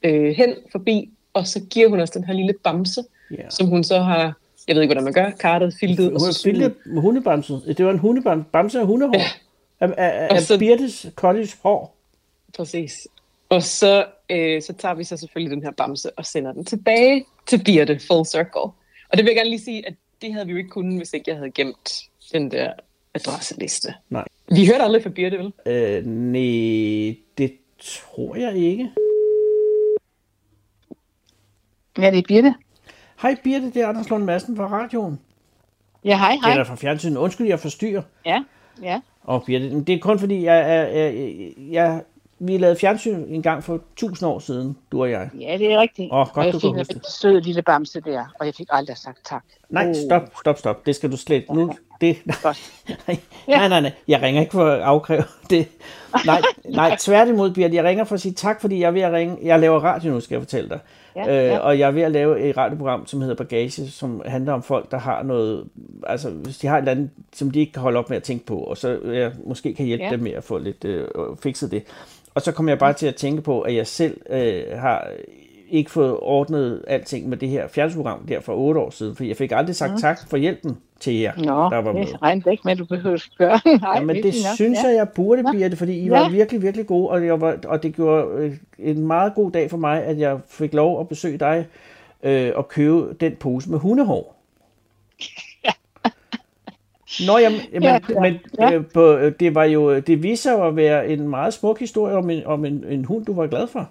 øh, 0.04 0.36
hen 0.36 0.56
forbi, 0.72 1.10
og 1.34 1.48
så 1.48 1.60
giver 1.70 1.90
hun 1.90 2.00
os 2.00 2.10
den 2.10 2.24
her 2.24 2.34
lille 2.34 2.54
bamse, 2.64 3.04
Ja. 3.32 3.50
som 3.50 3.68
hun 3.68 3.84
så 3.84 4.00
har, 4.00 4.38
jeg 4.68 4.76
ved 4.76 4.82
ikke, 4.82 4.94
hvordan 4.94 5.04
man 5.04 5.14
gør, 5.14 5.30
kartet, 5.30 5.74
filtet, 5.80 6.06
og 6.06 6.12
Hun 6.12 6.20
så 6.20 6.26
har 6.26 6.32
syet. 6.32 6.40
spillet 6.42 6.76
med 6.86 7.02
hundebamse. 7.02 7.54
Det 7.54 7.86
var 7.86 7.92
en 7.92 8.00
hundebamse 8.00 8.46
bamse 8.52 8.80
af 8.80 8.86
hundehår. 8.86 9.14
Ja. 9.18 9.26
Af, 9.80 9.94
af, 9.98 10.28
Og 10.30 10.36
af 10.36 10.42
så- 10.42 10.60
Birtes 10.60 11.06
Collies 11.16 11.58
hår. 11.64 11.96
Præcis. 12.58 13.08
Og 13.50 13.64
så, 13.64 14.06
øh, 14.30 14.62
så 14.62 14.74
tager 14.74 14.96
vi 14.96 15.04
så 15.04 15.18
selvfølgelig 15.18 15.56
den 15.56 15.64
her 15.64 15.72
bamse 15.72 16.10
og 16.18 16.26
sender 16.26 16.52
den 16.54 16.66
tilbage 16.66 17.26
til 17.48 17.64
Birte, 17.64 18.00
full 18.08 18.26
circle. 18.26 18.62
Og 19.10 19.18
det 19.18 19.20
vil 19.20 19.26
jeg 19.26 19.36
gerne 19.36 19.50
lige 19.50 19.62
sige, 19.64 19.88
at 19.88 19.94
det 20.22 20.34
havde 20.34 20.46
vi 20.46 20.52
jo 20.52 20.58
ikke 20.58 20.70
kunnet, 20.70 20.98
hvis 20.98 21.14
ikke 21.14 21.30
jeg 21.32 21.38
havde 21.38 21.52
gemt 21.52 22.02
den 22.34 22.52
der 22.52 22.74
adresseliste. 23.14 23.94
Nej. 24.10 24.26
Vi 24.56 24.66
hørte 24.68 24.84
aldrig 24.84 25.04
fra 25.04 25.10
Birte, 25.10 25.38
vel? 25.38 25.54
Øh, 25.66 26.06
nej, 26.06 27.16
det 27.38 27.52
tror 27.80 28.36
jeg 28.36 28.56
ikke. 28.56 28.92
Ja, 31.98 32.12
det 32.12 32.18
er 32.18 32.24
Birte. 32.28 32.54
Hej 33.22 33.36
Birte, 33.44 33.66
det 33.66 33.78
er 33.78 33.88
Anders 33.88 34.10
Lund 34.10 34.24
Madsen 34.24 34.56
fra 34.58 34.68
radioen. 34.68 35.20
Ja, 36.06 36.18
hej, 36.18 36.36
hej. 36.44 36.52
Eller 36.52 36.64
fra 36.64 36.76
fjernsynet. 36.76 37.18
Undskyld, 37.18 37.48
jeg 37.48 37.60
forstyrrer. 37.60 38.02
Ja, 38.26 38.44
ja. 38.82 39.02
Og 39.24 39.44
Birte, 39.46 39.82
det 39.84 39.96
er 39.96 40.00
kun 40.00 40.20
fordi, 40.20 40.44
jeg, 40.44 40.66
jeg, 40.68 40.96
jeg, 40.96 41.54
jeg, 41.72 42.04
vi 42.40 42.58
lavede 42.58 42.76
fjernsyn 42.80 43.24
en 43.28 43.42
gang 43.42 43.64
for 43.64 43.82
tusind 43.96 44.30
år 44.30 44.40
siden, 44.40 44.78
du 44.92 45.02
og 45.02 45.12
jeg. 45.12 45.30
Ja, 45.40 45.58
det 45.58 45.74
er 45.74 45.80
rigtigt. 45.82 46.10
Åh, 46.14 46.28
godt, 46.34 46.38
og 46.38 46.46
jeg 46.46 46.54
du 46.54 46.60
fik 46.60 46.70
en 46.70 46.76
det. 46.78 47.06
sød 47.12 47.42
lille 47.42 47.62
bamse 47.62 48.02
der, 48.02 48.26
og 48.40 48.46
jeg 48.46 48.56
fik 48.56 48.68
aldrig 48.70 48.98
sagt 48.98 49.26
tak. 49.26 49.44
Nej, 49.70 49.88
Oh. 49.90 49.96
stop, 49.96 50.22
stop, 50.42 50.58
stop. 50.58 50.86
Det 50.86 50.96
skal 50.96 51.12
du 51.12 51.18
slet 51.18 51.46
nu. 51.54 51.74
Det, 52.02 52.18
nej, 53.08 53.18
nej, 53.48 53.68
nej, 53.68 53.82
nej, 53.82 53.92
jeg 54.08 54.22
ringer 54.22 54.42
ikke 54.42 54.52
for 54.52 54.66
at 54.66 54.82
afkræve 54.82 55.24
det. 55.50 55.68
Nej, 56.26 56.42
nej, 56.70 56.96
tværtimod, 57.00 57.52
Birte, 57.52 57.76
jeg 57.76 57.84
ringer 57.84 58.04
for 58.04 58.16
at 58.16 58.22
sige 58.22 58.34
tak, 58.34 58.62
fordi 58.62 58.80
jeg 58.80 58.88
er 58.88 58.92
ved 58.92 59.02
at 59.02 59.14
ringe. 59.14 59.38
Jeg 59.44 59.60
laver 59.60 59.80
radio 59.80 60.12
nu, 60.12 60.20
skal 60.20 60.36
jeg 60.36 60.42
fortælle 60.42 60.70
dig. 60.70 60.80
Ja, 61.16 61.34
ja. 61.46 61.56
Øh, 61.56 61.66
og 61.66 61.80
jeg 61.80 61.88
er 61.88 61.92
ved 61.92 62.02
at 62.02 62.12
lave 62.12 62.40
et 62.40 62.58
radioprogram, 62.58 63.08
som 63.08 63.22
hedder 63.22 63.36
Bagage, 63.36 63.88
som 63.90 64.22
handler 64.26 64.54
om 64.54 64.64
folk, 64.64 64.92
der 64.92 64.98
har 65.00 65.24
noget, 65.24 65.64
altså 66.08 66.30
hvis 66.30 66.58
de 66.58 66.68
har 66.68 66.76
et 66.78 66.82
eller 66.82 66.92
andet, 66.92 67.10
som 67.34 67.52
de 67.52 67.60
ikke 67.60 67.72
kan 67.74 67.82
holde 67.82 68.00
op 68.00 68.10
med 68.10 68.18
at 68.18 68.24
tænke 68.24 68.46
på, 68.46 68.58
og 68.58 68.78
så 68.78 69.00
jeg 69.06 69.32
måske 69.48 69.74
kan 69.74 69.86
hjælpe 69.86 70.04
Ja. 70.06 70.12
dem 70.12 70.20
med 70.20 70.32
at 70.32 70.44
få 70.44 70.58
lidt 70.58 70.86
øh, 70.86 71.08
fikset 71.44 71.72
det. 71.72 71.84
Og 72.36 72.42
så 72.42 72.52
kommer 72.52 72.72
jeg 72.72 72.80
bare 72.80 72.94
til 72.94 73.08
at 73.08 73.16
tænke 73.16 73.42
på, 73.42 73.62
at 73.62 73.76
jeg 73.76 73.88
selv 73.88 74.18
øh, 74.30 74.64
har 74.80 75.08
ikke 75.70 75.92
fået 75.92 76.18
ordnet 76.22 76.84
alting 76.88 77.30
med 77.30 77.38
det 77.38 77.50
her 77.50 77.68
fjernsynsprogram 77.68 78.26
der 78.28 78.40
for 78.40 78.54
otte 78.56 78.80
år 78.80 78.90
siden, 78.90 79.16
for 79.16 79.24
jeg 79.24 79.38
fik 79.38 79.52
aldrig 79.52 79.76
sagt 79.76 79.92
Mm. 79.92 79.98
tak 79.98 80.20
for 80.30 80.38
hjælpen 80.38 80.78
til 81.02 81.14
jer, 81.20 81.34
Nå, 81.38 81.44
der 81.44 81.82
var 81.82 81.92
med. 81.94 82.42
det 82.46 82.52
ikke 82.52 82.62
med, 82.66 82.76
du 82.76 82.86
behøver 82.86 83.16
at 83.16 83.30
gøre. 83.38 83.60
Nej, 83.82 83.94
Ja, 83.96 84.02
men 84.02 84.10
er 84.10 84.22
det 84.22 84.26
nok. 84.26 84.56
synes 84.56 84.80
ja. 84.84 84.88
jeg, 84.88 84.96
jeg 84.98 85.10
burde, 85.10 85.42
Nå. 85.42 85.52
Birte, 85.52 85.78
fordi 85.78 85.94
I 86.00 86.04
Ja. 86.08 86.10
var 86.22 86.30
virkelig, 86.30 86.62
virkelig 86.62 86.88
gode, 86.88 87.10
og, 87.10 87.26
jeg 87.26 87.42
var, 87.42 87.58
og 87.68 87.84
det 87.84 87.96
gjorde 87.96 88.28
øh, 88.38 88.52
en 88.80 89.08
meget 89.08 89.36
god 89.36 89.52
dag 89.52 89.70
for 89.70 89.78
mig, 89.78 90.04
at 90.04 90.20
jeg 90.20 90.40
fik 90.50 90.74
lov 90.74 91.00
at 91.00 91.08
besøge 91.08 91.38
dig 91.38 91.66
øh, 92.24 92.52
og 92.56 92.68
købe 92.68 93.14
den 93.20 93.36
pose 93.36 93.70
med 93.72 93.80
hundehår. 93.80 94.36
Nå, 97.28 97.38
jamen, 97.38 97.60
jamen, 97.74 97.84
Ja, 97.84 97.94
ja, 97.94 98.00
ja, 98.10 98.20
men 98.20 98.40
ja. 98.60 98.72
øh, 98.74 98.84
på, 98.94 99.14
øh, 99.18 99.34
det 99.40 99.56
var 99.56 99.64
jo, 99.64 100.00
det 100.00 100.24
viste 100.24 100.44
sig 100.44 100.66
at 100.66 100.76
være 100.76 101.08
en 101.08 101.28
meget 101.30 101.54
smuk 101.54 101.80
historie 101.80 102.16
om 102.16 102.30
en, 102.30 102.46
om 102.46 102.66
en, 102.66 102.84
en 102.90 103.06
hund, 103.06 103.26
du 103.26 103.34
var 103.34 103.48
glad 103.48 103.68
for. 103.68 103.90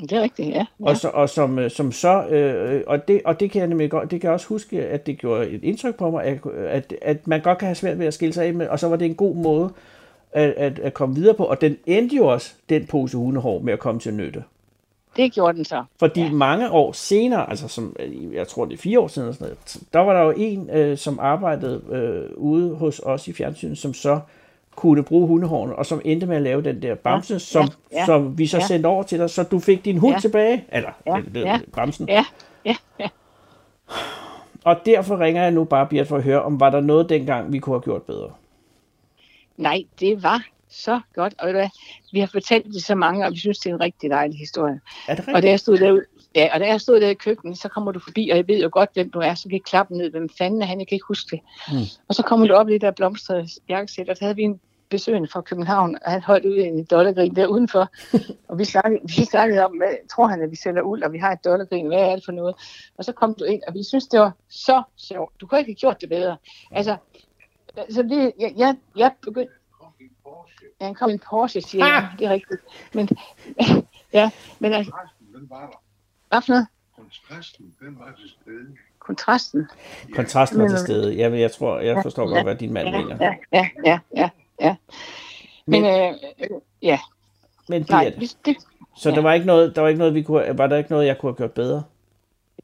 Det 0.00 0.12
er 0.12 0.22
rigtigt, 0.22 0.48
ja. 0.48 0.54
ja. 0.54 0.66
Og, 0.80 0.96
så, 0.96 1.08
og 1.08 1.28
som, 1.28 1.58
øh, 1.58 1.70
som 1.70 1.92
så, 1.92 2.26
øh, 2.26 2.82
og, 2.86 3.08
det, 3.08 3.20
og 3.24 3.40
det 3.40 3.50
kan 3.50 3.60
jeg 3.60 3.68
nemlig 3.68 3.90
godt, 3.90 4.10
det 4.10 4.20
kan 4.20 4.28
jeg 4.28 4.34
også 4.34 4.46
huske, 4.46 4.86
at 4.86 5.06
det 5.06 5.18
gjorde 5.18 5.48
et 5.48 5.64
indtryk 5.64 5.96
på 5.96 6.10
mig, 6.10 6.24
at, 6.24 6.38
at, 6.68 6.94
at 7.02 7.26
man 7.26 7.40
godt 7.40 7.58
kan 7.58 7.66
have 7.66 7.74
svært 7.74 7.98
ved 7.98 8.06
at 8.06 8.14
skille 8.14 8.32
sig 8.32 8.46
af 8.46 8.54
med, 8.54 8.68
og 8.68 8.78
så 8.78 8.88
var 8.88 8.96
det 8.96 9.06
en 9.06 9.14
god 9.14 9.34
måde 9.34 9.70
at, 10.32 10.50
at, 10.50 10.78
at 10.78 10.94
komme 10.94 11.14
videre 11.14 11.34
på, 11.34 11.44
og 11.44 11.60
den 11.60 11.76
endte 11.86 12.16
jo 12.16 12.26
også, 12.26 12.52
den 12.68 12.86
pose 12.86 13.16
hundehår, 13.16 13.58
med 13.58 13.72
at 13.72 13.78
komme 13.78 14.00
til 14.00 14.14
nytte. 14.14 14.44
Det 15.16 15.32
gjorde 15.32 15.56
den 15.56 15.64
så. 15.64 15.84
Fordi 15.98 16.20
ja. 16.20 16.32
mange 16.32 16.70
år 16.70 16.92
senere, 16.92 17.50
altså 17.50 17.68
som, 17.68 17.96
jeg 18.32 18.48
tror 18.48 18.64
det 18.64 18.72
er 18.72 18.78
fire 18.78 19.00
år 19.00 19.08
siden, 19.08 19.34
sådan 19.34 19.44
noget, 19.44 19.76
der 19.92 19.98
var 19.98 20.12
der 20.12 20.22
jo 20.22 20.34
en, 20.36 20.70
øh, 20.70 20.98
som 20.98 21.18
arbejdede 21.18 21.82
øh, 21.90 22.36
ude 22.36 22.74
hos 22.74 23.00
os 23.04 23.28
i 23.28 23.32
fjernsynet, 23.32 23.78
som 23.78 23.94
så 23.94 24.20
kunne 24.76 25.02
bruge 25.02 25.26
hundehårene, 25.26 25.76
og 25.76 25.86
som 25.86 26.00
endte 26.04 26.26
med 26.26 26.36
at 26.36 26.42
lave 26.42 26.62
den 26.62 26.82
der 26.82 26.94
bamse, 26.94 27.34
Ja, 27.34 27.38
som, 27.38 27.68
ja, 27.92 27.98
ja, 27.98 28.04
som 28.06 28.38
vi 28.38 28.46
så 28.46 28.56
ja. 28.58 28.66
sendte 28.66 28.86
over 28.86 29.02
til 29.02 29.18
dig, 29.18 29.30
så 29.30 29.42
du 29.42 29.58
fik 29.58 29.84
din 29.84 29.98
hund 29.98 30.14
Ja. 30.14 30.20
tilbage, 30.20 30.64
eller 30.72 30.90
Ja, 31.06 31.12
den, 31.16 31.34
den, 31.34 31.42
ja. 31.46 31.60
bamsen. 31.74 32.08
Ja, 32.08 32.24
ja, 32.64 32.76
ja. 33.00 33.08
Og 34.64 34.76
derfor 34.86 35.18
ringer 35.20 35.42
jeg 35.42 35.50
nu 35.50 35.64
bare, 35.64 35.86
Bjert, 35.86 36.08
for 36.08 36.16
at 36.16 36.22
høre, 36.22 36.42
om 36.42 36.60
var 36.60 36.70
der 36.70 36.80
noget 36.80 37.08
dengang, 37.08 37.52
vi 37.52 37.58
kunne 37.58 37.74
have 37.74 37.82
gjort 37.82 38.02
bedre. 38.02 38.30
Nej, 39.56 39.82
det 40.00 40.22
var 40.22 40.42
så 40.68 41.00
godt. 41.14 41.34
Og 41.38 41.70
vi 42.12 42.20
har 42.20 42.26
fortalt 42.26 42.66
det 42.66 42.82
så 42.84 42.94
mange, 42.94 43.26
og 43.26 43.32
vi 43.32 43.38
synes, 43.38 43.58
det 43.58 43.70
er 43.70 43.74
en 43.74 43.80
rigtig 43.80 44.10
dejlig 44.10 44.38
historie. 44.38 44.80
Er 45.08 45.14
det 45.14 45.28
Og 45.34 45.42
da 45.42 45.48
jeg 45.48 45.60
stod 45.60 45.78
der, 45.78 46.00
ja, 46.34 46.50
og 46.54 46.60
da 46.60 46.66
jeg 46.66 46.80
stod 46.80 47.00
der 47.00 47.08
i 47.08 47.14
køkkenet, 47.14 47.58
så 47.58 47.68
kommer 47.68 47.92
du 47.92 47.98
forbi, 47.98 48.30
og 48.30 48.36
jeg 48.36 48.48
ved 48.48 48.62
jo 48.62 48.68
godt, 48.72 48.90
hvem 48.94 49.10
du 49.10 49.18
er, 49.18 49.34
så 49.34 49.42
kan 49.42 49.52
jeg 49.52 49.62
klappe 49.62 49.96
ned, 49.96 50.10
hvem 50.10 50.28
fanden 50.38 50.62
er 50.62 50.66
han, 50.66 50.78
jeg 50.78 50.88
kan 50.88 50.96
ikke 50.96 51.06
huske 51.08 51.36
det. 51.36 51.40
Hmm. 51.68 51.86
Og 52.08 52.14
så 52.14 52.22
kommer 52.22 52.46
du 52.46 52.54
op 52.54 52.68
i 52.68 52.72
det 52.72 52.80
der 52.80 52.90
blomstrede 52.90 53.48
jakkesæt, 53.68 54.08
og 54.08 54.16
så 54.16 54.24
havde 54.24 54.36
vi 54.36 54.42
en 54.42 54.60
besøgende 54.88 55.28
fra 55.28 55.40
København, 55.40 55.98
og 56.04 56.10
han 56.12 56.22
holdt 56.22 56.44
ud 56.44 56.56
i 56.56 56.62
en 56.62 56.84
dollargrin 56.84 57.36
der 57.36 57.46
udenfor. 57.46 57.88
og 58.48 58.58
vi 58.58 58.64
snakkede, 58.64 59.00
vi 59.02 59.24
snakkede 59.24 59.64
om, 59.64 59.76
hvad 59.76 60.08
tror 60.10 60.26
han, 60.26 60.42
at 60.42 60.50
vi 60.50 60.56
sælger 60.56 60.82
uld, 60.82 61.02
og 61.02 61.12
vi 61.12 61.18
har 61.18 61.32
et 61.32 61.44
dollargrin, 61.44 61.86
hvad 61.86 61.98
er 61.98 62.14
det 62.14 62.24
for 62.24 62.32
noget? 62.32 62.54
Og 62.98 63.04
så 63.04 63.12
kom 63.12 63.34
du 63.34 63.44
ind, 63.44 63.62
og 63.68 63.74
vi 63.74 63.82
synes, 63.82 64.06
det 64.06 64.20
var 64.20 64.32
så 64.48 64.82
sjovt. 64.96 65.40
Du 65.40 65.46
kunne 65.46 65.58
ikke 65.58 65.70
have 65.70 65.74
gjort 65.74 66.00
det 66.00 66.08
bedre. 66.08 66.36
Altså, 66.70 66.96
så 67.90 68.02
det, 68.02 68.32
jeg, 68.40 68.52
jeg, 68.56 68.76
jeg 68.96 69.12
begyndte... 69.22 69.52
Ja, 70.80 70.84
han 70.84 70.94
kom 70.94 71.10
i 71.10 71.12
en 71.12 71.18
Porsche, 71.30 71.60
siger 71.60 71.86
jeg. 71.86 72.08
Det 72.18 72.26
er 72.26 72.30
rigtigt. 72.30 72.60
Men, 72.94 73.08
ja, 74.18 74.30
men 74.58 74.72
altså. 74.72 74.92
Hvad 76.34 76.42
for 76.42 76.52
noget? 76.52 76.66
Kontrasten, 76.96 77.74
den 77.80 77.98
var 77.98 78.12
til 78.20 78.28
stede. 78.42 78.66
Kontrasten. 78.98 79.66
Kontrasten 80.14 80.60
var 80.62 80.68
til 80.68 80.78
stede. 80.78 81.18
Jeg, 81.18 81.32
jeg 81.40 81.52
tror, 81.52 81.78
jeg 81.78 82.02
forstår 82.02 82.28
Ja, 82.28 82.34
godt, 82.34 82.44
hvad 82.44 82.54
din 82.56 82.72
mand 82.72 82.88
ja, 82.88 82.98
mener. 83.02 83.16
Ja, 83.20 83.34
ja, 83.52 83.68
ja, 83.84 83.98
ja, 84.16 84.28
ja. 84.60 84.76
Men, 85.66 85.82
Men- 85.82 85.84
øh, 85.84 86.14
øh, 86.40 86.60
ja, 86.82 86.98
Men 87.68 87.86
nej, 87.90 88.04
Bjert, 88.04 88.20
vi- 88.20 88.30
det, 88.44 88.56
så 88.96 89.10
der 89.10 89.20
var 89.20 89.32
ikke 89.32 89.46
noget, 89.46 89.76
der 89.76 89.82
var 89.82 89.88
ikke 89.88 89.98
noget, 89.98 90.14
vi 90.14 90.22
kunne, 90.22 90.58
var 90.58 90.66
der 90.66 90.76
ikke 90.76 90.90
noget, 90.90 91.06
jeg 91.06 91.18
kunne 91.18 91.30
have 91.32 91.36
gjort 91.36 91.52
bedre? 91.52 91.82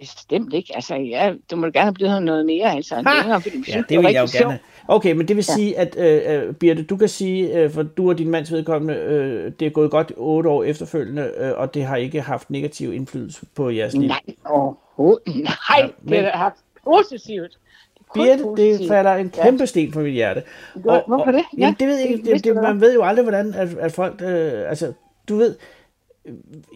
Bestemt 0.00 0.54
ikke. 0.54 0.72
Altså, 0.74 0.94
ja, 0.94 1.32
du 1.50 1.56
må 1.56 1.66
gerne 1.66 1.78
have 1.84 1.94
blevet 1.94 2.22
noget 2.22 2.46
mere, 2.46 2.74
altså. 2.76 2.94
Ha! 2.94 3.20
længere, 3.20 3.40
fordi 3.40 3.56
vi 3.56 3.64
Ja, 3.68 3.82
det 3.88 3.98
vil 3.98 4.12
jeg 4.12 4.22
jo 4.34 4.38
gerne. 4.44 4.58
Okay, 4.88 5.12
men 5.12 5.28
det 5.28 5.36
vil 5.36 5.44
Ja. 5.48 5.54
sige, 5.54 5.78
at 5.78 5.96
øh, 5.98 6.48
øh, 6.48 6.54
Birte, 6.54 6.82
du 6.82 6.96
kan 6.96 7.08
sige, 7.08 7.58
øh, 7.58 7.70
for 7.70 7.82
du 7.82 8.08
og 8.08 8.18
din 8.18 8.30
mands 8.30 8.52
vedkommende, 8.52 8.94
øh, 8.94 9.52
det 9.60 9.66
er 9.66 9.70
gået 9.70 9.90
godt 9.90 10.12
otte 10.16 10.48
år 10.50 10.64
efterfølgende, 10.64 11.30
øh, 11.38 11.52
og 11.56 11.74
det 11.74 11.84
har 11.84 11.96
ikke 11.96 12.20
haft 12.20 12.50
negativ 12.50 12.92
indflydelse 12.94 13.40
på 13.54 13.70
jeres 13.70 13.92
liv. 13.94 14.08
Nej, 14.08 14.20
overhovedet. 14.44 15.22
Nej, 15.26 15.36
Ja, 15.78 15.82
ja, 15.84 15.88
men- 16.02 16.12
det 16.12 16.22
har 16.32 16.38
haft 16.38 16.56
positivt. 16.84 17.58
Det 17.96 18.06
Birte, 18.14 18.44
det 18.56 18.88
falder 18.88 19.14
en 19.14 19.30
kæmpe 19.30 19.66
sten 19.66 19.92
for 19.92 20.00
mit 20.00 20.12
hjerte. 20.12 20.42
Hvor- 20.74 21.04
hvorfor 21.06 21.30
det? 21.32 21.42
Jamen, 21.58 21.76
det 21.80 21.88
ved 21.88 21.96
jeg 21.98 22.06
ikke. 22.10 22.24
det 22.24 22.34
Det, 22.34 22.44
det, 22.44 22.54
man 22.62 22.80
ved 22.80 22.94
jo 22.94 23.02
aldrig, 23.02 23.22
hvordan 23.22 23.54
at, 23.54 23.68
at 23.78 23.92
folk... 23.92 24.22
Øh, 24.22 24.68
altså, 24.68 24.92
du 25.28 25.36
ved, 25.36 25.54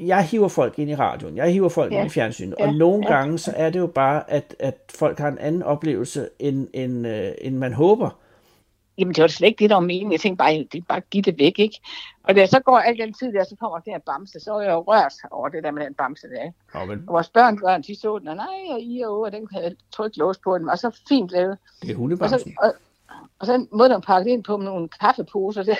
jeg 0.00 0.24
hiver 0.24 0.48
folk 0.48 0.78
ind 0.78 0.90
i 0.90 0.94
radioen, 0.94 1.36
jeg 1.36 1.52
hiver 1.52 1.68
folk 1.68 1.92
Ja. 1.92 1.98
ind 1.98 2.06
i 2.06 2.10
fjernsynet, 2.10 2.54
Ja, 2.58 2.66
og 2.66 2.74
nogle 2.74 3.06
ja. 3.08 3.14
gange 3.16 3.38
så 3.38 3.52
er 3.56 3.70
det 3.70 3.78
jo 3.78 3.86
bare, 3.86 4.30
at, 4.30 4.56
at 4.58 4.74
folk 4.98 5.18
har 5.18 5.28
en 5.28 5.38
anden 5.38 5.62
oplevelse, 5.62 6.28
end, 6.38 6.68
end, 6.72 7.06
øh, 7.06 7.32
end 7.40 7.56
man 7.58 7.72
håber. 7.72 8.18
Jamen, 8.98 9.14
det 9.14 9.22
var 9.22 9.28
slet 9.28 9.48
ikke 9.48 9.58
det, 9.58 9.70
der 9.70 9.76
var 9.76 9.80
meningen. 9.80 10.12
Jeg 10.12 10.20
tænkte 10.20 10.36
bare, 10.38 10.66
det 10.72 10.86
bare 10.88 11.00
give 11.00 11.22
det 11.22 11.38
væk, 11.38 11.58
ikke? 11.58 11.80
Og 12.24 12.34
da 12.34 12.40
jeg 12.40 12.48
så 12.48 12.60
går 12.60 12.78
al 12.78 12.98
den 12.98 13.12
tid 13.12 13.32
der, 13.32 13.44
så 13.44 13.56
kommer 13.60 13.78
der 13.78 13.94
en 13.94 14.00
bamse, 14.06 14.40
så 14.40 14.54
er 14.54 14.60
jeg 14.60 14.72
jo 14.72 14.80
rørt 14.80 15.12
over 15.30 15.48
det 15.48 15.64
der 15.64 15.70
med 15.70 15.84
den 15.84 15.94
bamse 15.94 16.26
der, 16.28 16.42
ikke? 16.42 16.58
Nå, 16.74 16.84
men 16.84 17.04
Og 17.08 17.12
vores 17.14 17.28
børn, 17.28 17.60
børn 17.60 17.82
de 17.82 18.00
så 18.00 18.18
den, 18.18 18.28
og 18.28 18.36
nej, 18.36 18.46
og 18.70 18.80
I 18.80 19.02
og 19.06 19.20
og 19.20 19.32
den 19.32 19.48
havde 19.52 19.76
trykt 19.92 20.16
lås 20.16 20.38
på, 20.38 20.58
den 20.58 20.66
var 20.66 20.76
så 20.76 21.00
fint 21.08 21.30
lavet. 21.30 21.58
det 21.82 21.90
er 21.90 21.94
Og 21.94 21.98
hundebamsen. 21.98 22.38
så, 22.38 22.50
og, 22.58 22.72
og 23.38 23.46
så 23.46 23.66
måde, 23.72 23.88
den 23.90 24.00
pakket 24.00 24.30
ind 24.32 24.44
på 24.44 24.56
med 24.56 24.64
nogle 24.66 24.88
kaffeposer, 24.88 25.62
det 25.70 25.76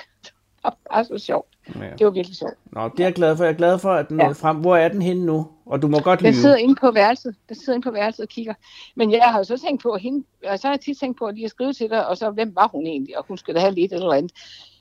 var 0.65 0.77
bare 0.93 1.05
så 1.05 1.19
sjovt. 1.19 1.47
Ja. 1.81 1.81
Det 1.99 2.05
var 2.07 2.11
virkelig 2.11 2.37
sjovt. 2.37 2.55
Nå, 2.73 2.89
det 2.89 3.01
er 3.01 3.05
jeg 3.05 3.15
glad 3.15 3.37
for. 3.37 3.45
Jeg 3.45 3.53
er 3.53 3.57
glad 3.57 3.79
for, 3.79 3.91
at 3.93 4.09
den 4.09 4.17
Ja. 4.19 4.23
nåede 4.25 4.35
frem. 4.35 4.57
Hvor 4.57 4.77
er 4.77 4.89
den 4.89 5.03
henne 5.03 5.27
nu? 5.27 5.47
Og 5.67 5.83
du 5.83 5.89
må 5.89 5.99
godt 6.01 6.21
Den 6.21 6.35
sidder 6.35 6.57
lyve. 6.57 6.62
inde 6.62 6.75
på 6.81 6.91
værelset. 6.91 7.35
Den 7.49 7.57
sidder 7.57 7.73
inde 7.75 7.85
på 7.85 7.91
værelset 7.91 8.23
og 8.23 8.29
kigger. 8.29 8.55
Men 8.97 9.12
jeg 9.12 9.23
har 9.23 9.39
jo 9.39 9.45
så 9.45 9.59
tænkt 9.67 9.83
på, 9.83 9.89
at 9.91 10.01
hende, 10.01 10.25
og 10.47 10.59
så 10.59 10.67
har 10.67 10.75
jeg 10.75 10.81
tit 10.81 10.99
tænkt 11.01 11.19
på 11.19 11.25
at 11.25 11.35
lige 11.35 11.45
at 11.45 11.51
skrive 11.51 11.73
til 11.73 11.91
dig, 11.91 12.07
og 12.09 12.17
så 12.17 12.31
hvem 12.31 12.53
var 12.55 12.69
hun 12.73 12.87
egentlig, 12.87 13.19
og 13.19 13.25
hun 13.29 13.39
skulle 13.39 13.55
da 13.55 13.61
have 13.61 13.75
lidt 13.75 13.93
eller 13.93 14.12
andet. 14.12 14.33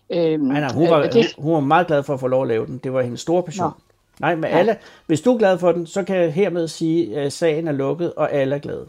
Øhm, 0.09 0.43
Nej, 0.43 0.59
nej, 0.59 0.73
hun 0.73 0.89
var, 0.89 0.97
øh, 0.97 1.13
det, 1.13 1.33
hun, 1.37 1.43
hun 1.43 1.53
var 1.53 1.59
meget 1.59 1.87
glad 1.87 2.03
for 2.03 2.13
at 2.13 2.19
få 2.19 2.27
lov 2.27 2.41
at 2.41 2.47
lave 2.47 2.65
den. 2.65 2.77
Det 2.77 2.93
var 2.93 3.01
hendes 3.01 3.19
store 3.21 3.43
passion. 3.43 3.65
Nå. 3.67 3.71
Nej, 4.19 4.35
men 4.35 4.43
Ja. 4.43 4.49
alle, 4.49 4.77
hvis 5.07 5.21
du 5.21 5.33
er 5.33 5.37
glad 5.37 5.57
for 5.57 5.71
den, 5.71 5.87
så 5.87 6.03
kan 6.03 6.15
jeg 6.15 6.33
hermed 6.33 6.67
sige, 6.67 7.17
at 7.19 7.33
sagen 7.33 7.67
er 7.67 7.71
lukket, 7.71 8.13
og 8.13 8.31
alle 8.31 8.55
er 8.55 8.59
glade. 8.59 8.87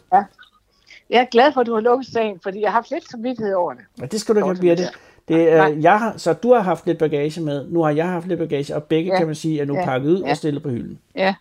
jeg 1.11 1.21
er 1.21 1.25
glad 1.25 1.53
for, 1.53 1.61
at 1.61 1.67
du 1.67 1.75
har 1.75 1.81
lukket 1.81 2.07
sagen, 2.07 2.41
fordi 2.43 2.61
jeg 2.61 2.69
har 2.71 2.75
haft 2.79 2.91
lidt 2.91 3.11
samvittighed 3.11 3.55
over 3.55 3.73
det. 3.73 3.83
Og 4.03 4.13
det 4.13 4.21
skal 4.21 4.35
du 4.35 4.39
ikke 4.41 4.47
have, 4.47 4.61
Birte. 4.61 4.83
Det, 5.29 5.35
øh, 5.75 5.83
jeg 5.83 5.99
har, 5.99 6.15
så 6.17 6.33
du 6.33 6.53
har 6.53 6.61
haft 6.61 6.87
lidt 6.87 6.99
bagage 6.99 7.41
med, 7.41 7.69
nu 7.71 7.83
har 7.83 7.91
jeg 7.91 8.09
haft 8.09 8.27
lidt 8.27 8.39
bagage, 8.39 8.75
og 8.77 8.83
begge 8.85 9.11
Ja. 9.13 9.19
kan 9.19 9.27
man 9.27 9.35
sige, 9.35 9.61
er 9.61 9.65
nu 9.65 9.75
Ja. 9.75 9.85
pakket 9.85 10.11
ud 10.11 10.23
Ja. 10.23 10.31
og 10.31 10.37
stillet 10.37 10.63
på 10.63 10.69
hylden. 10.69 10.99
Ja, 11.17 11.35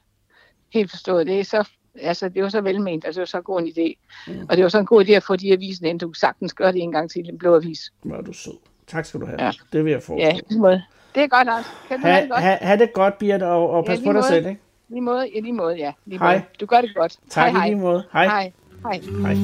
helt 0.74 0.90
forstået. 0.90 1.28
Det 1.28 1.40
er 1.40 1.44
så, 1.44 1.70
altså, 2.02 2.30
det 2.30 2.44
var 2.44 2.50
så 2.50 2.62
velment, 2.62 3.06
altså 3.06 3.20
det 3.20 3.22
var 3.22 3.40
så 3.40 3.42
god 3.42 3.62
en 3.62 3.68
idé. 3.68 3.94
Mm. 4.28 4.46
Og 4.50 4.56
det 4.58 4.64
var 4.64 4.70
så 4.70 4.80
en 4.80 4.86
god 4.86 5.06
idé 5.06 5.12
at 5.12 5.24
få 5.24 5.36
de 5.36 5.54
avisen 5.54 5.86
ind. 5.86 6.00
Du 6.00 6.06
kunne 6.08 6.16
sagtens 6.16 6.54
gøre 6.54 6.72
det 6.72 6.82
en 6.82 6.92
gang 6.92 7.10
til 7.12 7.26
i 7.26 7.30
en 7.30 7.38
blå 7.38 7.56
avis. 7.56 7.92
Hvor 8.04 8.16
er 8.16 8.22
du 8.22 8.34
sød. 8.34 8.54
Tak 8.88 9.06
skal 9.06 9.20
du 9.20 9.26
have. 9.26 9.44
Ja. 9.44 9.52
Det 9.74 9.86
vil 9.86 9.92
jeg 9.92 10.04
få. 10.04 10.18
Ja, 10.18 10.34
måde. 10.58 10.84
Det 11.16 11.24
er 11.24 11.28
godt, 11.28 11.46
Lars. 11.46 11.66
Kan 11.88 12.00
du 12.00 12.06
have 12.06 12.16
Ha, 12.16 12.22
det 12.22 12.30
godt? 12.30 12.42
ha, 12.42 12.58
ha 12.62 12.76
det 12.76 12.94
godt, 12.94 13.18
Birte, 13.18 13.44
og, 13.48 13.70
og 13.70 13.84
Ja, 13.84 13.88
pas 13.92 14.00
lige 14.00 14.08
på 14.10 14.14
dig 14.14 14.24
selv. 14.24 14.48
Ikke? 14.48 14.62
Lige 14.90 15.02
måde, 15.02 15.28
ja, 15.36 15.40
lige 15.40 15.54
måde, 15.54 15.76
ja. 15.76 15.92
Lige 16.06 16.20
Hej. 16.20 16.34
Måde. 16.36 16.44
Du 16.60 16.66
gør 16.66 16.82
det 16.82 16.96
godt. 16.96 17.18
Tak 17.30 17.52
hej, 17.52 17.66
i 17.66 17.70
lige 17.70 17.80
måde. 17.82 18.04
Hej. 18.14 18.26
Hej. 18.26 18.52
Hej. 18.84 19.02
Hej. 19.22 19.36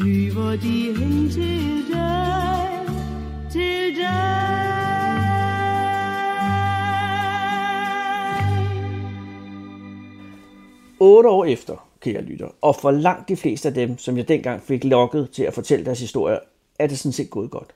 Flyver 0.00 0.50
de 0.50 0.96
hen 0.98 1.30
til 1.30 1.88
dig, 1.92 2.68
til 3.52 3.96
dig. 3.96 4.40
Otte 11.00 11.28
år 11.28 11.44
efter, 11.44 11.88
kære 12.00 12.22
lytter, 12.22 12.48
og 12.60 12.76
for 12.76 12.90
langt 12.90 13.28
de 13.28 13.36
fleste 13.36 13.68
af 13.68 13.74
dem, 13.74 13.98
som 13.98 14.16
jeg 14.16 14.28
dengang 14.28 14.62
fik 14.62 14.84
lokket 14.84 15.30
til 15.30 15.42
at 15.42 15.54
fortælle 15.54 15.84
deres 15.84 16.00
historier, 16.00 16.38
er 16.78 16.86
det 16.86 16.98
sådan 16.98 17.12
set 17.12 17.30
gået 17.30 17.50
godt. 17.50 17.74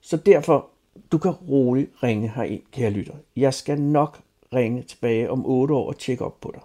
Så 0.00 0.16
derfor, 0.16 0.68
du 1.12 1.18
kan 1.18 1.32
roligt 1.32 1.90
ringe 2.02 2.32
herind, 2.36 2.62
kære 2.72 2.90
lytter. 2.90 3.14
Jeg 3.36 3.54
skal 3.54 3.80
nok 3.80 4.20
ringe 4.54 4.82
tilbage 4.82 5.30
om 5.30 5.46
otte 5.46 5.74
år 5.74 5.88
og 5.88 5.98
tjekke 5.98 6.24
op 6.24 6.40
på 6.40 6.50
dig. 6.54 6.62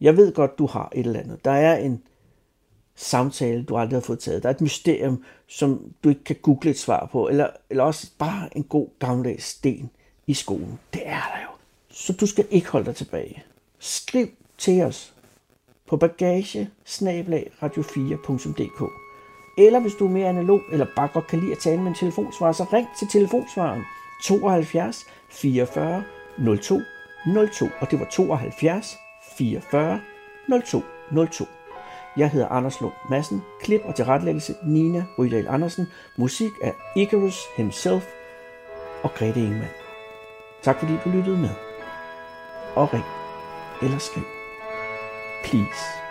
Jeg 0.00 0.16
ved 0.16 0.34
godt, 0.34 0.58
du 0.58 0.66
har 0.66 0.92
et 0.94 1.06
eller 1.06 1.20
andet. 1.20 1.44
Der 1.44 1.50
er 1.50 1.76
en 1.76 2.02
samtale, 2.96 3.62
du 3.62 3.76
aldrig 3.76 3.96
har 3.96 4.02
fået 4.02 4.18
taget. 4.18 4.42
Der 4.42 4.48
er 4.48 4.54
et 4.54 4.60
mysterium, 4.60 5.24
som 5.48 5.80
du 6.04 6.08
ikke 6.08 6.24
kan 6.24 6.36
google 6.42 6.70
et 6.70 6.78
svar 6.78 7.08
på, 7.12 7.28
eller, 7.28 7.46
eller 7.70 7.84
også 7.84 8.06
bare 8.18 8.56
en 8.56 8.64
god 8.64 8.88
gammeldags 8.98 9.44
sten 9.44 9.90
i 10.26 10.34
skolen. 10.34 10.78
Det 10.92 11.02
er 11.04 11.30
der 11.34 11.42
jo. 11.42 11.48
Så 11.90 12.12
du 12.12 12.26
skal 12.26 12.46
ikke 12.50 12.68
holde 12.68 12.86
dig 12.86 12.96
tilbage. 12.96 13.44
Skriv 13.78 14.28
til 14.58 14.82
os 14.82 15.14
på 15.88 15.96
bagage 15.96 16.70
radio4.dk. 17.62 18.90
Eller 19.58 19.80
hvis 19.80 19.94
du 19.94 20.06
er 20.06 20.10
mere 20.10 20.28
analog, 20.28 20.60
eller 20.72 20.86
bare 20.96 21.08
godt 21.08 21.26
kan 21.26 21.40
lide 21.40 21.52
at 21.52 21.58
tale 21.58 21.80
med 21.80 21.88
en 21.88 21.94
telefonsvarer, 21.94 22.52
så 22.52 22.66
ring 22.72 22.88
til 22.98 23.08
telefonsvaren 23.08 23.82
72 24.24 25.06
44 25.30 26.04
02 26.62 26.80
02, 27.58 27.68
og 27.80 27.90
det 27.90 28.00
var 28.00 28.06
72 28.12 28.96
44 29.36 30.00
02 30.64 30.82
02. 31.26 31.44
Jeg 32.16 32.30
hedder 32.30 32.48
Anders 32.48 32.80
Lund 32.80 32.92
Madsen, 33.10 33.42
klip 33.60 33.80
og 33.84 33.94
tilrettelæggelse 33.94 34.54
Nina 34.64 35.04
Rydal 35.18 35.48
Andersen, 35.48 35.86
musik 36.16 36.52
af 36.62 36.74
Icarus 36.96 37.40
himself 37.56 38.04
og 39.02 39.10
Grete 39.14 39.40
Ingemann. 39.40 39.70
Tak 40.62 40.78
fordi 40.78 40.92
du 41.04 41.10
lyttede 41.10 41.38
med. 41.38 41.50
Og 42.74 42.92
ring 42.92 43.04
eller 43.82 43.98
skriv. 43.98 44.24
Please. 45.44 46.01